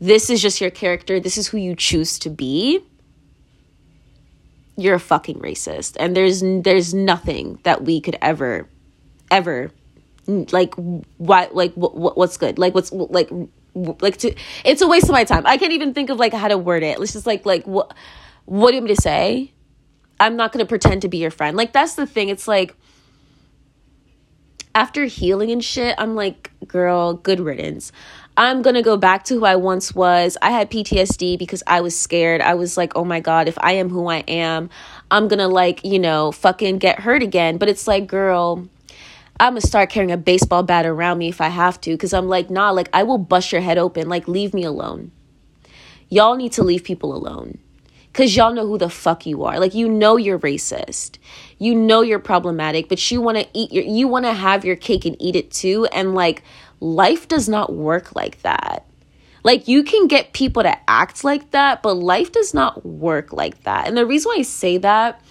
this 0.00 0.30
is 0.30 0.40
just 0.40 0.60
your 0.60 0.70
character. 0.70 1.20
This 1.20 1.36
is 1.36 1.48
who 1.48 1.58
you 1.58 1.76
choose 1.76 2.18
to 2.20 2.30
be. 2.30 2.80
You're 4.76 4.94
a 4.94 5.00
fucking 5.00 5.40
racist, 5.40 5.96
and 6.00 6.16
there's 6.16 6.40
there's 6.40 6.94
nothing 6.94 7.58
that 7.64 7.84
we 7.84 8.00
could 8.00 8.16
ever, 8.22 8.66
ever 9.30 9.70
like 10.26 10.74
why 11.16 11.48
like 11.52 11.72
what, 11.74 12.16
what's 12.16 12.36
good 12.36 12.58
like 12.58 12.74
what's 12.74 12.92
like 12.92 13.30
like 13.74 14.16
to 14.18 14.34
it's 14.64 14.82
a 14.82 14.88
waste 14.88 15.04
of 15.04 15.12
my 15.12 15.24
time. 15.24 15.46
I 15.46 15.56
can't 15.56 15.72
even 15.72 15.94
think 15.94 16.10
of 16.10 16.18
like 16.18 16.32
how 16.32 16.48
to 16.48 16.58
word 16.58 16.82
it. 16.82 16.98
Let's 16.98 17.12
just 17.12 17.26
like 17.26 17.46
like 17.46 17.66
what 17.66 17.94
what 18.44 18.70
do 18.70 18.76
you 18.76 18.82
want 18.82 18.90
me 18.90 18.96
to 18.96 19.02
say? 19.02 19.52
I'm 20.18 20.36
not 20.36 20.52
going 20.52 20.64
to 20.64 20.68
pretend 20.68 21.02
to 21.02 21.08
be 21.08 21.18
your 21.18 21.30
friend. 21.30 21.56
Like 21.56 21.72
that's 21.72 21.94
the 21.94 22.06
thing. 22.06 22.28
It's 22.28 22.46
like 22.46 22.76
after 24.74 25.04
healing 25.04 25.50
and 25.50 25.64
shit, 25.64 25.94
I'm 25.98 26.14
like, 26.14 26.50
girl, 26.66 27.14
good 27.14 27.40
riddance. 27.40 27.90
I'm 28.36 28.62
going 28.62 28.74
to 28.74 28.82
go 28.82 28.96
back 28.96 29.24
to 29.24 29.34
who 29.34 29.44
I 29.44 29.56
once 29.56 29.94
was. 29.94 30.36
I 30.40 30.50
had 30.50 30.70
PTSD 30.70 31.38
because 31.38 31.62
I 31.66 31.80
was 31.80 31.98
scared. 31.98 32.40
I 32.40 32.54
was 32.54 32.76
like, 32.76 32.92
oh 32.96 33.04
my 33.04 33.20
God, 33.20 33.48
if 33.48 33.58
I 33.60 33.72
am 33.72 33.88
who 33.88 34.06
I 34.08 34.18
am, 34.18 34.70
I'm 35.10 35.28
going 35.28 35.40
to 35.40 35.48
like, 35.48 35.84
you 35.84 35.98
know, 35.98 36.32
fucking 36.32 36.78
get 36.78 37.00
hurt 37.00 37.22
again. 37.22 37.58
But 37.58 37.68
it's 37.68 37.86
like, 37.86 38.06
girl, 38.06 38.68
I'm 39.40 39.54
gonna 39.54 39.62
start 39.62 39.88
carrying 39.88 40.12
a 40.12 40.18
baseball 40.18 40.62
bat 40.62 40.84
around 40.84 41.16
me 41.16 41.28
if 41.28 41.40
I 41.40 41.48
have 41.48 41.80
to. 41.80 41.96
Cause 41.96 42.12
I'm 42.12 42.28
like, 42.28 42.50
nah, 42.50 42.70
like 42.70 42.90
I 42.92 43.02
will 43.04 43.18
bust 43.18 43.52
your 43.52 43.62
head 43.62 43.78
open. 43.78 44.08
Like, 44.08 44.28
leave 44.28 44.52
me 44.52 44.64
alone. 44.64 45.12
Y'all 46.10 46.36
need 46.36 46.52
to 46.52 46.62
leave 46.62 46.84
people 46.84 47.14
alone. 47.14 47.58
Cause 48.12 48.36
y'all 48.36 48.52
know 48.52 48.66
who 48.66 48.76
the 48.76 48.90
fuck 48.90 49.24
you 49.24 49.44
are. 49.44 49.58
Like 49.58 49.72
you 49.72 49.88
know 49.88 50.16
you're 50.16 50.38
racist. 50.38 51.16
You 51.58 51.74
know 51.74 52.02
you're 52.02 52.18
problematic, 52.18 52.88
but 52.88 53.10
you 53.10 53.20
wanna 53.20 53.46
eat 53.54 53.72
your 53.72 53.84
you 53.84 54.08
wanna 54.08 54.34
have 54.34 54.64
your 54.64 54.76
cake 54.76 55.04
and 55.06 55.16
eat 55.20 55.36
it 55.36 55.50
too. 55.50 55.86
And 55.86 56.14
like 56.14 56.42
life 56.80 57.28
does 57.28 57.48
not 57.48 57.72
work 57.72 58.14
like 58.14 58.42
that. 58.42 58.84
Like 59.42 59.68
you 59.68 59.84
can 59.84 60.06
get 60.06 60.32
people 60.32 60.64
to 60.64 60.76
act 60.90 61.24
like 61.24 61.52
that, 61.52 61.82
but 61.82 61.94
life 61.94 62.32
does 62.32 62.52
not 62.52 62.84
work 62.84 63.32
like 63.32 63.62
that. 63.62 63.86
And 63.86 63.96
the 63.96 64.04
reason 64.04 64.30
why 64.30 64.40
I 64.40 64.42
say 64.42 64.76
that 64.78 65.22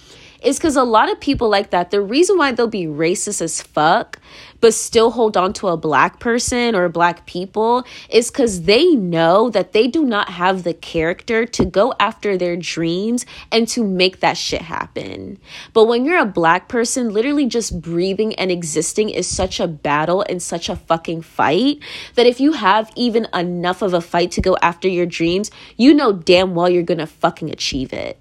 is 0.43 0.57
because 0.57 0.75
a 0.75 0.83
lot 0.83 1.11
of 1.11 1.19
people 1.19 1.49
like 1.49 1.71
that, 1.71 1.91
the 1.91 2.01
reason 2.01 2.37
why 2.37 2.51
they'll 2.51 2.67
be 2.67 2.85
racist 2.85 3.41
as 3.41 3.61
fuck, 3.61 4.19
but 4.61 4.73
still 4.73 5.11
hold 5.11 5.37
on 5.37 5.53
to 5.53 5.67
a 5.67 5.77
black 5.77 6.19
person 6.19 6.75
or 6.75 6.89
black 6.89 7.25
people 7.25 7.85
is 8.09 8.29
because 8.29 8.63
they 8.63 8.91
know 8.95 9.49
that 9.49 9.73
they 9.73 9.87
do 9.87 10.05
not 10.05 10.29
have 10.29 10.63
the 10.63 10.73
character 10.73 11.45
to 11.45 11.65
go 11.65 11.93
after 11.99 12.37
their 12.37 12.55
dreams 12.55 13.25
and 13.51 13.67
to 13.69 13.83
make 13.83 14.19
that 14.19 14.37
shit 14.37 14.61
happen. 14.61 15.39
But 15.73 15.85
when 15.85 16.05
you're 16.05 16.19
a 16.19 16.25
black 16.25 16.67
person, 16.67 17.09
literally 17.09 17.45
just 17.45 17.81
breathing 17.81 18.35
and 18.35 18.51
existing 18.51 19.09
is 19.09 19.27
such 19.27 19.59
a 19.59 19.67
battle 19.67 20.25
and 20.29 20.41
such 20.41 20.69
a 20.69 20.75
fucking 20.75 21.21
fight 21.21 21.79
that 22.15 22.25
if 22.25 22.39
you 22.39 22.53
have 22.53 22.91
even 22.95 23.27
enough 23.33 23.81
of 23.81 23.93
a 23.93 24.01
fight 24.01 24.31
to 24.31 24.41
go 24.41 24.57
after 24.61 24.87
your 24.87 25.05
dreams, 25.05 25.51
you 25.77 25.93
know 25.93 26.11
damn 26.11 26.55
well 26.55 26.69
you're 26.69 26.83
gonna 26.83 27.07
fucking 27.07 27.49
achieve 27.49 27.93
it 27.93 28.17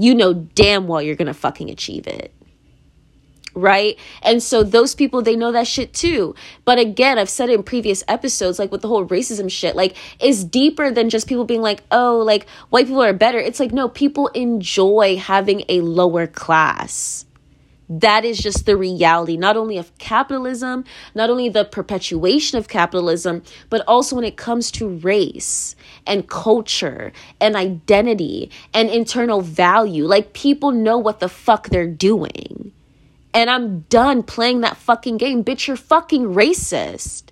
you 0.00 0.14
know 0.14 0.34
damn 0.34 0.86
well 0.88 1.02
you're 1.02 1.16
gonna 1.16 1.34
fucking 1.34 1.70
achieve 1.70 2.06
it 2.06 2.32
right? 3.54 3.98
And 4.22 4.42
so 4.42 4.62
those 4.62 4.94
people 4.94 5.22
they 5.22 5.36
know 5.36 5.52
that 5.52 5.66
shit 5.66 5.92
too. 5.92 6.34
But 6.64 6.78
again, 6.78 7.18
I've 7.18 7.28
said 7.28 7.48
it 7.48 7.54
in 7.54 7.62
previous 7.62 8.04
episodes 8.08 8.58
like 8.58 8.70
with 8.70 8.82
the 8.82 8.88
whole 8.88 9.06
racism 9.06 9.50
shit, 9.50 9.76
like 9.76 9.96
is 10.20 10.44
deeper 10.44 10.90
than 10.90 11.10
just 11.10 11.26
people 11.26 11.44
being 11.44 11.62
like, 11.62 11.82
"Oh, 11.90 12.18
like 12.18 12.48
white 12.70 12.86
people 12.86 13.02
are 13.02 13.12
better." 13.12 13.38
It's 13.38 13.60
like 13.60 13.72
no, 13.72 13.88
people 13.88 14.28
enjoy 14.28 15.16
having 15.16 15.64
a 15.68 15.80
lower 15.80 16.26
class. 16.26 17.26
That 17.90 18.24
is 18.24 18.38
just 18.38 18.66
the 18.66 18.76
reality, 18.76 19.36
not 19.36 19.56
only 19.56 19.76
of 19.76 19.96
capitalism, 19.98 20.84
not 21.12 21.28
only 21.28 21.48
the 21.48 21.64
perpetuation 21.64 22.56
of 22.56 22.68
capitalism, 22.68 23.42
but 23.68 23.82
also 23.88 24.14
when 24.14 24.24
it 24.24 24.36
comes 24.36 24.70
to 24.72 24.88
race 24.88 25.74
and 26.06 26.28
culture 26.28 27.12
and 27.40 27.56
identity 27.56 28.48
and 28.72 28.88
internal 28.88 29.40
value. 29.40 30.06
Like, 30.06 30.34
people 30.34 30.70
know 30.70 30.98
what 30.98 31.18
the 31.18 31.28
fuck 31.28 31.68
they're 31.68 31.88
doing. 31.88 32.72
And 33.34 33.50
I'm 33.50 33.80
done 33.82 34.22
playing 34.22 34.60
that 34.60 34.76
fucking 34.76 35.16
game. 35.16 35.42
Bitch, 35.42 35.66
you're 35.66 35.76
fucking 35.76 36.26
racist. 36.26 37.24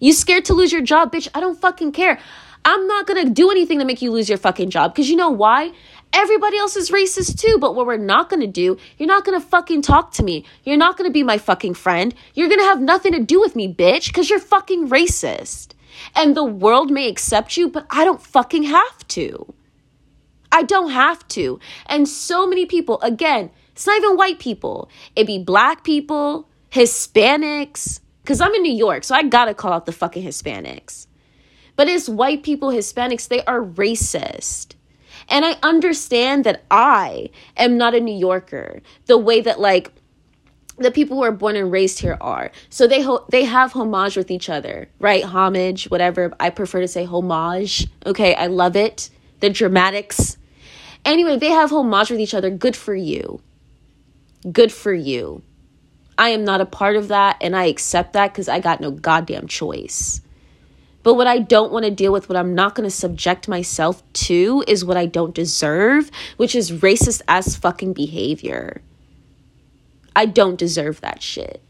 You 0.00 0.14
scared 0.14 0.46
to 0.46 0.54
lose 0.54 0.72
your 0.72 0.82
job, 0.82 1.12
bitch? 1.12 1.28
I 1.34 1.40
don't 1.40 1.60
fucking 1.60 1.92
care. 1.92 2.18
I'm 2.64 2.86
not 2.86 3.06
gonna 3.06 3.28
do 3.28 3.50
anything 3.50 3.78
to 3.80 3.84
make 3.84 4.00
you 4.00 4.10
lose 4.10 4.28
your 4.28 4.38
fucking 4.38 4.70
job. 4.70 4.94
Cause 4.96 5.08
you 5.08 5.16
know 5.16 5.28
why? 5.28 5.72
Everybody 6.16 6.58
else 6.58 6.76
is 6.76 6.92
racist 6.92 7.40
too, 7.40 7.58
but 7.58 7.74
what 7.74 7.86
we're 7.86 7.96
not 7.96 8.30
gonna 8.30 8.46
do, 8.46 8.78
you're 8.98 9.08
not 9.08 9.24
gonna 9.24 9.40
fucking 9.40 9.82
talk 9.82 10.12
to 10.12 10.22
me. 10.22 10.44
You're 10.62 10.76
not 10.76 10.96
gonna 10.96 11.10
be 11.10 11.24
my 11.24 11.38
fucking 11.38 11.74
friend. 11.74 12.14
You're 12.34 12.48
gonna 12.48 12.62
have 12.62 12.80
nothing 12.80 13.10
to 13.14 13.18
do 13.18 13.40
with 13.40 13.56
me, 13.56 13.66
bitch, 13.74 14.06
because 14.06 14.30
you're 14.30 14.38
fucking 14.38 14.90
racist. 14.90 15.72
And 16.14 16.36
the 16.36 16.44
world 16.44 16.92
may 16.92 17.08
accept 17.08 17.56
you, 17.56 17.68
but 17.68 17.86
I 17.90 18.04
don't 18.04 18.22
fucking 18.22 18.62
have 18.62 19.08
to. 19.08 19.54
I 20.52 20.62
don't 20.62 20.90
have 20.90 21.26
to. 21.28 21.58
And 21.86 22.08
so 22.08 22.46
many 22.46 22.64
people, 22.64 23.00
again, 23.00 23.50
it's 23.72 23.84
not 23.88 23.98
even 23.98 24.16
white 24.16 24.38
people, 24.38 24.88
It'd 25.16 25.26
be 25.26 25.40
black 25.40 25.82
people, 25.82 26.48
Hispanics, 26.70 27.98
because 28.22 28.40
I'm 28.40 28.54
in 28.54 28.62
New 28.62 28.72
York, 28.72 29.02
so 29.02 29.16
I 29.16 29.24
gotta 29.24 29.52
call 29.52 29.72
out 29.72 29.84
the 29.84 29.90
fucking 29.90 30.24
Hispanics. 30.24 31.08
But 31.74 31.88
it's 31.88 32.08
white 32.08 32.44
people, 32.44 32.68
Hispanics, 32.68 33.26
they 33.26 33.44
are 33.46 33.60
racist. 33.60 34.76
And 35.28 35.44
I 35.44 35.56
understand 35.62 36.44
that 36.44 36.64
I 36.70 37.30
am 37.56 37.76
not 37.76 37.94
a 37.94 38.00
New 38.00 38.16
Yorker 38.16 38.80
the 39.06 39.18
way 39.18 39.40
that 39.40 39.60
like 39.60 39.92
the 40.78 40.90
people 40.90 41.16
who 41.16 41.22
are 41.22 41.32
born 41.32 41.56
and 41.56 41.70
raised 41.70 42.00
here 42.00 42.18
are. 42.20 42.50
So 42.68 42.86
they 42.86 43.02
ho- 43.02 43.24
they 43.30 43.44
have 43.44 43.72
homage 43.72 44.16
with 44.16 44.30
each 44.30 44.48
other, 44.48 44.88
right? 44.98 45.24
Homage, 45.24 45.84
whatever. 45.90 46.34
I 46.40 46.50
prefer 46.50 46.80
to 46.80 46.88
say 46.88 47.04
homage. 47.04 47.86
Okay, 48.04 48.34
I 48.34 48.46
love 48.48 48.76
it. 48.76 49.10
The 49.40 49.50
dramatics. 49.50 50.36
Anyway, 51.04 51.36
they 51.38 51.50
have 51.50 51.70
homage 51.70 52.10
with 52.10 52.20
each 52.20 52.34
other. 52.34 52.50
Good 52.50 52.76
for 52.76 52.94
you. 52.94 53.40
Good 54.50 54.72
for 54.72 54.92
you. 54.92 55.42
I 56.16 56.30
am 56.30 56.44
not 56.44 56.60
a 56.60 56.66
part 56.66 56.96
of 56.96 57.08
that 57.08 57.38
and 57.40 57.56
I 57.56 57.64
accept 57.66 58.12
that 58.12 58.34
cuz 58.34 58.48
I 58.48 58.60
got 58.60 58.80
no 58.80 58.90
goddamn 58.90 59.48
choice. 59.48 60.20
But 61.04 61.14
what 61.14 61.28
I 61.28 61.38
don't 61.38 61.70
want 61.70 61.84
to 61.84 61.90
deal 61.90 62.12
with, 62.12 62.28
what 62.28 62.36
I'm 62.36 62.54
not 62.54 62.74
going 62.74 62.88
to 62.88 62.94
subject 62.94 63.46
myself 63.46 64.02
to, 64.14 64.64
is 64.66 64.84
what 64.84 64.96
I 64.96 65.06
don't 65.06 65.34
deserve, 65.34 66.10
which 66.38 66.56
is 66.56 66.72
racist 66.72 67.22
ass 67.28 67.54
fucking 67.54 67.92
behavior. 67.92 68.82
I 70.16 70.26
don't 70.26 70.58
deserve 70.58 71.02
that 71.02 71.22
shit. 71.22 71.62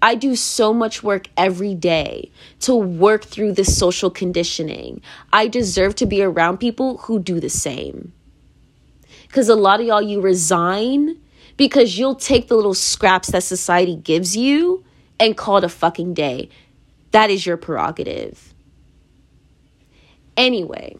I 0.00 0.14
do 0.14 0.36
so 0.36 0.72
much 0.72 1.02
work 1.02 1.26
every 1.36 1.74
day 1.74 2.30
to 2.60 2.74
work 2.74 3.24
through 3.24 3.52
this 3.52 3.76
social 3.76 4.08
conditioning. 4.08 5.02
I 5.32 5.48
deserve 5.48 5.96
to 5.96 6.06
be 6.06 6.22
around 6.22 6.58
people 6.58 6.98
who 6.98 7.18
do 7.18 7.40
the 7.40 7.50
same. 7.50 8.12
Because 9.26 9.48
a 9.48 9.56
lot 9.56 9.80
of 9.80 9.86
y'all, 9.86 10.00
you 10.00 10.20
resign 10.20 11.18
because 11.56 11.98
you'll 11.98 12.14
take 12.14 12.48
the 12.48 12.56
little 12.56 12.72
scraps 12.72 13.32
that 13.32 13.42
society 13.42 13.96
gives 13.96 14.36
you 14.36 14.84
and 15.18 15.36
call 15.36 15.58
it 15.58 15.64
a 15.64 15.68
fucking 15.68 16.14
day. 16.14 16.48
That 17.10 17.30
is 17.30 17.44
your 17.44 17.56
prerogative. 17.56 18.49
Anyway, 20.40 20.96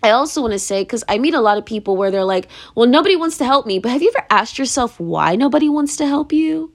I 0.00 0.10
also 0.10 0.40
want 0.40 0.52
to 0.52 0.58
say, 0.60 0.82
because 0.82 1.02
I 1.08 1.18
meet 1.18 1.34
a 1.34 1.40
lot 1.40 1.58
of 1.58 1.66
people 1.66 1.96
where 1.96 2.12
they're 2.12 2.22
like, 2.22 2.46
well, 2.76 2.86
nobody 2.86 3.16
wants 3.16 3.38
to 3.38 3.44
help 3.44 3.66
me. 3.66 3.80
But 3.80 3.90
have 3.90 4.02
you 4.02 4.12
ever 4.16 4.24
asked 4.30 4.56
yourself 4.56 5.00
why 5.00 5.34
nobody 5.34 5.68
wants 5.68 5.96
to 5.96 6.06
help 6.06 6.32
you? 6.32 6.72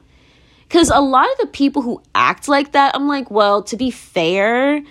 Because 0.63 0.89
a 0.89 0.99
lot 0.99 1.31
of 1.31 1.37
the 1.37 1.47
people 1.47 1.81
who 1.81 2.03
act 2.13 2.49
like 2.49 2.73
that, 2.73 2.93
I'm 2.93 3.07
like, 3.07 3.31
well, 3.31 3.63
to 3.63 3.77
be 3.77 3.89
fair, 3.89 4.83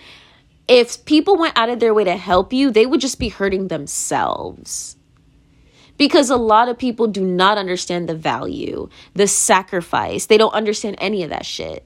if 0.66 1.04
people 1.04 1.36
went 1.36 1.58
out 1.58 1.68
of 1.68 1.80
their 1.80 1.92
way 1.92 2.04
to 2.04 2.16
help 2.16 2.54
you, 2.54 2.70
they 2.70 2.86
would 2.86 3.02
just 3.02 3.18
be 3.18 3.28
hurting 3.28 3.68
themselves. 3.68 4.96
Because 5.98 6.30
a 6.30 6.36
lot 6.36 6.70
of 6.70 6.78
people 6.78 7.08
do 7.08 7.26
not 7.26 7.58
understand 7.58 8.08
the 8.08 8.14
value, 8.14 8.88
the 9.12 9.26
sacrifice. 9.26 10.24
They 10.24 10.38
don't 10.38 10.54
understand 10.54 10.96
any 10.98 11.24
of 11.24 11.28
that 11.28 11.44
shit. 11.44 11.84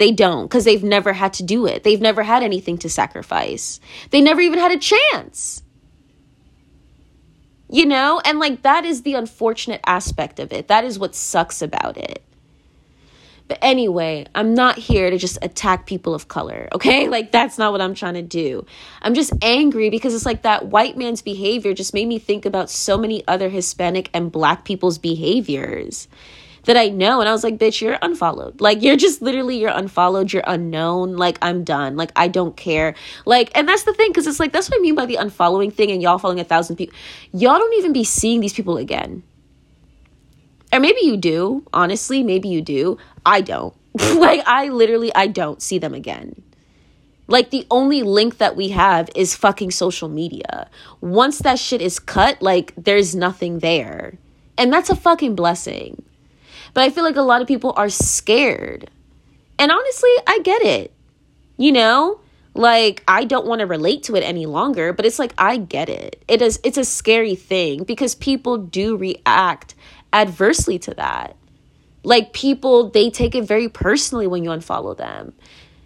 They 0.00 0.12
don't 0.12 0.44
because 0.46 0.64
they've 0.64 0.82
never 0.82 1.12
had 1.12 1.34
to 1.34 1.42
do 1.42 1.66
it. 1.66 1.84
They've 1.84 2.00
never 2.00 2.22
had 2.22 2.42
anything 2.42 2.78
to 2.78 2.88
sacrifice. 2.88 3.80
They 4.08 4.22
never 4.22 4.40
even 4.40 4.58
had 4.58 4.72
a 4.72 4.78
chance. 4.78 5.62
You 7.68 7.84
know? 7.84 8.18
And 8.24 8.38
like 8.38 8.62
that 8.62 8.86
is 8.86 9.02
the 9.02 9.12
unfortunate 9.12 9.82
aspect 9.84 10.40
of 10.40 10.54
it. 10.54 10.68
That 10.68 10.84
is 10.84 10.98
what 10.98 11.14
sucks 11.14 11.60
about 11.60 11.98
it. 11.98 12.24
But 13.46 13.58
anyway, 13.60 14.26
I'm 14.34 14.54
not 14.54 14.78
here 14.78 15.10
to 15.10 15.18
just 15.18 15.36
attack 15.42 15.84
people 15.84 16.14
of 16.14 16.28
color, 16.28 16.68
okay? 16.72 17.06
Like, 17.10 17.30
that's 17.30 17.58
not 17.58 17.72
what 17.72 17.82
I'm 17.82 17.94
trying 17.94 18.14
to 18.14 18.22
do. 18.22 18.64
I'm 19.02 19.12
just 19.12 19.32
angry 19.42 19.90
because 19.90 20.14
it's 20.14 20.24
like 20.24 20.42
that 20.42 20.68
white 20.68 20.96
man's 20.96 21.20
behavior 21.20 21.74
just 21.74 21.92
made 21.92 22.06
me 22.06 22.18
think 22.18 22.46
about 22.46 22.70
so 22.70 22.96
many 22.96 23.26
other 23.26 23.50
Hispanic 23.50 24.08
and 24.14 24.32
black 24.32 24.64
people's 24.64 24.96
behaviors 24.96 26.08
that 26.64 26.76
I 26.76 26.88
know. 26.88 27.20
And 27.20 27.28
I 27.28 27.32
was 27.32 27.44
like, 27.44 27.58
bitch, 27.58 27.80
you're 27.80 27.98
unfollowed. 28.02 28.60
Like, 28.60 28.82
you're 28.82 28.96
just 28.96 29.22
literally, 29.22 29.58
you're 29.58 29.70
unfollowed. 29.70 30.32
You're 30.32 30.44
unknown. 30.46 31.16
Like, 31.16 31.38
I'm 31.42 31.64
done. 31.64 31.96
Like, 31.96 32.12
I 32.16 32.28
don't 32.28 32.56
care. 32.56 32.94
Like, 33.24 33.50
and 33.54 33.68
that's 33.68 33.84
the 33.84 33.94
thing, 33.94 34.10
because 34.10 34.26
it's 34.26 34.40
like, 34.40 34.52
that's 34.52 34.70
what 34.70 34.78
I 34.78 34.82
mean 34.82 34.94
by 34.94 35.06
the 35.06 35.16
unfollowing 35.16 35.72
thing 35.72 35.90
and 35.90 36.02
y'all 36.02 36.18
following 36.18 36.40
a 36.40 36.44
thousand 36.44 36.76
people. 36.76 36.94
Y'all 37.32 37.58
don't 37.58 37.74
even 37.74 37.92
be 37.92 38.04
seeing 38.04 38.40
these 38.40 38.52
people 38.52 38.76
again. 38.76 39.22
Or 40.72 40.80
maybe 40.80 41.00
you 41.02 41.16
do. 41.16 41.64
Honestly, 41.72 42.22
maybe 42.22 42.48
you 42.48 42.62
do. 42.62 42.98
I 43.26 43.40
don't. 43.40 43.74
like, 44.16 44.42
I 44.46 44.68
literally, 44.68 45.12
I 45.14 45.26
don't 45.26 45.60
see 45.60 45.78
them 45.78 45.94
again. 45.94 46.42
Like 47.30 47.50
the 47.50 47.64
only 47.70 48.02
link 48.02 48.38
that 48.38 48.56
we 48.56 48.70
have 48.70 49.08
is 49.14 49.36
fucking 49.36 49.70
social 49.70 50.08
media. 50.08 50.68
Once 51.00 51.38
that 51.38 51.60
shit 51.60 51.80
is 51.80 52.00
cut, 52.00 52.42
like 52.42 52.74
there's 52.76 53.14
nothing 53.14 53.60
there. 53.60 54.18
And 54.58 54.72
that's 54.72 54.90
a 54.90 54.96
fucking 54.96 55.36
blessing. 55.36 56.02
But 56.74 56.84
I 56.84 56.90
feel 56.90 57.04
like 57.04 57.16
a 57.16 57.22
lot 57.22 57.42
of 57.42 57.48
people 57.48 57.72
are 57.76 57.88
scared. 57.88 58.90
And 59.58 59.70
honestly, 59.70 60.10
I 60.26 60.38
get 60.40 60.62
it. 60.62 60.92
You 61.56 61.72
know? 61.72 62.20
Like 62.54 63.04
I 63.06 63.24
don't 63.24 63.46
want 63.46 63.60
to 63.60 63.66
relate 63.66 64.02
to 64.04 64.16
it 64.16 64.22
any 64.22 64.46
longer, 64.46 64.92
but 64.92 65.06
it's 65.06 65.18
like 65.18 65.32
I 65.38 65.56
get 65.56 65.88
it. 65.88 66.22
It 66.26 66.42
is 66.42 66.58
it's 66.64 66.78
a 66.78 66.84
scary 66.84 67.34
thing 67.36 67.84
because 67.84 68.14
people 68.14 68.58
do 68.58 68.96
react 68.96 69.74
adversely 70.12 70.78
to 70.80 70.94
that. 70.94 71.36
Like 72.02 72.32
people 72.32 72.90
they 72.90 73.10
take 73.10 73.34
it 73.34 73.44
very 73.44 73.68
personally 73.68 74.26
when 74.26 74.42
you 74.42 74.50
unfollow 74.50 74.96
them. 74.96 75.32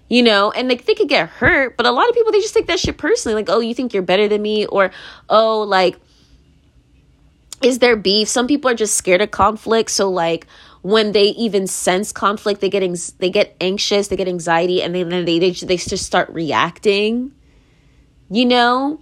You 0.09 0.23
know, 0.23 0.51
and 0.53 0.68
like 0.68 0.85
they 0.85 0.94
could 0.94 1.09
get 1.09 1.29
hurt, 1.29 1.77
but 1.77 1.87
a 1.87 1.90
lot 1.90 2.09
of 2.09 2.14
people 2.14 2.33
they 2.33 2.40
just 2.40 2.55
take 2.55 2.66
that 2.66 2.79
shit 2.79 2.97
personally 2.99 3.35
like, 3.35 3.49
"Oh, 3.49 3.61
you 3.61 3.75
think 3.75 3.92
you're 3.92 4.03
better 4.03 4.29
than 4.29 4.42
me?" 4.42 4.66
or 4.66 4.90
"Oh, 5.29 5.62
like 5.62 5.99
is 7.64 7.79
there 7.79 7.96
beef? 7.96 8.29
Some 8.29 8.46
people 8.46 8.70
are 8.70 8.74
just 8.74 8.94
scared 8.94 9.22
of 9.22 9.31
conflict, 9.31 9.90
so 9.90 10.11
like 10.11 10.46
when 10.83 11.12
they 11.12 11.29
even 11.29 11.66
sense 11.66 12.12
conflict, 12.12 12.61
they 12.61 12.68
get 12.68 12.83
they 13.18 13.31
get 13.31 13.57
anxious, 13.61 14.09
they 14.09 14.16
get 14.16 14.29
anxiety, 14.29 14.83
and 14.83 14.94
then 14.94 15.09
they, 15.24 15.38
they 15.38 15.50
they 15.50 15.77
just 15.77 16.05
start 16.05 16.29
reacting. 16.31 17.33
You 18.31 18.44
know. 18.46 19.00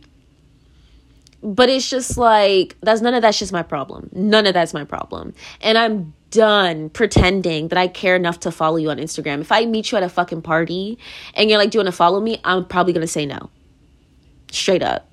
But 1.43 1.69
it's 1.69 1.91
just 1.91 2.17
like 2.17 2.77
that's 2.83 3.01
none 3.01 3.15
of 3.15 3.23
that's 3.23 3.39
just 3.39 3.53
my 3.53 3.65
problem. 3.65 4.09
None 4.13 4.47
of 4.47 4.55
that's 4.55 4.73
my 4.73 4.85
problem, 4.85 5.35
and 5.61 5.77
I'm 5.77 6.15
done 6.31 6.89
pretending 6.89 7.69
that 7.69 7.79
I 7.79 7.89
care 7.89 8.17
enough 8.17 8.41
to 8.41 8.51
follow 8.51 8.77
you 8.77 8.91
on 8.91 8.99
Instagram. 8.99 9.41
If 9.41 9.53
I 9.53 9.67
meet 9.67 9.91
you 9.91 9.99
at 9.99 10.05
a 10.05 10.09
fucking 10.09 10.43
party 10.43 10.99
and 11.35 11.51
you're 11.51 11.59
like, 11.59 11.71
"Do 11.71 11.77
you 11.77 11.81
want 11.81 11.89
to 11.89 11.97
follow 11.97 12.21
me?" 12.21 12.41
I'm 12.45 12.65
probably 12.65 12.93
gonna 12.93 13.07
say 13.07 13.27
no. 13.27 13.51
Straight 14.51 14.83
up. 14.83 15.12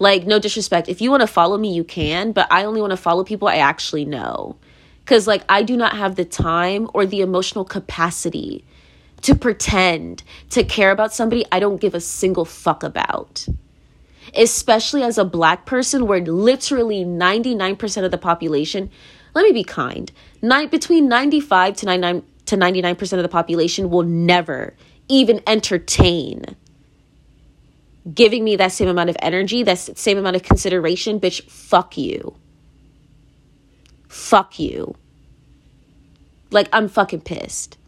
Like, 0.00 0.26
no 0.26 0.38
disrespect. 0.38 0.88
If 0.88 1.00
you 1.00 1.10
want 1.10 1.20
to 1.20 1.26
follow 1.26 1.58
me, 1.58 1.72
you 1.74 1.84
can, 1.84 2.32
but 2.32 2.48
I 2.50 2.64
only 2.64 2.80
want 2.80 2.92
to 2.92 2.96
follow 2.96 3.22
people 3.22 3.46
I 3.46 3.56
actually 3.56 4.06
know. 4.06 4.56
Because, 5.04 5.26
like, 5.26 5.44
I 5.48 5.62
do 5.62 5.76
not 5.76 5.94
have 5.94 6.16
the 6.16 6.24
time 6.24 6.88
or 6.94 7.04
the 7.04 7.20
emotional 7.20 7.66
capacity 7.66 8.64
to 9.20 9.34
pretend 9.34 10.22
to 10.48 10.64
care 10.64 10.90
about 10.90 11.12
somebody 11.12 11.44
I 11.52 11.60
don't 11.60 11.80
give 11.80 11.94
a 11.94 12.00
single 12.00 12.46
fuck 12.46 12.82
about. 12.82 13.46
Especially 14.34 15.02
as 15.02 15.18
a 15.18 15.24
black 15.24 15.66
person, 15.66 16.06
where 16.06 16.24
literally 16.24 17.04
99% 17.04 18.04
of 18.04 18.10
the 18.10 18.18
population, 18.18 18.90
let 19.34 19.44
me 19.44 19.52
be 19.52 19.64
kind, 19.64 20.10
nine, 20.40 20.68
between 20.68 21.08
95 21.08 21.76
to 21.76 21.86
99 21.86 22.22
to 22.46 22.56
99% 22.56 23.12
of 23.12 23.22
the 23.22 23.28
population 23.28 23.90
will 23.90 24.02
never 24.02 24.74
even 25.08 25.40
entertain 25.46 26.56
giving 28.14 28.44
me 28.44 28.56
that 28.56 28.72
same 28.72 28.88
amount 28.88 29.10
of 29.10 29.16
energy, 29.20 29.62
that 29.62 29.78
same 29.78 30.18
amount 30.18 30.36
of 30.36 30.42
consideration, 30.42 31.20
bitch, 31.20 31.42
fuck 31.50 31.96
you. 31.96 32.34
Fuck 34.08 34.58
you. 34.58 34.96
Like, 36.50 36.68
I'm 36.72 36.88
fucking 36.88 37.20
pissed. 37.20 37.78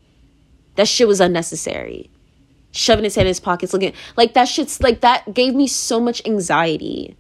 That 0.77 0.88
shit 0.88 1.09
was 1.09 1.20
unnecessary. 1.20 2.11
Shoving 2.70 3.05
his 3.05 3.14
hand 3.14 3.27
in 3.27 3.31
his 3.31 3.40
pockets, 3.40 3.72
looking 3.72 3.92
like 4.16 4.33
that 4.33 4.46
shit's 4.46 4.81
like 4.81 5.03
that 5.03 5.35
gave 5.35 5.55
me 5.55 5.66
so 5.66 6.01
much 6.01 6.22
anxiety. 6.25 7.16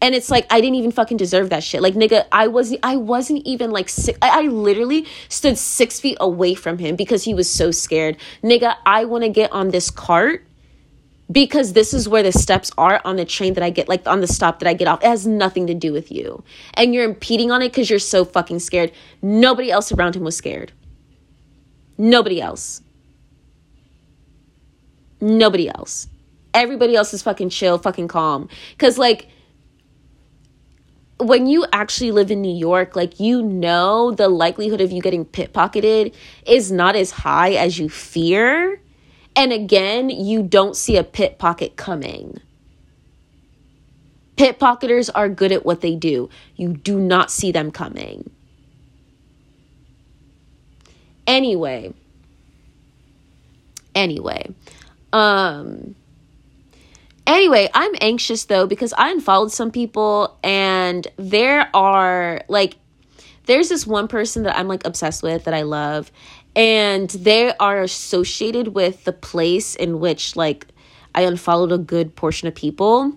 And 0.00 0.16
it's 0.16 0.30
like 0.30 0.46
I 0.50 0.60
didn't 0.60 0.76
even 0.76 0.90
fucking 0.90 1.16
deserve 1.16 1.50
that 1.50 1.62
shit. 1.62 1.80
Like 1.80 1.94
nigga, 1.94 2.26
I 2.32 2.48
wasn't 2.48 2.80
I 2.82 2.96
wasn't 2.96 3.46
even 3.46 3.70
like 3.70 3.88
six 3.88 4.18
I, 4.20 4.40
I 4.40 4.42
literally 4.48 5.06
stood 5.28 5.56
six 5.56 6.00
feet 6.00 6.16
away 6.20 6.54
from 6.54 6.78
him 6.78 6.96
because 6.96 7.22
he 7.22 7.34
was 7.34 7.48
so 7.48 7.70
scared. 7.70 8.16
Nigga, 8.42 8.74
I 8.84 9.04
wanna 9.04 9.28
get 9.28 9.52
on 9.52 9.70
this 9.70 9.92
cart 9.92 10.44
because 11.30 11.74
this 11.74 11.92
is 11.92 12.08
where 12.08 12.22
the 12.22 12.32
steps 12.32 12.70
are 12.78 13.00
on 13.04 13.16
the 13.16 13.24
train 13.24 13.54
that 13.54 13.62
I 13.62 13.70
get, 13.70 13.88
like 13.88 14.06
on 14.06 14.20
the 14.20 14.26
stop 14.26 14.60
that 14.60 14.68
I 14.68 14.72
get 14.72 14.88
off. 14.88 15.02
It 15.02 15.08
has 15.08 15.26
nothing 15.26 15.66
to 15.66 15.74
do 15.74 15.92
with 15.92 16.10
you. 16.10 16.42
And 16.74 16.94
you're 16.94 17.04
impeding 17.04 17.50
on 17.50 17.60
it 17.60 17.68
because 17.68 17.90
you're 17.90 17.98
so 17.98 18.24
fucking 18.24 18.60
scared. 18.60 18.92
Nobody 19.20 19.70
else 19.70 19.92
around 19.92 20.16
him 20.16 20.24
was 20.24 20.36
scared. 20.36 20.72
Nobody 21.98 22.40
else. 22.40 22.80
Nobody 25.20 25.68
else. 25.68 26.08
Everybody 26.54 26.96
else 26.96 27.12
is 27.12 27.22
fucking 27.22 27.50
chill, 27.50 27.76
fucking 27.76 28.08
calm. 28.08 28.48
Because, 28.70 28.96
like, 28.96 29.28
when 31.18 31.46
you 31.46 31.66
actually 31.72 32.12
live 32.12 32.30
in 32.30 32.40
New 32.40 32.54
York, 32.54 32.96
like, 32.96 33.20
you 33.20 33.42
know 33.42 34.12
the 34.12 34.28
likelihood 34.28 34.80
of 34.80 34.92
you 34.92 35.02
getting 35.02 35.26
pickpocketed 35.26 36.14
is 36.46 36.72
not 36.72 36.96
as 36.96 37.10
high 37.10 37.50
as 37.50 37.78
you 37.78 37.90
fear 37.90 38.80
and 39.38 39.52
again, 39.52 40.10
you 40.10 40.42
don't 40.42 40.74
see 40.74 40.96
a 40.96 41.04
pickpocket 41.04 41.76
coming. 41.76 42.40
Pickpocketers 44.36 45.08
are 45.14 45.28
good 45.28 45.52
at 45.52 45.64
what 45.64 45.80
they 45.80 45.94
do. 45.94 46.28
You 46.56 46.72
do 46.72 46.98
not 46.98 47.30
see 47.30 47.52
them 47.52 47.70
coming. 47.70 48.30
Anyway, 51.24 51.94
anyway, 53.94 54.52
um, 55.12 55.94
anyway, 57.24 57.68
I'm 57.74 57.92
anxious 58.00 58.44
though 58.46 58.66
because 58.66 58.92
I 58.94 59.10
unfollowed 59.10 59.52
some 59.52 59.70
people 59.70 60.36
and 60.42 61.06
there 61.16 61.70
are 61.74 62.42
like, 62.48 62.74
there's 63.46 63.68
this 63.68 63.86
one 63.86 64.08
person 64.08 64.42
that 64.42 64.58
I'm 64.58 64.66
like 64.66 64.84
obsessed 64.84 65.22
with 65.22 65.44
that 65.44 65.54
I 65.54 65.62
love 65.62 66.10
and 66.58 67.10
they 67.10 67.54
are 67.58 67.80
associated 67.80 68.68
with 68.74 69.04
the 69.04 69.12
place 69.12 69.76
in 69.76 70.00
which 70.00 70.34
like 70.34 70.66
I 71.14 71.22
unfollowed 71.22 71.70
a 71.70 71.78
good 71.78 72.16
portion 72.16 72.48
of 72.48 72.54
people. 72.54 73.14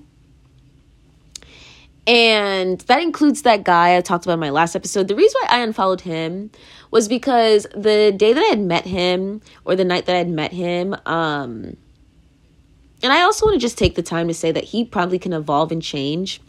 And 2.05 2.79
that 2.81 3.01
includes 3.01 3.41
that 3.41 3.63
guy 3.63 3.97
I 3.97 4.01
talked 4.01 4.25
about 4.25 4.35
in 4.35 4.39
my 4.39 4.51
last 4.51 4.75
episode. 4.75 5.07
The 5.07 5.15
reason 5.15 5.39
why 5.41 5.57
I 5.57 5.61
unfollowed 5.61 6.01
him 6.01 6.51
was 6.91 7.07
because 7.07 7.65
the 7.75 8.13
day 8.15 8.33
that 8.33 8.41
I 8.41 8.47
had 8.47 8.59
met 8.59 8.85
him, 8.85 9.41
or 9.65 9.75
the 9.75 9.85
night 9.85 10.05
that 10.05 10.15
I 10.15 10.19
had 10.19 10.29
met 10.29 10.51
him, 10.51 10.95
um, 11.05 11.77
and 13.03 13.11
I 13.11 13.21
also 13.21 13.45
want 13.45 13.55
to 13.55 13.59
just 13.59 13.77
take 13.77 13.95
the 13.95 14.03
time 14.03 14.27
to 14.27 14.33
say 14.33 14.51
that 14.51 14.65
he 14.65 14.83
probably 14.85 15.19
can 15.19 15.33
evolve 15.33 15.71
and 15.71 15.81
change 15.81 16.41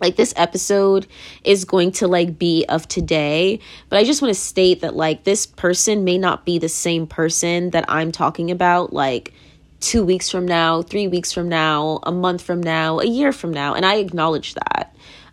like 0.00 0.16
this 0.16 0.32
episode 0.36 1.06
is 1.44 1.64
going 1.64 1.92
to 1.92 2.06
like 2.06 2.38
be 2.38 2.64
of 2.68 2.86
today 2.88 3.58
but 3.88 3.98
i 3.98 4.04
just 4.04 4.22
want 4.22 4.32
to 4.32 4.40
state 4.40 4.80
that 4.80 4.94
like 4.94 5.24
this 5.24 5.46
person 5.46 6.04
may 6.04 6.18
not 6.18 6.44
be 6.44 6.58
the 6.58 6.68
same 6.68 7.06
person 7.06 7.70
that 7.70 7.84
i'm 7.88 8.12
talking 8.12 8.50
about 8.50 8.92
like 8.92 9.32
two 9.80 10.04
weeks 10.04 10.30
from 10.30 10.46
now 10.46 10.82
three 10.82 11.08
weeks 11.08 11.32
from 11.32 11.48
now 11.48 12.00
a 12.02 12.12
month 12.12 12.42
from 12.42 12.62
now 12.62 12.98
a 12.98 13.06
year 13.06 13.32
from 13.32 13.52
now 13.52 13.74
and 13.74 13.84
i 13.84 13.96
acknowledge 13.96 14.54
that. 14.54 14.92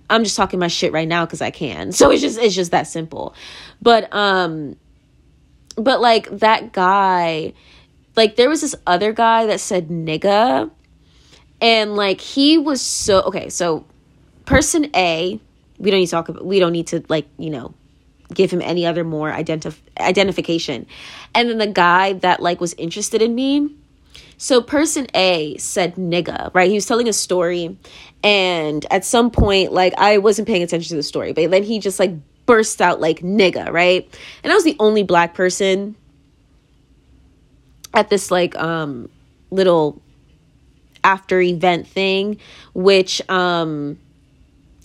I'm 0.10 0.24
just 0.24 0.36
talking 0.36 0.60
my 0.60 0.68
shit 0.68 0.92
right 0.94 1.08
now 1.08 1.26
because 1.26 1.42
i 1.42 1.50
can. 1.50 1.92
So 2.04 2.12
it's 2.12 2.22
just 2.22 2.38
it's 2.40 2.56
just 2.56 2.72
that 2.72 2.88
simple. 2.88 3.34
But 3.82 4.14
um 4.14 4.76
but 5.76 6.02
like 6.02 6.30
that 6.40 6.72
guy 6.72 7.54
like 8.16 8.36
there 8.36 8.50
was 8.50 8.62
this 8.62 8.76
other 8.86 9.12
guy 9.12 9.48
that 9.48 9.60
said 9.60 9.88
nigga 9.88 10.70
and 11.62 11.96
like 11.96 12.22
he 12.22 12.58
was 12.58 12.82
so 12.82 13.22
okay 13.22 13.50
so 13.50 13.86
person 14.46 14.90
A, 14.96 15.40
we 15.78 15.92
don't 15.92 16.00
need 16.00 16.08
to 16.08 16.12
talk 16.12 16.30
about, 16.30 16.46
we 16.46 16.60
don't 16.60 16.72
need 16.72 16.88
to 16.88 17.04
like, 17.10 17.28
you 17.38 17.50
know, 17.50 17.74
give 18.34 18.52
him 18.52 18.62
any 18.62 18.86
other 18.86 19.04
more 19.04 19.32
identif- 19.32 19.82
identification. 20.00 20.86
And 21.36 21.50
then 21.50 21.58
the 21.58 21.68
guy 21.68 22.14
that 22.14 22.42
like 22.42 22.60
was 22.60 22.74
interested 22.76 23.22
in 23.22 23.36
me, 23.36 23.70
so 24.38 24.62
person 24.62 25.08
A 25.14 25.58
said 25.58 25.96
nigga, 25.96 26.54
right? 26.54 26.70
He 26.70 26.76
was 26.76 26.86
telling 26.86 27.08
a 27.08 27.14
story 27.14 27.78
and 28.24 28.86
at 28.92 29.06
some 29.06 29.32
point 29.32 29.72
like 29.72 29.94
I 29.98 30.18
wasn't 30.18 30.48
paying 30.48 30.64
attention 30.64 30.90
to 30.90 30.96
the 30.96 31.04
story, 31.04 31.34
but 31.34 31.50
then 31.52 31.64
he 31.64 31.80
just 31.80 32.00
like 32.00 32.14
burst 32.46 32.82
out 32.82 33.00
like 33.00 33.20
nigga, 33.20 33.72
right? 33.72 34.08
And 34.44 34.52
I 34.52 34.56
was 34.56 34.64
the 34.64 34.76
only 34.80 35.04
black 35.04 35.34
person 35.34 35.96
at 37.94 38.10
this 38.10 38.32
like 38.32 38.56
um 38.56 39.10
little 39.52 40.02
after 41.04 41.40
event 41.40 41.88
thing 41.88 42.38
which 42.74 43.22
um 43.30 44.00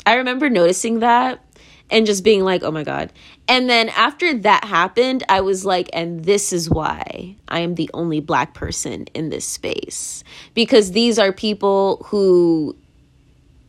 I 0.09 0.15
remember 0.15 0.49
noticing 0.49 1.01
that 1.01 1.45
and 1.91 2.07
just 2.07 2.25
being 2.25 2.43
like, 2.43 2.63
oh 2.63 2.71
my 2.71 2.83
God. 2.83 3.13
And 3.47 3.69
then 3.69 3.91
after 3.91 4.39
that 4.39 4.65
happened, 4.65 5.23
I 5.29 5.43
was 5.43 5.67
like, 5.67 5.91
and 5.93 6.25
this 6.25 6.51
is 6.51 6.71
why 6.71 7.37
I 7.47 7.61
am 7.61 7.75
the 7.75 7.91
only 7.93 8.21
black 8.21 8.55
person 8.55 9.05
in 9.13 9.29
this 9.29 9.47
space. 9.47 10.25
Because 10.55 10.93
these 10.93 11.19
are 11.19 11.31
people 11.31 12.07
who, 12.07 12.75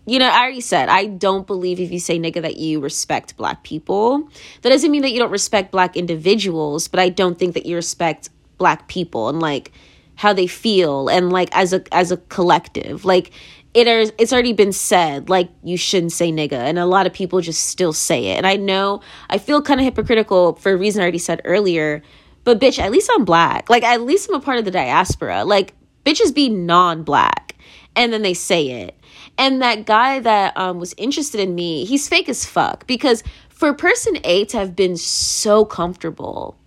you 0.05 0.17
know, 0.17 0.29
I 0.29 0.39
already 0.39 0.61
said, 0.61 0.87
I 0.87 1.07
don't 1.07 1.45
believe 1.45 1.81
if 1.81 1.91
you 1.91 1.99
say 1.99 2.17
nigga 2.17 2.41
that 2.41 2.55
you 2.55 2.79
respect 2.79 3.35
black 3.35 3.65
people. 3.65 4.29
That 4.61 4.69
doesn't 4.69 4.91
mean 4.91 5.01
that 5.01 5.11
you 5.11 5.19
don't 5.19 5.31
respect 5.31 5.73
black 5.73 5.97
individuals, 5.97 6.87
but 6.87 7.01
I 7.01 7.09
don't 7.09 7.37
think 7.37 7.53
that 7.55 7.65
you 7.65 7.75
respect 7.75 8.29
black 8.57 8.87
people 8.87 9.27
and 9.27 9.41
like 9.41 9.73
how 10.15 10.31
they 10.31 10.47
feel 10.47 11.09
and 11.09 11.33
like 11.33 11.49
as 11.51 11.73
a 11.73 11.83
as 11.93 12.11
a 12.11 12.17
collective. 12.17 13.03
Like 13.03 13.31
it 13.73 13.87
is 13.87 14.11
it's 14.17 14.33
already 14.33 14.53
been 14.53 14.73
said 14.73 15.29
like 15.29 15.49
you 15.63 15.77
shouldn't 15.77 16.11
say 16.11 16.31
nigga 16.31 16.53
and 16.53 16.79
a 16.79 16.85
lot 16.85 17.05
of 17.05 17.13
people 17.13 17.39
just 17.41 17.65
still 17.65 17.93
say 17.93 18.27
it. 18.27 18.37
And 18.37 18.47
i 18.47 18.55
know 18.55 19.01
i 19.29 19.37
feel 19.37 19.61
kind 19.61 19.79
of 19.79 19.85
hypocritical 19.85 20.55
for 20.55 20.71
a 20.71 20.77
reason 20.77 21.01
i 21.01 21.03
already 21.03 21.19
said 21.19 21.41
earlier 21.45 22.01
but 22.43 22.59
bitch 22.59 22.79
at 22.79 22.91
least 22.91 23.09
i'm 23.13 23.25
black. 23.25 23.69
Like 23.69 23.83
at 23.83 24.01
least 24.01 24.29
i'm 24.29 24.35
a 24.35 24.39
part 24.39 24.57
of 24.59 24.65
the 24.65 24.71
diaspora. 24.71 25.45
Like 25.45 25.75
bitches 26.05 26.33
be 26.33 26.49
non-black 26.49 27.55
and 27.95 28.11
then 28.13 28.21
they 28.21 28.33
say 28.33 28.83
it. 28.83 28.95
And 29.37 29.61
that 29.61 29.85
guy 29.85 30.19
that 30.19 30.57
um, 30.57 30.79
was 30.79 30.93
interested 30.97 31.39
in 31.39 31.53
me 31.55 31.85
he's 31.85 32.07
fake 32.07 32.29
as 32.29 32.45
fuck 32.45 32.87
because 32.87 33.23
for 33.49 33.73
person 33.73 34.17
a 34.23 34.45
to 34.45 34.57
have 34.57 34.75
been 34.75 34.97
so 34.97 35.65
comfortable 35.65 36.57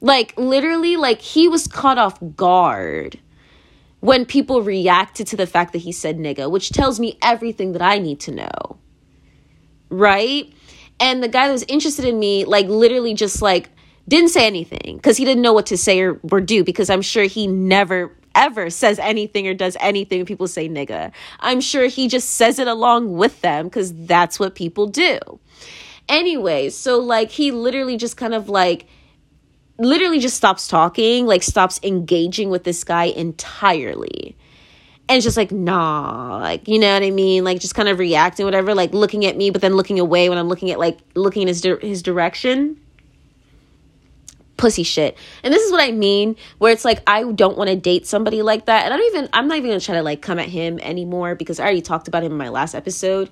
Like 0.00 0.34
literally 0.36 0.96
like 0.96 1.20
he 1.20 1.48
was 1.48 1.66
caught 1.68 1.98
off 1.98 2.18
guard 2.36 3.20
when 4.00 4.24
people 4.24 4.62
reacted 4.62 5.26
to 5.28 5.36
the 5.36 5.46
fact 5.46 5.72
that 5.72 5.78
he 5.78 5.92
said 5.92 6.18
nigga, 6.18 6.50
which 6.50 6.70
tells 6.70 6.98
me 6.98 7.18
everything 7.22 7.72
that 7.72 7.82
I 7.82 7.98
need 7.98 8.20
to 8.20 8.32
know. 8.32 8.78
Right? 9.88 10.52
And 10.98 11.22
the 11.22 11.28
guy 11.28 11.46
that 11.46 11.52
was 11.52 11.64
interested 11.64 12.04
in 12.04 12.18
me, 12.18 12.44
like, 12.44 12.66
literally 12.66 13.14
just 13.14 13.40
like 13.40 13.70
didn't 14.08 14.30
say 14.30 14.46
anything 14.46 14.96
because 14.96 15.16
he 15.16 15.24
didn't 15.24 15.42
know 15.42 15.52
what 15.52 15.66
to 15.66 15.76
say 15.76 16.00
or, 16.00 16.20
or 16.30 16.40
do 16.40 16.64
because 16.64 16.90
I'm 16.90 17.02
sure 17.02 17.24
he 17.24 17.46
never 17.46 18.16
ever 18.34 18.70
says 18.70 18.98
anything 18.98 19.46
or 19.48 19.54
does 19.54 19.76
anything 19.80 20.20
when 20.20 20.26
people 20.26 20.46
say 20.46 20.68
nigga. 20.68 21.12
I'm 21.40 21.60
sure 21.60 21.86
he 21.86 22.08
just 22.08 22.30
says 22.30 22.58
it 22.58 22.68
along 22.68 23.16
with 23.16 23.40
them 23.40 23.66
because 23.66 23.92
that's 24.06 24.38
what 24.38 24.54
people 24.54 24.86
do. 24.86 25.18
Anyway, 26.08 26.70
so 26.70 26.98
like 26.98 27.30
he 27.30 27.50
literally 27.50 27.96
just 27.96 28.16
kind 28.16 28.34
of 28.34 28.48
like 28.48 28.86
literally 29.80 30.18
just 30.18 30.36
stops 30.36 30.68
talking, 30.68 31.26
like 31.26 31.42
stops 31.42 31.80
engaging 31.82 32.50
with 32.50 32.64
this 32.64 32.84
guy 32.84 33.04
entirely. 33.04 34.36
And 35.08 35.16
it's 35.16 35.24
just 35.24 35.36
like, 35.36 35.50
nah, 35.50 36.38
like, 36.38 36.68
you 36.68 36.78
know 36.78 36.92
what 36.92 37.02
I 37.02 37.10
mean? 37.10 37.42
Like, 37.42 37.58
just 37.58 37.74
kind 37.74 37.88
of 37.88 37.98
reacting, 37.98 38.44
whatever, 38.44 38.74
like 38.74 38.94
looking 38.94 39.26
at 39.26 39.36
me, 39.36 39.50
but 39.50 39.60
then 39.60 39.74
looking 39.74 39.98
away 39.98 40.28
when 40.28 40.38
I'm 40.38 40.48
looking 40.48 40.70
at, 40.70 40.78
like, 40.78 40.98
looking 41.16 41.42
in 41.42 41.48
his, 41.48 41.60
di- 41.60 41.80
his 41.80 42.02
direction 42.02 42.76
pussy 44.60 44.82
shit. 44.82 45.16
And 45.42 45.52
this 45.52 45.62
is 45.62 45.72
what 45.72 45.80
I 45.80 45.90
mean, 45.90 46.36
where 46.58 46.70
it's 46.70 46.84
like 46.84 47.02
I 47.06 47.24
don't 47.32 47.56
want 47.56 47.70
to 47.70 47.76
date 47.76 48.06
somebody 48.06 48.42
like 48.42 48.66
that. 48.66 48.84
And 48.84 48.94
I 48.94 48.96
don't 48.98 49.06
even 49.06 49.28
I'm 49.32 49.48
not 49.48 49.56
even 49.56 49.70
gonna 49.70 49.80
try 49.80 49.96
to 49.96 50.02
like 50.02 50.20
come 50.20 50.38
at 50.38 50.48
him 50.48 50.78
anymore 50.80 51.34
because 51.34 51.58
I 51.58 51.64
already 51.64 51.80
talked 51.82 52.06
about 52.06 52.22
him 52.22 52.32
in 52.32 52.38
my 52.38 52.50
last 52.50 52.74
episode. 52.74 53.30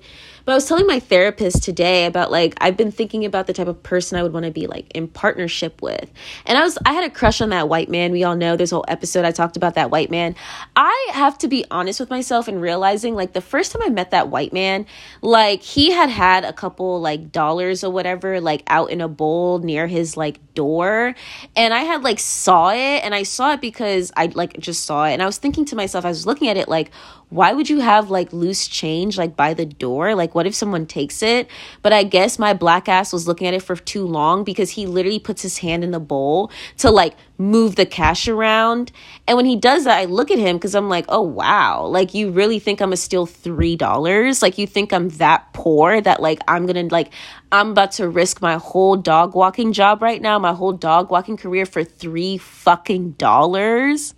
But 0.49 0.53
I 0.53 0.57
was 0.57 0.65
telling 0.65 0.87
my 0.87 0.99
therapist 0.99 1.61
today 1.61 2.05
about 2.05 2.31
like 2.31 2.55
I've 2.59 2.75
been 2.75 2.91
thinking 2.91 3.23
about 3.23 3.45
the 3.45 3.53
type 3.53 3.67
of 3.67 3.83
person 3.83 4.17
I 4.17 4.23
would 4.23 4.33
want 4.33 4.47
to 4.47 4.51
be 4.51 4.65
like 4.65 4.91
in 4.95 5.07
partnership 5.07 5.79
with. 5.79 6.11
And 6.47 6.57
I 6.57 6.63
was 6.63 6.75
I 6.87 6.93
had 6.93 7.03
a 7.03 7.13
crush 7.13 7.39
on 7.39 7.49
that 7.49 7.69
white 7.69 7.87
man. 7.87 8.11
We 8.11 8.23
all 8.23 8.35
know 8.35 8.55
a 8.55 8.65
whole 8.65 8.83
episode 8.87 9.25
I 9.25 9.31
talked 9.31 9.57
about 9.57 9.75
that 9.75 9.91
white 9.91 10.09
man. 10.09 10.33
I 10.75 11.09
have 11.13 11.37
to 11.37 11.47
be 11.47 11.65
honest 11.69 11.99
with 11.99 12.09
myself 12.09 12.47
and 12.47 12.59
realizing 12.59 13.13
like 13.13 13.33
the 13.33 13.41
first 13.41 13.71
time 13.71 13.83
I 13.85 13.89
met 13.89 14.09
that 14.09 14.29
white 14.29 14.51
man, 14.51 14.87
like 15.21 15.61
he 15.61 15.91
had 15.91 16.09
had 16.09 16.43
a 16.43 16.51
couple 16.51 16.99
like 16.99 17.31
dollars 17.31 17.83
or 17.83 17.91
whatever 17.91 18.41
like 18.41 18.63
out 18.65 18.89
in 18.89 19.01
a 19.01 19.07
bowl 19.07 19.59
near 19.59 19.85
his 19.85 20.17
like 20.17 20.39
door 20.55 21.13
and 21.55 21.75
I 21.75 21.81
had 21.81 22.01
like 22.01 22.19
saw 22.19 22.71
it 22.71 23.03
and 23.03 23.13
I 23.13 23.21
saw 23.21 23.53
it 23.53 23.61
because 23.61 24.11
I 24.17 24.31
like 24.33 24.59
just 24.59 24.83
saw 24.85 25.05
it 25.05 25.13
and 25.13 25.21
I 25.21 25.27
was 25.27 25.37
thinking 25.37 25.65
to 25.65 25.75
myself 25.75 26.05
I 26.05 26.09
was 26.09 26.25
looking 26.25 26.47
at 26.47 26.57
it 26.57 26.67
like 26.67 26.89
why 27.29 27.53
would 27.53 27.69
you 27.69 27.79
have 27.79 28.09
like 28.09 28.33
loose 28.33 28.67
change 28.67 29.17
like 29.17 29.35
by 29.35 29.53
the 29.53 29.65
door? 29.65 30.15
Like, 30.15 30.33
what 30.33 30.47
if 30.47 30.55
someone 30.55 30.85
takes 30.85 31.21
it? 31.21 31.47
But 31.83 31.93
I 31.93 32.03
guess 32.03 32.39
my 32.39 32.53
black 32.53 32.89
ass 32.89 33.13
was 33.13 33.27
looking 33.27 33.47
at 33.47 33.53
it 33.53 33.61
for 33.61 33.75
too 33.75 34.05
long 34.05 34.43
because 34.43 34.71
he 34.71 34.87
literally 34.87 35.19
puts 35.19 35.43
his 35.43 35.59
hand 35.59 35.83
in 35.83 35.91
the 35.91 35.99
bowl 35.99 36.51
to 36.77 36.89
like 36.89 37.15
move 37.37 37.75
the 37.75 37.85
cash 37.85 38.27
around. 38.27 38.91
And 39.27 39.37
when 39.37 39.45
he 39.45 39.55
does 39.55 39.83
that, 39.85 39.99
I 39.99 40.05
look 40.05 40.31
at 40.31 40.39
him 40.39 40.57
because 40.57 40.73
I'm 40.73 40.89
like, 40.89 41.05
oh, 41.07 41.21
wow. 41.21 41.85
Like, 41.85 42.13
you 42.13 42.31
really 42.31 42.59
think 42.59 42.81
I'm 42.81 42.87
gonna 42.87 42.97
steal 42.97 43.27
$3? 43.27 44.41
Like, 44.41 44.57
you 44.57 44.65
think 44.65 44.91
I'm 44.91 45.09
that 45.09 45.53
poor 45.53 46.01
that 46.01 46.21
like 46.21 46.39
I'm 46.47 46.65
gonna 46.65 46.87
like, 46.89 47.11
I'm 47.51 47.71
about 47.71 47.91
to 47.93 48.09
risk 48.09 48.41
my 48.41 48.55
whole 48.55 48.95
dog 48.95 49.35
walking 49.35 49.71
job 49.71 50.01
right 50.01 50.21
now, 50.21 50.39
my 50.39 50.53
whole 50.53 50.73
dog 50.73 51.11
walking 51.11 51.37
career 51.37 51.65
for 51.65 51.83
three 51.83 52.37
fucking 52.37 53.11
dollars? 53.11 54.15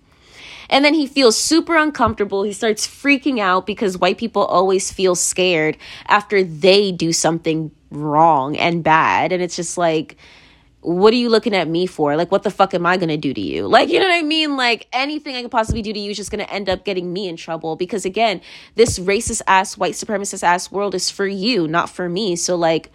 And 0.71 0.83
then 0.83 0.93
he 0.93 1.05
feels 1.05 1.37
super 1.37 1.75
uncomfortable. 1.75 2.43
He 2.43 2.53
starts 2.53 2.87
freaking 2.87 3.39
out 3.39 3.67
because 3.67 3.97
white 3.97 4.17
people 4.17 4.45
always 4.45 4.91
feel 4.91 5.15
scared 5.15 5.77
after 6.07 6.43
they 6.43 6.91
do 6.91 7.13
something 7.13 7.71
wrong 7.91 8.55
and 8.55 8.83
bad. 8.83 9.33
And 9.33 9.43
it's 9.43 9.57
just 9.57 9.77
like, 9.77 10.15
what 10.79 11.13
are 11.13 11.17
you 11.17 11.29
looking 11.29 11.53
at 11.53 11.67
me 11.67 11.85
for? 11.85 12.15
Like, 12.15 12.31
what 12.31 12.43
the 12.43 12.49
fuck 12.49 12.73
am 12.73 12.85
I 12.85 12.97
gonna 12.97 13.17
do 13.17 13.33
to 13.33 13.41
you? 13.41 13.67
Like, 13.67 13.89
you 13.89 13.99
know 13.99 14.07
what 14.07 14.15
I 14.15 14.23
mean? 14.23 14.57
Like, 14.57 14.87
anything 14.91 15.35
I 15.35 15.43
could 15.43 15.51
possibly 15.51 15.81
do 15.81 15.93
to 15.93 15.99
you 15.99 16.11
is 16.11 16.17
just 16.17 16.31
gonna 16.31 16.43
end 16.43 16.69
up 16.69 16.85
getting 16.85 17.13
me 17.13 17.27
in 17.27 17.35
trouble 17.35 17.75
because, 17.75 18.03
again, 18.03 18.41
this 18.75 18.97
racist 18.97 19.41
ass, 19.45 19.77
white 19.77 19.93
supremacist 19.93 20.41
ass 20.41 20.71
world 20.71 20.95
is 20.95 21.09
for 21.11 21.27
you, 21.27 21.67
not 21.67 21.89
for 21.89 22.09
me. 22.09 22.35
So, 22.35 22.55
like, 22.55 22.91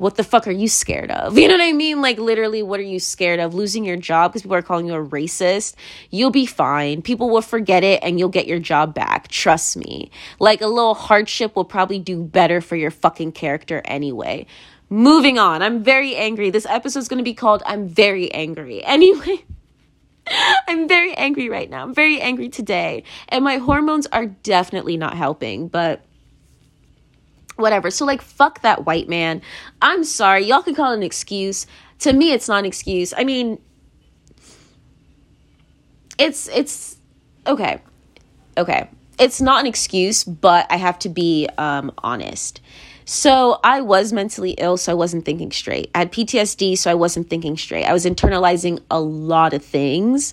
what 0.00 0.16
the 0.16 0.24
fuck 0.24 0.46
are 0.48 0.50
you 0.50 0.66
scared 0.66 1.10
of? 1.10 1.36
You 1.40 1.48
know 1.48 1.54
what 1.54 1.62
I 1.62 1.72
mean? 1.72 2.00
Like, 2.00 2.18
literally, 2.18 2.62
what 2.62 2.80
are 2.80 2.84
you 2.84 2.98
scared 2.98 3.38
of? 3.38 3.54
Losing 3.54 3.84
your 3.84 3.96
job 3.96 4.30
because 4.32 4.42
people 4.42 4.56
are 4.56 4.62
calling 4.62 4.86
you 4.86 4.94
a 4.94 5.06
racist? 5.06 5.74
You'll 6.10 6.30
be 6.30 6.46
fine. 6.46 7.02
People 7.02 7.28
will 7.28 7.42
forget 7.42 7.84
it 7.84 8.02
and 8.02 8.18
you'll 8.18 8.30
get 8.30 8.46
your 8.46 8.58
job 8.58 8.94
back. 8.94 9.28
Trust 9.28 9.76
me. 9.76 10.10
Like, 10.38 10.62
a 10.62 10.66
little 10.66 10.94
hardship 10.94 11.54
will 11.54 11.64
probably 11.66 11.98
do 11.98 12.22
better 12.22 12.60
for 12.60 12.76
your 12.76 12.90
fucking 12.90 13.32
character 13.32 13.82
anyway. 13.84 14.46
Moving 14.88 15.38
on. 15.38 15.62
I'm 15.62 15.82
very 15.82 16.16
angry. 16.16 16.50
This 16.50 16.66
episode's 16.66 17.08
gonna 17.08 17.22
be 17.22 17.34
called 17.34 17.62
I'm 17.66 17.86
Very 17.88 18.32
Angry. 18.32 18.82
Anyway. 18.90 19.44
I'm 20.68 20.86
very 20.88 21.12
angry 21.14 21.48
right 21.48 21.68
now. 21.68 21.82
I'm 21.82 21.94
very 21.94 22.20
angry 22.20 22.48
today. 22.48 23.02
And 23.28 23.42
my 23.44 23.56
hormones 23.56 24.06
are 24.12 24.26
definitely 24.26 24.96
not 24.96 25.14
helping, 25.14 25.68
but 25.68 26.04
whatever. 27.60 27.90
So 27.90 28.04
like 28.04 28.22
fuck 28.22 28.62
that 28.62 28.86
white 28.86 29.08
man. 29.08 29.42
I'm 29.82 30.04
sorry. 30.04 30.44
Y'all 30.44 30.62
can 30.62 30.74
call 30.74 30.92
it 30.92 30.96
an 30.96 31.02
excuse. 31.02 31.66
To 32.00 32.12
me 32.12 32.32
it's 32.32 32.48
not 32.48 32.60
an 32.60 32.64
excuse. 32.66 33.12
I 33.16 33.24
mean 33.24 33.60
it's 36.18 36.48
it's 36.48 36.98
okay. 37.46 37.80
Okay. 38.56 38.88
It's 39.18 39.40
not 39.40 39.60
an 39.60 39.66
excuse, 39.66 40.24
but 40.24 40.66
I 40.70 40.76
have 40.76 40.98
to 41.00 41.08
be 41.08 41.48
um 41.58 41.92
honest. 41.98 42.60
So 43.10 43.58
I 43.64 43.80
was 43.80 44.12
mentally 44.12 44.52
ill, 44.52 44.76
so 44.76 44.92
I 44.92 44.94
wasn't 44.94 45.24
thinking 45.24 45.50
straight. 45.50 45.90
I 45.96 45.98
had 45.98 46.12
PTSD, 46.12 46.78
so 46.78 46.92
I 46.92 46.94
wasn't 46.94 47.28
thinking 47.28 47.56
straight. 47.56 47.84
I 47.84 47.92
was 47.92 48.04
internalizing 48.04 48.80
a 48.88 49.00
lot 49.00 49.52
of 49.52 49.64
things 49.64 50.32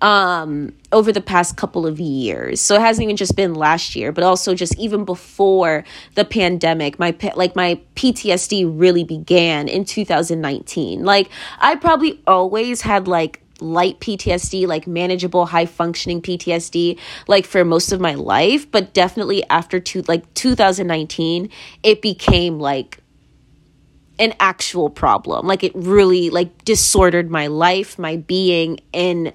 um, 0.00 0.72
over 0.92 1.12
the 1.12 1.20
past 1.20 1.56
couple 1.56 1.86
of 1.86 1.98
years. 1.98 2.60
So 2.60 2.74
it 2.74 2.80
hasn't 2.80 3.04
even 3.04 3.16
just 3.16 3.36
been 3.36 3.54
last 3.54 3.96
year, 3.96 4.12
but 4.12 4.24
also 4.24 4.54
just 4.54 4.76
even 4.78 5.04
before 5.04 5.84
the 6.14 6.24
pandemic, 6.24 6.98
my 6.98 7.16
like 7.36 7.56
my 7.56 7.80
PTSD 7.96 8.70
really 8.78 9.04
began 9.04 9.68
in 9.68 9.84
2019. 9.84 11.04
Like 11.04 11.30
I 11.58 11.76
probably 11.76 12.20
always 12.26 12.82
had 12.82 13.08
like 13.08 13.40
light 13.60 14.00
PTSD, 14.00 14.66
like 14.66 14.86
manageable, 14.86 15.46
high 15.46 15.66
functioning 15.66 16.20
PTSD, 16.20 16.98
like 17.28 17.46
for 17.46 17.64
most 17.64 17.92
of 17.92 18.00
my 18.00 18.14
life, 18.14 18.70
but 18.70 18.92
definitely 18.94 19.48
after 19.48 19.80
two, 19.80 20.02
like 20.02 20.32
2019, 20.34 21.48
it 21.82 22.02
became 22.02 22.58
like 22.58 23.00
an 24.18 24.34
actual 24.38 24.90
problem. 24.90 25.46
Like 25.46 25.64
it 25.64 25.72
really 25.74 26.30
like 26.30 26.64
disordered 26.64 27.30
my 27.30 27.46
life, 27.46 27.98
my 27.98 28.16
being 28.16 28.80
in 28.92 29.32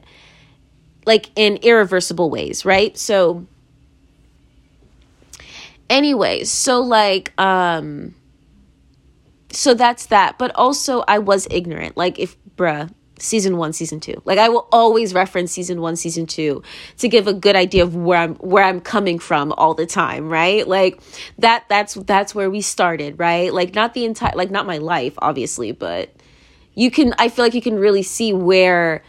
like 1.05 1.29
in 1.35 1.57
irreversible 1.57 2.29
ways, 2.29 2.65
right? 2.65 2.97
So 2.97 3.45
anyways, 5.89 6.51
so 6.51 6.79
like 6.81 7.39
um 7.39 8.15
so 9.51 9.73
that's 9.73 10.07
that. 10.07 10.37
But 10.37 10.51
also 10.55 11.03
I 11.07 11.19
was 11.19 11.47
ignorant. 11.49 11.97
Like 11.97 12.19
if 12.19 12.37
bruh, 12.55 12.91
season 13.21 13.57
one, 13.57 13.73
season 13.73 13.99
two. 13.99 14.21
Like 14.25 14.37
I 14.37 14.49
will 14.49 14.67
always 14.71 15.13
reference 15.13 15.51
season 15.51 15.81
one, 15.81 15.95
season 15.95 16.25
two 16.25 16.63
to 16.97 17.07
give 17.07 17.27
a 17.27 17.33
good 17.33 17.55
idea 17.55 17.83
of 17.83 17.95
where 17.95 18.19
I'm 18.19 18.35
where 18.35 18.63
I'm 18.63 18.81
coming 18.81 19.19
from 19.19 19.51
all 19.53 19.73
the 19.73 19.85
time, 19.85 20.29
right? 20.29 20.67
Like 20.67 21.01
that 21.39 21.65
that's 21.69 21.95
that's 21.95 22.33
where 22.33 22.49
we 22.49 22.61
started, 22.61 23.19
right? 23.19 23.53
Like 23.53 23.75
not 23.75 23.93
the 23.93 24.05
entire 24.05 24.33
like 24.35 24.51
not 24.51 24.65
my 24.65 24.77
life, 24.77 25.13
obviously, 25.19 25.71
but 25.71 26.13
you 26.75 26.91
can 26.91 27.13
I 27.17 27.29
feel 27.29 27.45
like 27.45 27.53
you 27.53 27.61
can 27.61 27.77
really 27.77 28.03
see 28.03 28.33
where 28.33 29.03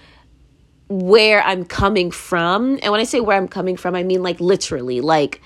where 0.91 1.41
I'm 1.43 1.65
coming 1.65 2.11
from. 2.11 2.81
And 2.83 2.91
when 2.91 3.01
I 3.01 3.05
say 3.05 3.21
where 3.21 3.37
I'm 3.37 3.49
coming 3.49 3.77
from, 3.77 3.95
I 3.95 4.03
mean 4.03 4.23
like 4.25 4.41
literally, 4.41 5.01
like 5.01 5.41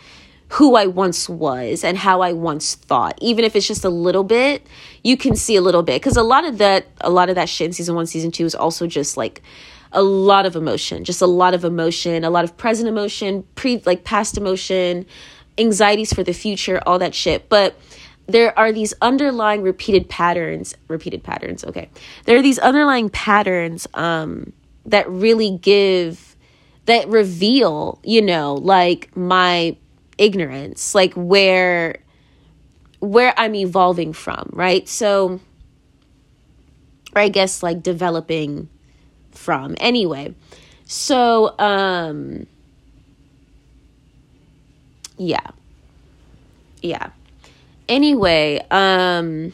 who 0.49 0.75
I 0.75 0.87
once 0.87 1.29
was 1.29 1.85
and 1.85 1.99
how 1.99 2.23
I 2.23 2.33
once 2.33 2.75
thought. 2.75 3.19
Even 3.21 3.45
if 3.45 3.55
it's 3.55 3.69
just 3.69 3.85
a 3.85 3.91
little 3.91 4.25
bit, 4.25 4.67
you 5.03 5.19
can 5.19 5.37
see 5.37 5.57
a 5.57 5.61
little 5.61 5.83
bit. 5.83 6.01
Because 6.01 6.17
a 6.17 6.23
lot 6.23 6.47
of 6.47 6.59
that, 6.59 6.87
a 7.03 7.11
lot 7.11 7.29
of 7.29 7.35
that 7.35 7.51
shit 7.51 7.67
in 7.67 7.73
season 7.75 7.95
one, 7.95 8.07
season 8.07 8.31
two 8.31 8.47
is 8.47 8.55
also 8.55 8.87
just 8.87 9.19
like 9.19 9.43
a 9.93 10.03
lot 10.03 10.47
of 10.47 10.57
emotion, 10.57 11.05
just 11.05 11.21
a 11.21 11.27
lot 11.27 11.53
of 11.53 11.63
emotion, 11.63 12.25
a 12.25 12.31
lot 12.31 12.45
of 12.45 12.57
present 12.57 12.89
emotion, 12.89 13.45
pre 13.55 13.83
like 13.85 14.03
past 14.03 14.39
emotion, 14.39 15.05
anxieties 15.59 16.13
for 16.15 16.23
the 16.23 16.33
future, 16.33 16.81
all 16.87 16.99
that 16.99 17.15
shit. 17.15 17.51
But 17.51 17.79
there 18.27 18.59
are 18.59 18.73
these 18.73 18.95
underlying 19.03 19.61
repeated 19.61 20.09
patterns, 20.09 20.75
repeated 20.89 21.23
patterns, 21.23 21.65
okay. 21.65 21.91
There 22.25 22.39
are 22.39 22.43
these 22.43 22.59
underlying 22.59 23.11
patterns 23.11 23.87
um 23.93 24.55
that 24.87 25.09
really 25.09 25.59
give 25.59 26.37
that 26.87 27.09
reveal 27.09 27.99
you 28.05 28.21
know 28.21 28.55
like 28.55 29.15
my 29.17 29.77
ignorance 30.19 30.95
like 30.95 31.13
where 31.15 31.97
where 33.01 33.35
i'm 33.37 33.55
evolving 33.55 34.13
from 34.13 34.49
right? 34.53 34.89
So 34.89 35.41
or 37.15 37.23
i 37.23 37.29
guess 37.29 37.63
like 37.63 37.83
developing 37.83 38.69
from. 39.33 39.75
Anyway 39.81 40.35
so 40.85 41.59
um 41.59 42.47
yeah. 45.17 45.51
Yeah. 46.83 47.11
Anyway 47.89 48.65
um 48.71 49.53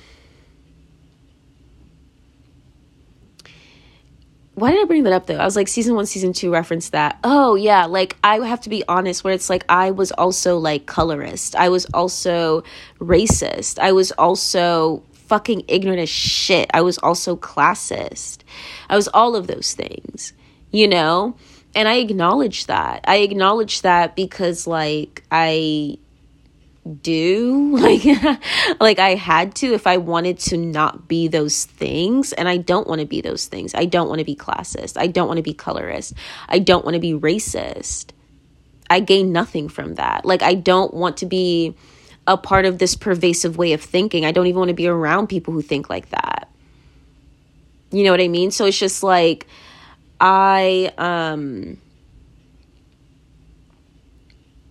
why 4.60 4.70
did 4.70 4.82
I 4.82 4.84
bring 4.84 5.04
that 5.04 5.12
up 5.12 5.26
though? 5.26 5.38
I 5.38 5.44
was 5.44 5.56
like, 5.56 5.68
season 5.68 5.94
one, 5.94 6.06
season 6.06 6.32
two 6.32 6.52
referenced 6.52 6.92
that. 6.92 7.18
Oh, 7.24 7.54
yeah. 7.54 7.86
Like, 7.86 8.16
I 8.22 8.36
have 8.46 8.60
to 8.62 8.68
be 8.68 8.84
honest, 8.86 9.24
where 9.24 9.32
it's 9.32 9.50
like, 9.50 9.64
I 9.68 9.90
was 9.90 10.12
also 10.12 10.58
like 10.58 10.86
colorist. 10.86 11.56
I 11.56 11.70
was 11.70 11.86
also 11.94 12.62
racist. 12.98 13.78
I 13.78 13.92
was 13.92 14.12
also 14.12 15.02
fucking 15.12 15.64
ignorant 15.68 16.00
as 16.00 16.08
shit. 16.08 16.70
I 16.74 16.82
was 16.82 16.98
also 16.98 17.36
classist. 17.36 18.38
I 18.88 18.96
was 18.96 19.08
all 19.08 19.36
of 19.36 19.46
those 19.46 19.74
things, 19.74 20.32
you 20.70 20.88
know? 20.88 21.36
And 21.74 21.88
I 21.88 21.94
acknowledge 21.94 22.66
that. 22.66 23.04
I 23.06 23.18
acknowledge 23.18 23.82
that 23.82 24.16
because, 24.16 24.66
like, 24.66 25.24
I 25.30 25.98
do 27.02 27.76
like 27.78 28.04
like 28.80 28.98
I 28.98 29.14
had 29.14 29.54
to 29.56 29.74
if 29.74 29.86
I 29.86 29.98
wanted 29.98 30.38
to 30.40 30.56
not 30.56 31.08
be 31.08 31.28
those 31.28 31.64
things 31.64 32.32
and 32.32 32.48
I 32.48 32.56
don't 32.56 32.88
want 32.88 33.00
to 33.00 33.06
be 33.06 33.20
those 33.20 33.46
things. 33.46 33.74
I 33.74 33.84
don't 33.84 34.08
want 34.08 34.18
to 34.20 34.24
be 34.24 34.34
classist. 34.34 34.96
I 34.96 35.06
don't 35.06 35.28
want 35.28 35.36
to 35.36 35.42
be 35.42 35.52
colorist. 35.52 36.14
I 36.48 36.58
don't 36.58 36.84
want 36.84 36.94
to 36.94 37.00
be 37.00 37.12
racist. 37.12 38.10
I 38.88 39.00
gain 39.00 39.32
nothing 39.32 39.68
from 39.68 39.96
that. 39.96 40.24
Like 40.24 40.42
I 40.42 40.54
don't 40.54 40.92
want 40.94 41.18
to 41.18 41.26
be 41.26 41.76
a 42.26 42.36
part 42.36 42.64
of 42.64 42.78
this 42.78 42.94
pervasive 42.94 43.56
way 43.56 43.72
of 43.72 43.82
thinking. 43.82 44.24
I 44.24 44.32
don't 44.32 44.46
even 44.46 44.58
want 44.58 44.68
to 44.70 44.74
be 44.74 44.86
around 44.86 45.28
people 45.28 45.52
who 45.52 45.62
think 45.62 45.90
like 45.90 46.08
that. 46.10 46.48
You 47.90 48.04
know 48.04 48.10
what 48.10 48.20
I 48.20 48.28
mean? 48.28 48.50
So 48.50 48.66
it's 48.66 48.78
just 48.78 49.02
like 49.02 49.46
I 50.20 50.92
um 50.96 51.78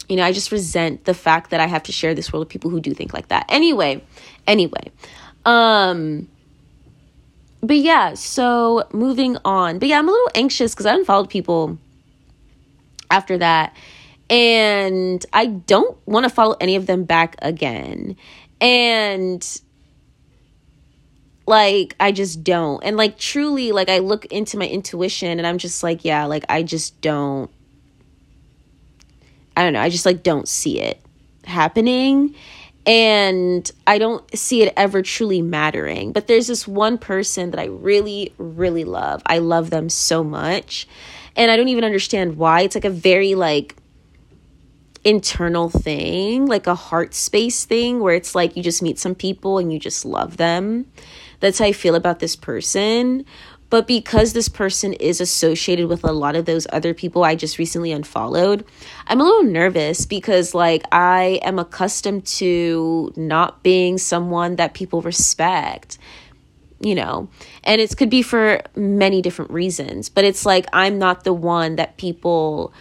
you 0.10 0.16
know, 0.16 0.24
I 0.24 0.32
just 0.32 0.52
resent 0.52 1.06
the 1.06 1.14
fact 1.14 1.52
that 1.52 1.60
I 1.60 1.68
have 1.68 1.84
to 1.84 1.92
share 1.92 2.16
this 2.16 2.34
world 2.34 2.42
with 2.42 2.50
people 2.50 2.72
who 2.72 2.82
do 2.82 2.94
think 2.94 3.14
like 3.14 3.28
that. 3.30 3.46
Anyway, 3.48 4.04
anyway. 4.48 4.92
Um 5.46 6.28
but 7.62 7.78
yeah, 7.78 8.14
so 8.16 8.88
moving 8.92 9.38
on. 9.46 9.80
But 9.80 9.90
yeah, 9.90 10.00
I'm 10.00 10.10
a 10.10 10.12
little 10.12 10.32
anxious 10.34 10.74
cuz 10.74 10.86
I 10.86 10.96
unfollowed 10.96 11.30
people 11.30 11.78
after 13.12 13.38
that 13.38 13.76
and 14.30 15.24
I 15.32 15.46
don't 15.46 15.98
want 16.06 16.24
to 16.24 16.30
follow 16.30 16.56
any 16.60 16.76
of 16.76 16.86
them 16.88 17.04
back 17.04 17.36
again. 17.40 18.16
And 18.60 19.62
like 21.46 21.96
I 22.00 22.12
just 22.12 22.44
don't. 22.44 22.84
And 22.84 22.98
like 22.98 23.20
truly 23.20 23.72
like 23.72 23.90
I 23.90 24.00
look 24.00 24.26
into 24.26 24.58
my 24.58 24.68
intuition 24.68 25.38
and 25.38 25.46
I'm 25.46 25.60
just 25.60 25.84
like, 25.84 26.04
yeah, 26.04 26.26
like 26.26 26.46
I 26.50 26.64
just 26.64 27.00
don't 27.02 27.52
I 29.60 29.64
don't 29.64 29.74
know, 29.74 29.82
I 29.82 29.90
just 29.90 30.06
like 30.06 30.24
don't 30.24 30.48
see 30.48 30.80
it 30.80 31.02
happening 31.44 32.34
and 32.86 33.70
I 33.86 33.98
don't 33.98 34.24
see 34.38 34.62
it 34.62 34.74
ever 34.78 35.02
truly 35.02 35.42
mattering. 35.42 36.14
But 36.14 36.28
there's 36.28 36.48
this 36.48 36.66
one 36.66 36.98
person 36.98 37.52
that 37.52 37.60
I 37.60 37.66
really, 37.66 38.34
really 38.38 38.86
love. 38.86 39.22
I 39.26 39.40
love 39.40 39.70
them 39.70 39.90
so 39.90 40.24
much. 40.24 40.88
And 41.36 41.52
I 41.52 41.58
don't 41.58 41.68
even 41.68 41.84
understand 41.84 42.38
why. 42.38 42.62
It's 42.62 42.76
like 42.76 42.86
a 42.86 42.90
very 42.90 43.36
like 43.36 43.76
internal 45.04 45.68
thing, 45.68 46.46
like 46.46 46.68
a 46.68 46.76
heart 46.76 47.14
space 47.14 47.66
thing 47.66 48.00
where 48.00 48.16
it's 48.16 48.36
like 48.36 48.56
you 48.56 48.64
just 48.64 48.82
meet 48.82 48.98
some 48.98 49.14
people 49.14 49.58
and 49.58 49.74
you 49.74 49.78
just 49.78 50.06
love 50.06 50.38
them. 50.38 50.90
That's 51.42 51.60
how 51.60 51.66
I 51.66 51.74
feel 51.74 51.96
about 51.96 52.20
this 52.20 52.38
person. 52.38 53.26
But 53.70 53.86
because 53.86 54.34
this 54.34 54.50
person 54.50 54.94
is 54.94 55.22
associated 55.22 55.88
with 55.88 56.04
a 56.04 56.12
lot 56.12 56.36
of 56.36 56.46
those 56.46 56.66
other 56.72 56.94
people 56.94 57.24
I 57.24 57.36
just 57.36 57.60
recently 57.60 57.92
unfollowed, 57.92 58.66
I'm 59.08 59.22
a 59.22 59.24
little 59.24 59.44
nervous 59.44 60.06
because, 60.06 60.56
like, 60.56 60.84
I 60.92 61.40
am 61.44 61.60
accustomed 61.60 62.26
to 62.26 63.14
not 63.16 63.62
being 63.62 63.98
someone 63.98 64.56
that 64.56 64.74
people 64.74 65.02
respect, 65.02 66.00
you 66.80 66.96
know, 66.96 67.30
and 67.64 67.80
it 67.80 67.96
could 67.96 68.10
be 68.10 68.24
for 68.24 68.62
many 68.76 69.22
different 69.22 69.52
reasons, 69.52 70.10
but 70.10 70.26
it's 70.26 70.46
like 70.46 70.66
I'm 70.74 70.98
not 70.98 71.24
the 71.24 71.34
one 71.34 71.76
that 71.76 71.98
people. 71.98 72.74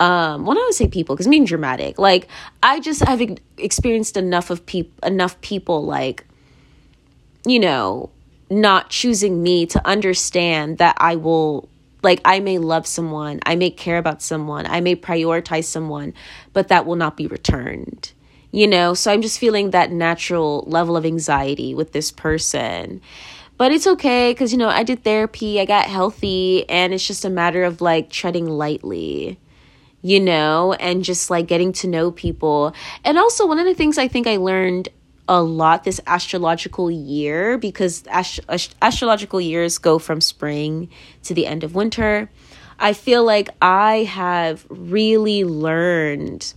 Um, 0.00 0.46
well, 0.46 0.58
I 0.58 0.62
would 0.62 0.74
say 0.74 0.88
people 0.88 1.14
because 1.14 1.26
I'm 1.26 1.30
being 1.30 1.44
dramatic. 1.44 1.96
Like, 1.96 2.26
I 2.60 2.80
just 2.80 3.04
have 3.04 3.22
experienced 3.56 4.16
enough 4.16 4.50
of 4.50 4.66
people, 4.66 4.92
enough 5.06 5.40
people 5.42 5.84
like, 5.84 6.26
you 7.46 7.60
know, 7.60 8.10
not 8.52 8.90
choosing 8.90 9.42
me 9.42 9.66
to 9.66 9.86
understand 9.86 10.78
that 10.78 10.96
I 10.98 11.16
will 11.16 11.68
like 12.02 12.20
I 12.24 12.40
may 12.40 12.58
love 12.58 12.86
someone, 12.86 13.40
I 13.44 13.54
may 13.54 13.70
care 13.70 13.98
about 13.98 14.22
someone, 14.22 14.66
I 14.66 14.80
may 14.80 14.96
prioritize 14.96 15.64
someone, 15.64 16.14
but 16.52 16.68
that 16.68 16.84
will 16.84 16.96
not 16.96 17.16
be 17.16 17.26
returned. 17.26 18.12
You 18.50 18.66
know, 18.66 18.92
so 18.92 19.10
I'm 19.10 19.22
just 19.22 19.38
feeling 19.38 19.70
that 19.70 19.92
natural 19.92 20.64
level 20.66 20.96
of 20.96 21.06
anxiety 21.06 21.74
with 21.74 21.92
this 21.92 22.10
person. 22.10 23.00
But 23.56 23.72
it's 23.72 23.86
okay 23.86 24.34
cuz 24.34 24.52
you 24.52 24.58
know, 24.58 24.68
I 24.68 24.82
did 24.82 25.04
therapy, 25.04 25.60
I 25.60 25.64
got 25.64 25.86
healthy, 25.86 26.68
and 26.68 26.92
it's 26.92 27.06
just 27.06 27.24
a 27.24 27.30
matter 27.30 27.64
of 27.64 27.80
like 27.80 28.10
treading 28.10 28.46
lightly. 28.46 29.38
You 30.04 30.18
know, 30.18 30.72
and 30.80 31.04
just 31.04 31.30
like 31.30 31.46
getting 31.46 31.72
to 31.74 31.86
know 31.86 32.10
people. 32.10 32.74
And 33.04 33.16
also 33.16 33.46
one 33.46 33.60
of 33.60 33.66
the 33.66 33.74
things 33.74 33.98
I 33.98 34.08
think 34.08 34.26
I 34.26 34.36
learned 34.36 34.88
a 35.28 35.42
lot 35.42 35.84
this 35.84 36.00
astrological 36.06 36.90
year 36.90 37.56
because 37.58 38.04
ast- 38.08 38.40
astrological 38.82 39.40
years 39.40 39.78
go 39.78 39.98
from 39.98 40.20
spring 40.20 40.88
to 41.22 41.34
the 41.34 41.46
end 41.46 41.64
of 41.64 41.74
winter. 41.74 42.30
I 42.78 42.92
feel 42.92 43.24
like 43.24 43.48
I 43.60 44.04
have 44.04 44.66
really 44.68 45.44
learned 45.44 46.52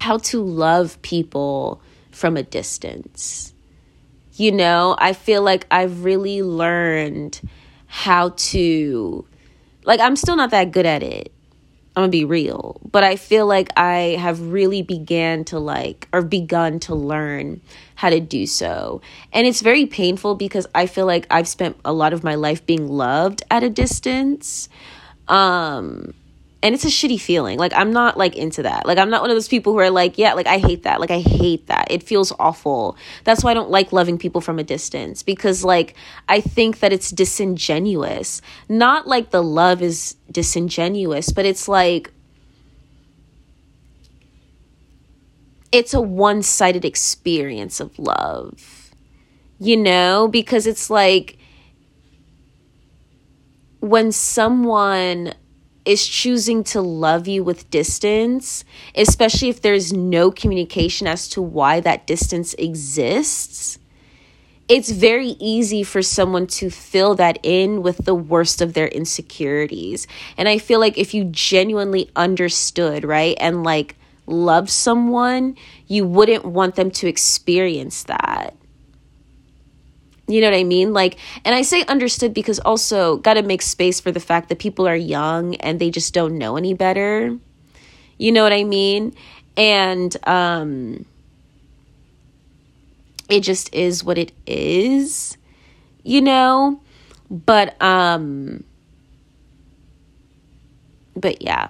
how 0.00 0.18
to 0.18 0.42
love 0.42 1.00
people 1.02 1.82
from 2.10 2.36
a 2.36 2.42
distance. 2.42 3.52
You 4.34 4.52
know, 4.52 4.96
I 4.98 5.12
feel 5.12 5.42
like 5.42 5.66
I've 5.70 6.04
really 6.04 6.42
learned 6.42 7.40
how 7.86 8.30
to, 8.30 9.26
like, 9.84 10.00
I'm 10.00 10.16
still 10.16 10.36
not 10.36 10.50
that 10.50 10.70
good 10.70 10.86
at 10.86 11.02
it 11.02 11.32
I'm 11.98 12.02
gonna 12.02 12.12
be 12.12 12.24
real, 12.24 12.80
but 12.92 13.02
I 13.02 13.16
feel 13.16 13.48
like 13.48 13.70
I 13.76 14.16
have 14.20 14.40
really 14.40 14.82
began 14.82 15.44
to 15.46 15.58
like 15.58 16.06
or 16.12 16.22
begun 16.22 16.78
to 16.80 16.94
learn 16.94 17.60
how 17.96 18.08
to 18.08 18.20
do 18.20 18.46
so. 18.46 19.00
And 19.32 19.48
it's 19.48 19.62
very 19.62 19.84
painful 19.84 20.36
because 20.36 20.64
I 20.76 20.86
feel 20.86 21.06
like 21.06 21.26
I've 21.28 21.48
spent 21.48 21.76
a 21.84 21.92
lot 21.92 22.12
of 22.12 22.22
my 22.22 22.36
life 22.36 22.64
being 22.64 22.86
loved 22.86 23.42
at 23.50 23.64
a 23.64 23.68
distance. 23.68 24.68
Um 25.26 26.14
and 26.62 26.74
it's 26.74 26.84
a 26.84 26.88
shitty 26.88 27.20
feeling. 27.20 27.58
Like 27.58 27.72
i'm 27.74 27.92
not 27.92 28.16
like 28.16 28.36
into 28.36 28.62
that. 28.62 28.86
Like 28.86 28.98
i'm 28.98 29.10
not 29.10 29.22
one 29.22 29.30
of 29.30 29.36
those 29.36 29.48
people 29.48 29.72
who 29.72 29.78
are 29.78 29.90
like 29.90 30.18
yeah 30.18 30.34
like 30.34 30.46
i 30.46 30.58
hate 30.58 30.82
that. 30.84 31.00
Like 31.00 31.10
i 31.10 31.20
hate 31.20 31.66
that. 31.66 31.88
It 31.90 32.02
feels 32.02 32.32
awful. 32.38 32.96
That's 33.24 33.44
why 33.44 33.52
i 33.52 33.54
don't 33.54 33.70
like 33.70 33.92
loving 33.92 34.18
people 34.18 34.40
from 34.40 34.58
a 34.58 34.64
distance 34.64 35.22
because 35.22 35.64
like 35.64 35.94
i 36.28 36.40
think 36.40 36.80
that 36.80 36.92
it's 36.92 37.10
disingenuous. 37.10 38.40
Not 38.68 39.06
like 39.06 39.30
the 39.30 39.42
love 39.42 39.82
is 39.82 40.16
disingenuous 40.30 41.30
but 41.30 41.44
it's 41.44 41.68
like 41.68 42.12
it's 45.70 45.92
a 45.92 46.00
one-sided 46.00 46.84
experience 46.84 47.78
of 47.78 47.98
love 47.98 48.78
you 49.58 49.76
know? 49.76 50.28
Because 50.28 50.66
it's 50.66 50.90
like 50.90 51.38
when 53.80 54.12
someone 54.12 55.34
is 55.88 56.06
choosing 56.06 56.62
to 56.62 56.82
love 56.82 57.26
you 57.26 57.42
with 57.42 57.70
distance, 57.70 58.62
especially 58.94 59.48
if 59.48 59.62
there's 59.62 59.90
no 59.90 60.30
communication 60.30 61.06
as 61.06 61.26
to 61.28 61.40
why 61.40 61.80
that 61.80 62.06
distance 62.06 62.52
exists, 62.54 63.78
it's 64.68 64.90
very 64.90 65.28
easy 65.40 65.82
for 65.82 66.02
someone 66.02 66.46
to 66.46 66.68
fill 66.68 67.14
that 67.14 67.38
in 67.42 67.82
with 67.82 68.04
the 68.04 68.14
worst 68.14 68.60
of 68.60 68.74
their 68.74 68.88
insecurities. 68.88 70.06
And 70.36 70.46
I 70.46 70.58
feel 70.58 70.78
like 70.78 70.98
if 70.98 71.14
you 71.14 71.24
genuinely 71.24 72.10
understood, 72.14 73.02
right, 73.02 73.36
and 73.40 73.64
like 73.64 73.96
love 74.26 74.68
someone, 74.68 75.56
you 75.86 76.06
wouldn't 76.06 76.44
want 76.44 76.74
them 76.74 76.90
to 76.90 77.08
experience 77.08 78.02
that. 78.04 78.54
You 80.28 80.42
know 80.42 80.50
what 80.50 80.58
I 80.58 80.64
mean? 80.64 80.92
Like, 80.92 81.16
and 81.44 81.54
I 81.54 81.62
say 81.62 81.84
understood 81.86 82.34
because 82.34 82.58
also 82.60 83.16
got 83.18 83.34
to 83.34 83.42
make 83.42 83.62
space 83.62 83.98
for 83.98 84.12
the 84.12 84.20
fact 84.20 84.50
that 84.50 84.58
people 84.58 84.86
are 84.86 84.96
young 84.96 85.54
and 85.56 85.80
they 85.80 85.90
just 85.90 86.12
don't 86.12 86.36
know 86.36 86.56
any 86.56 86.74
better. 86.74 87.38
You 88.18 88.32
know 88.32 88.42
what 88.44 88.52
I 88.52 88.64
mean? 88.64 89.14
And 89.56 90.16
um 90.28 91.06
it 93.28 93.40
just 93.40 93.72
is 93.74 94.02
what 94.04 94.18
it 94.18 94.32
is, 94.46 95.36
you 96.04 96.20
know? 96.20 96.80
But 97.30 97.80
um 97.82 98.64
but 101.16 101.42
yeah. 101.42 101.68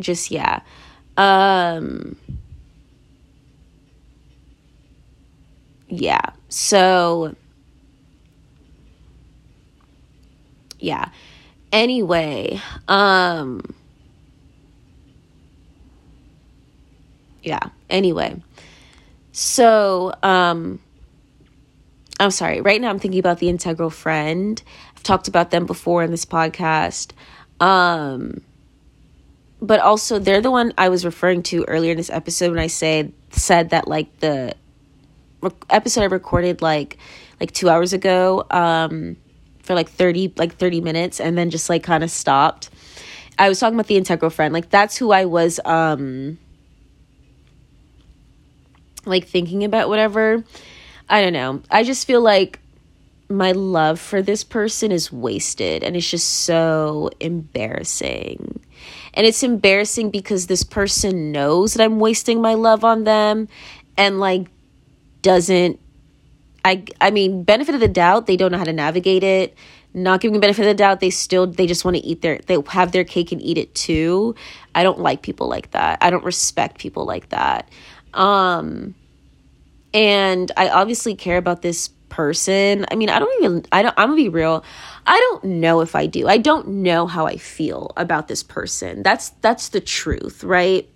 Just 0.00 0.30
yeah. 0.30 0.60
Um 1.16 2.16
yeah. 5.88 6.30
So, 6.48 7.34
yeah. 10.78 11.10
Anyway, 11.70 12.60
um, 12.86 13.74
yeah. 17.42 17.60
Anyway, 17.90 18.42
so, 19.32 20.14
um, 20.22 20.80
I'm 22.20 22.30
sorry, 22.30 22.60
right 22.60 22.80
now 22.80 22.88
I'm 22.90 22.98
thinking 22.98 23.20
about 23.20 23.38
the 23.38 23.48
integral 23.48 23.90
friend. 23.90 24.62
I've 24.96 25.02
talked 25.02 25.28
about 25.28 25.50
them 25.50 25.66
before 25.66 26.02
in 26.02 26.10
this 26.10 26.24
podcast. 26.24 27.12
Um, 27.60 28.40
but 29.60 29.80
also 29.80 30.18
they're 30.18 30.40
the 30.40 30.50
one 30.50 30.72
I 30.78 30.88
was 30.88 31.04
referring 31.04 31.42
to 31.44 31.64
earlier 31.64 31.92
in 31.92 31.96
this 31.96 32.10
episode 32.10 32.50
when 32.50 32.58
I 32.58 32.68
said 32.68 33.12
said 33.30 33.70
that 33.70 33.88
like 33.88 34.20
the 34.20 34.54
episode 35.70 36.02
I 36.02 36.06
recorded 36.06 36.62
like 36.62 36.98
like 37.40 37.52
2 37.52 37.68
hours 37.68 37.92
ago 37.92 38.44
um 38.50 39.16
for 39.62 39.74
like 39.74 39.88
30 39.88 40.34
like 40.36 40.54
30 40.56 40.80
minutes 40.80 41.20
and 41.20 41.36
then 41.36 41.50
just 41.50 41.68
like 41.68 41.82
kind 41.82 42.02
of 42.02 42.10
stopped. 42.10 42.70
I 43.38 43.48
was 43.48 43.60
talking 43.60 43.74
about 43.74 43.86
the 43.86 43.96
integral 43.96 44.30
friend. 44.30 44.52
Like 44.52 44.70
that's 44.70 44.96
who 44.96 45.12
I 45.12 45.26
was 45.26 45.60
um 45.64 46.38
like 49.04 49.26
thinking 49.26 49.64
about 49.64 49.88
whatever. 49.88 50.44
I 51.08 51.22
don't 51.22 51.32
know. 51.32 51.62
I 51.70 51.84
just 51.84 52.06
feel 52.06 52.20
like 52.20 52.60
my 53.28 53.52
love 53.52 54.00
for 54.00 54.22
this 54.22 54.42
person 54.42 54.90
is 54.90 55.12
wasted 55.12 55.84
and 55.84 55.96
it's 55.96 56.10
just 56.10 56.28
so 56.44 57.10
embarrassing. 57.20 58.60
And 59.14 59.26
it's 59.26 59.42
embarrassing 59.42 60.10
because 60.10 60.46
this 60.46 60.62
person 60.62 61.32
knows 61.32 61.74
that 61.74 61.84
I'm 61.84 61.98
wasting 61.98 62.40
my 62.40 62.54
love 62.54 62.84
on 62.84 63.04
them 63.04 63.48
and 63.96 64.20
like 64.20 64.46
doesn't 65.22 65.80
I 66.64 66.84
I 67.00 67.10
mean 67.10 67.44
benefit 67.44 67.74
of 67.74 67.80
the 67.80 67.88
doubt 67.88 68.26
they 68.26 68.36
don't 68.36 68.52
know 68.52 68.58
how 68.58 68.64
to 68.64 68.72
navigate 68.72 69.22
it. 69.22 69.56
Not 69.94 70.20
giving 70.20 70.38
benefit 70.38 70.62
of 70.62 70.68
the 70.68 70.74
doubt 70.74 71.00
they 71.00 71.10
still 71.10 71.46
they 71.46 71.66
just 71.66 71.84
want 71.84 71.96
to 71.96 72.04
eat 72.04 72.22
their 72.22 72.40
they 72.46 72.58
have 72.68 72.92
their 72.92 73.04
cake 73.04 73.32
and 73.32 73.40
eat 73.42 73.58
it 73.58 73.74
too. 73.74 74.34
I 74.74 74.82
don't 74.82 75.00
like 75.00 75.22
people 75.22 75.48
like 75.48 75.70
that. 75.72 75.98
I 76.02 76.10
don't 76.10 76.24
respect 76.24 76.78
people 76.78 77.04
like 77.04 77.30
that. 77.30 77.70
Um 78.14 78.94
and 79.94 80.52
I 80.56 80.68
obviously 80.68 81.14
care 81.14 81.38
about 81.38 81.62
this 81.62 81.88
person. 82.08 82.84
I 82.90 82.96
mean, 82.96 83.08
I 83.08 83.18
don't 83.18 83.42
even 83.42 83.64
I 83.72 83.82
don't 83.82 83.94
I'm 83.96 84.10
to 84.10 84.16
be 84.16 84.28
real. 84.28 84.64
I 85.06 85.16
don't 85.18 85.44
know 85.44 85.80
if 85.80 85.94
I 85.94 86.06
do. 86.06 86.28
I 86.28 86.38
don't 86.38 86.68
know 86.68 87.06
how 87.06 87.26
I 87.26 87.36
feel 87.36 87.92
about 87.96 88.28
this 88.28 88.42
person. 88.42 89.02
That's 89.02 89.30
that's 89.40 89.70
the 89.70 89.80
truth, 89.80 90.44
right? 90.44 90.86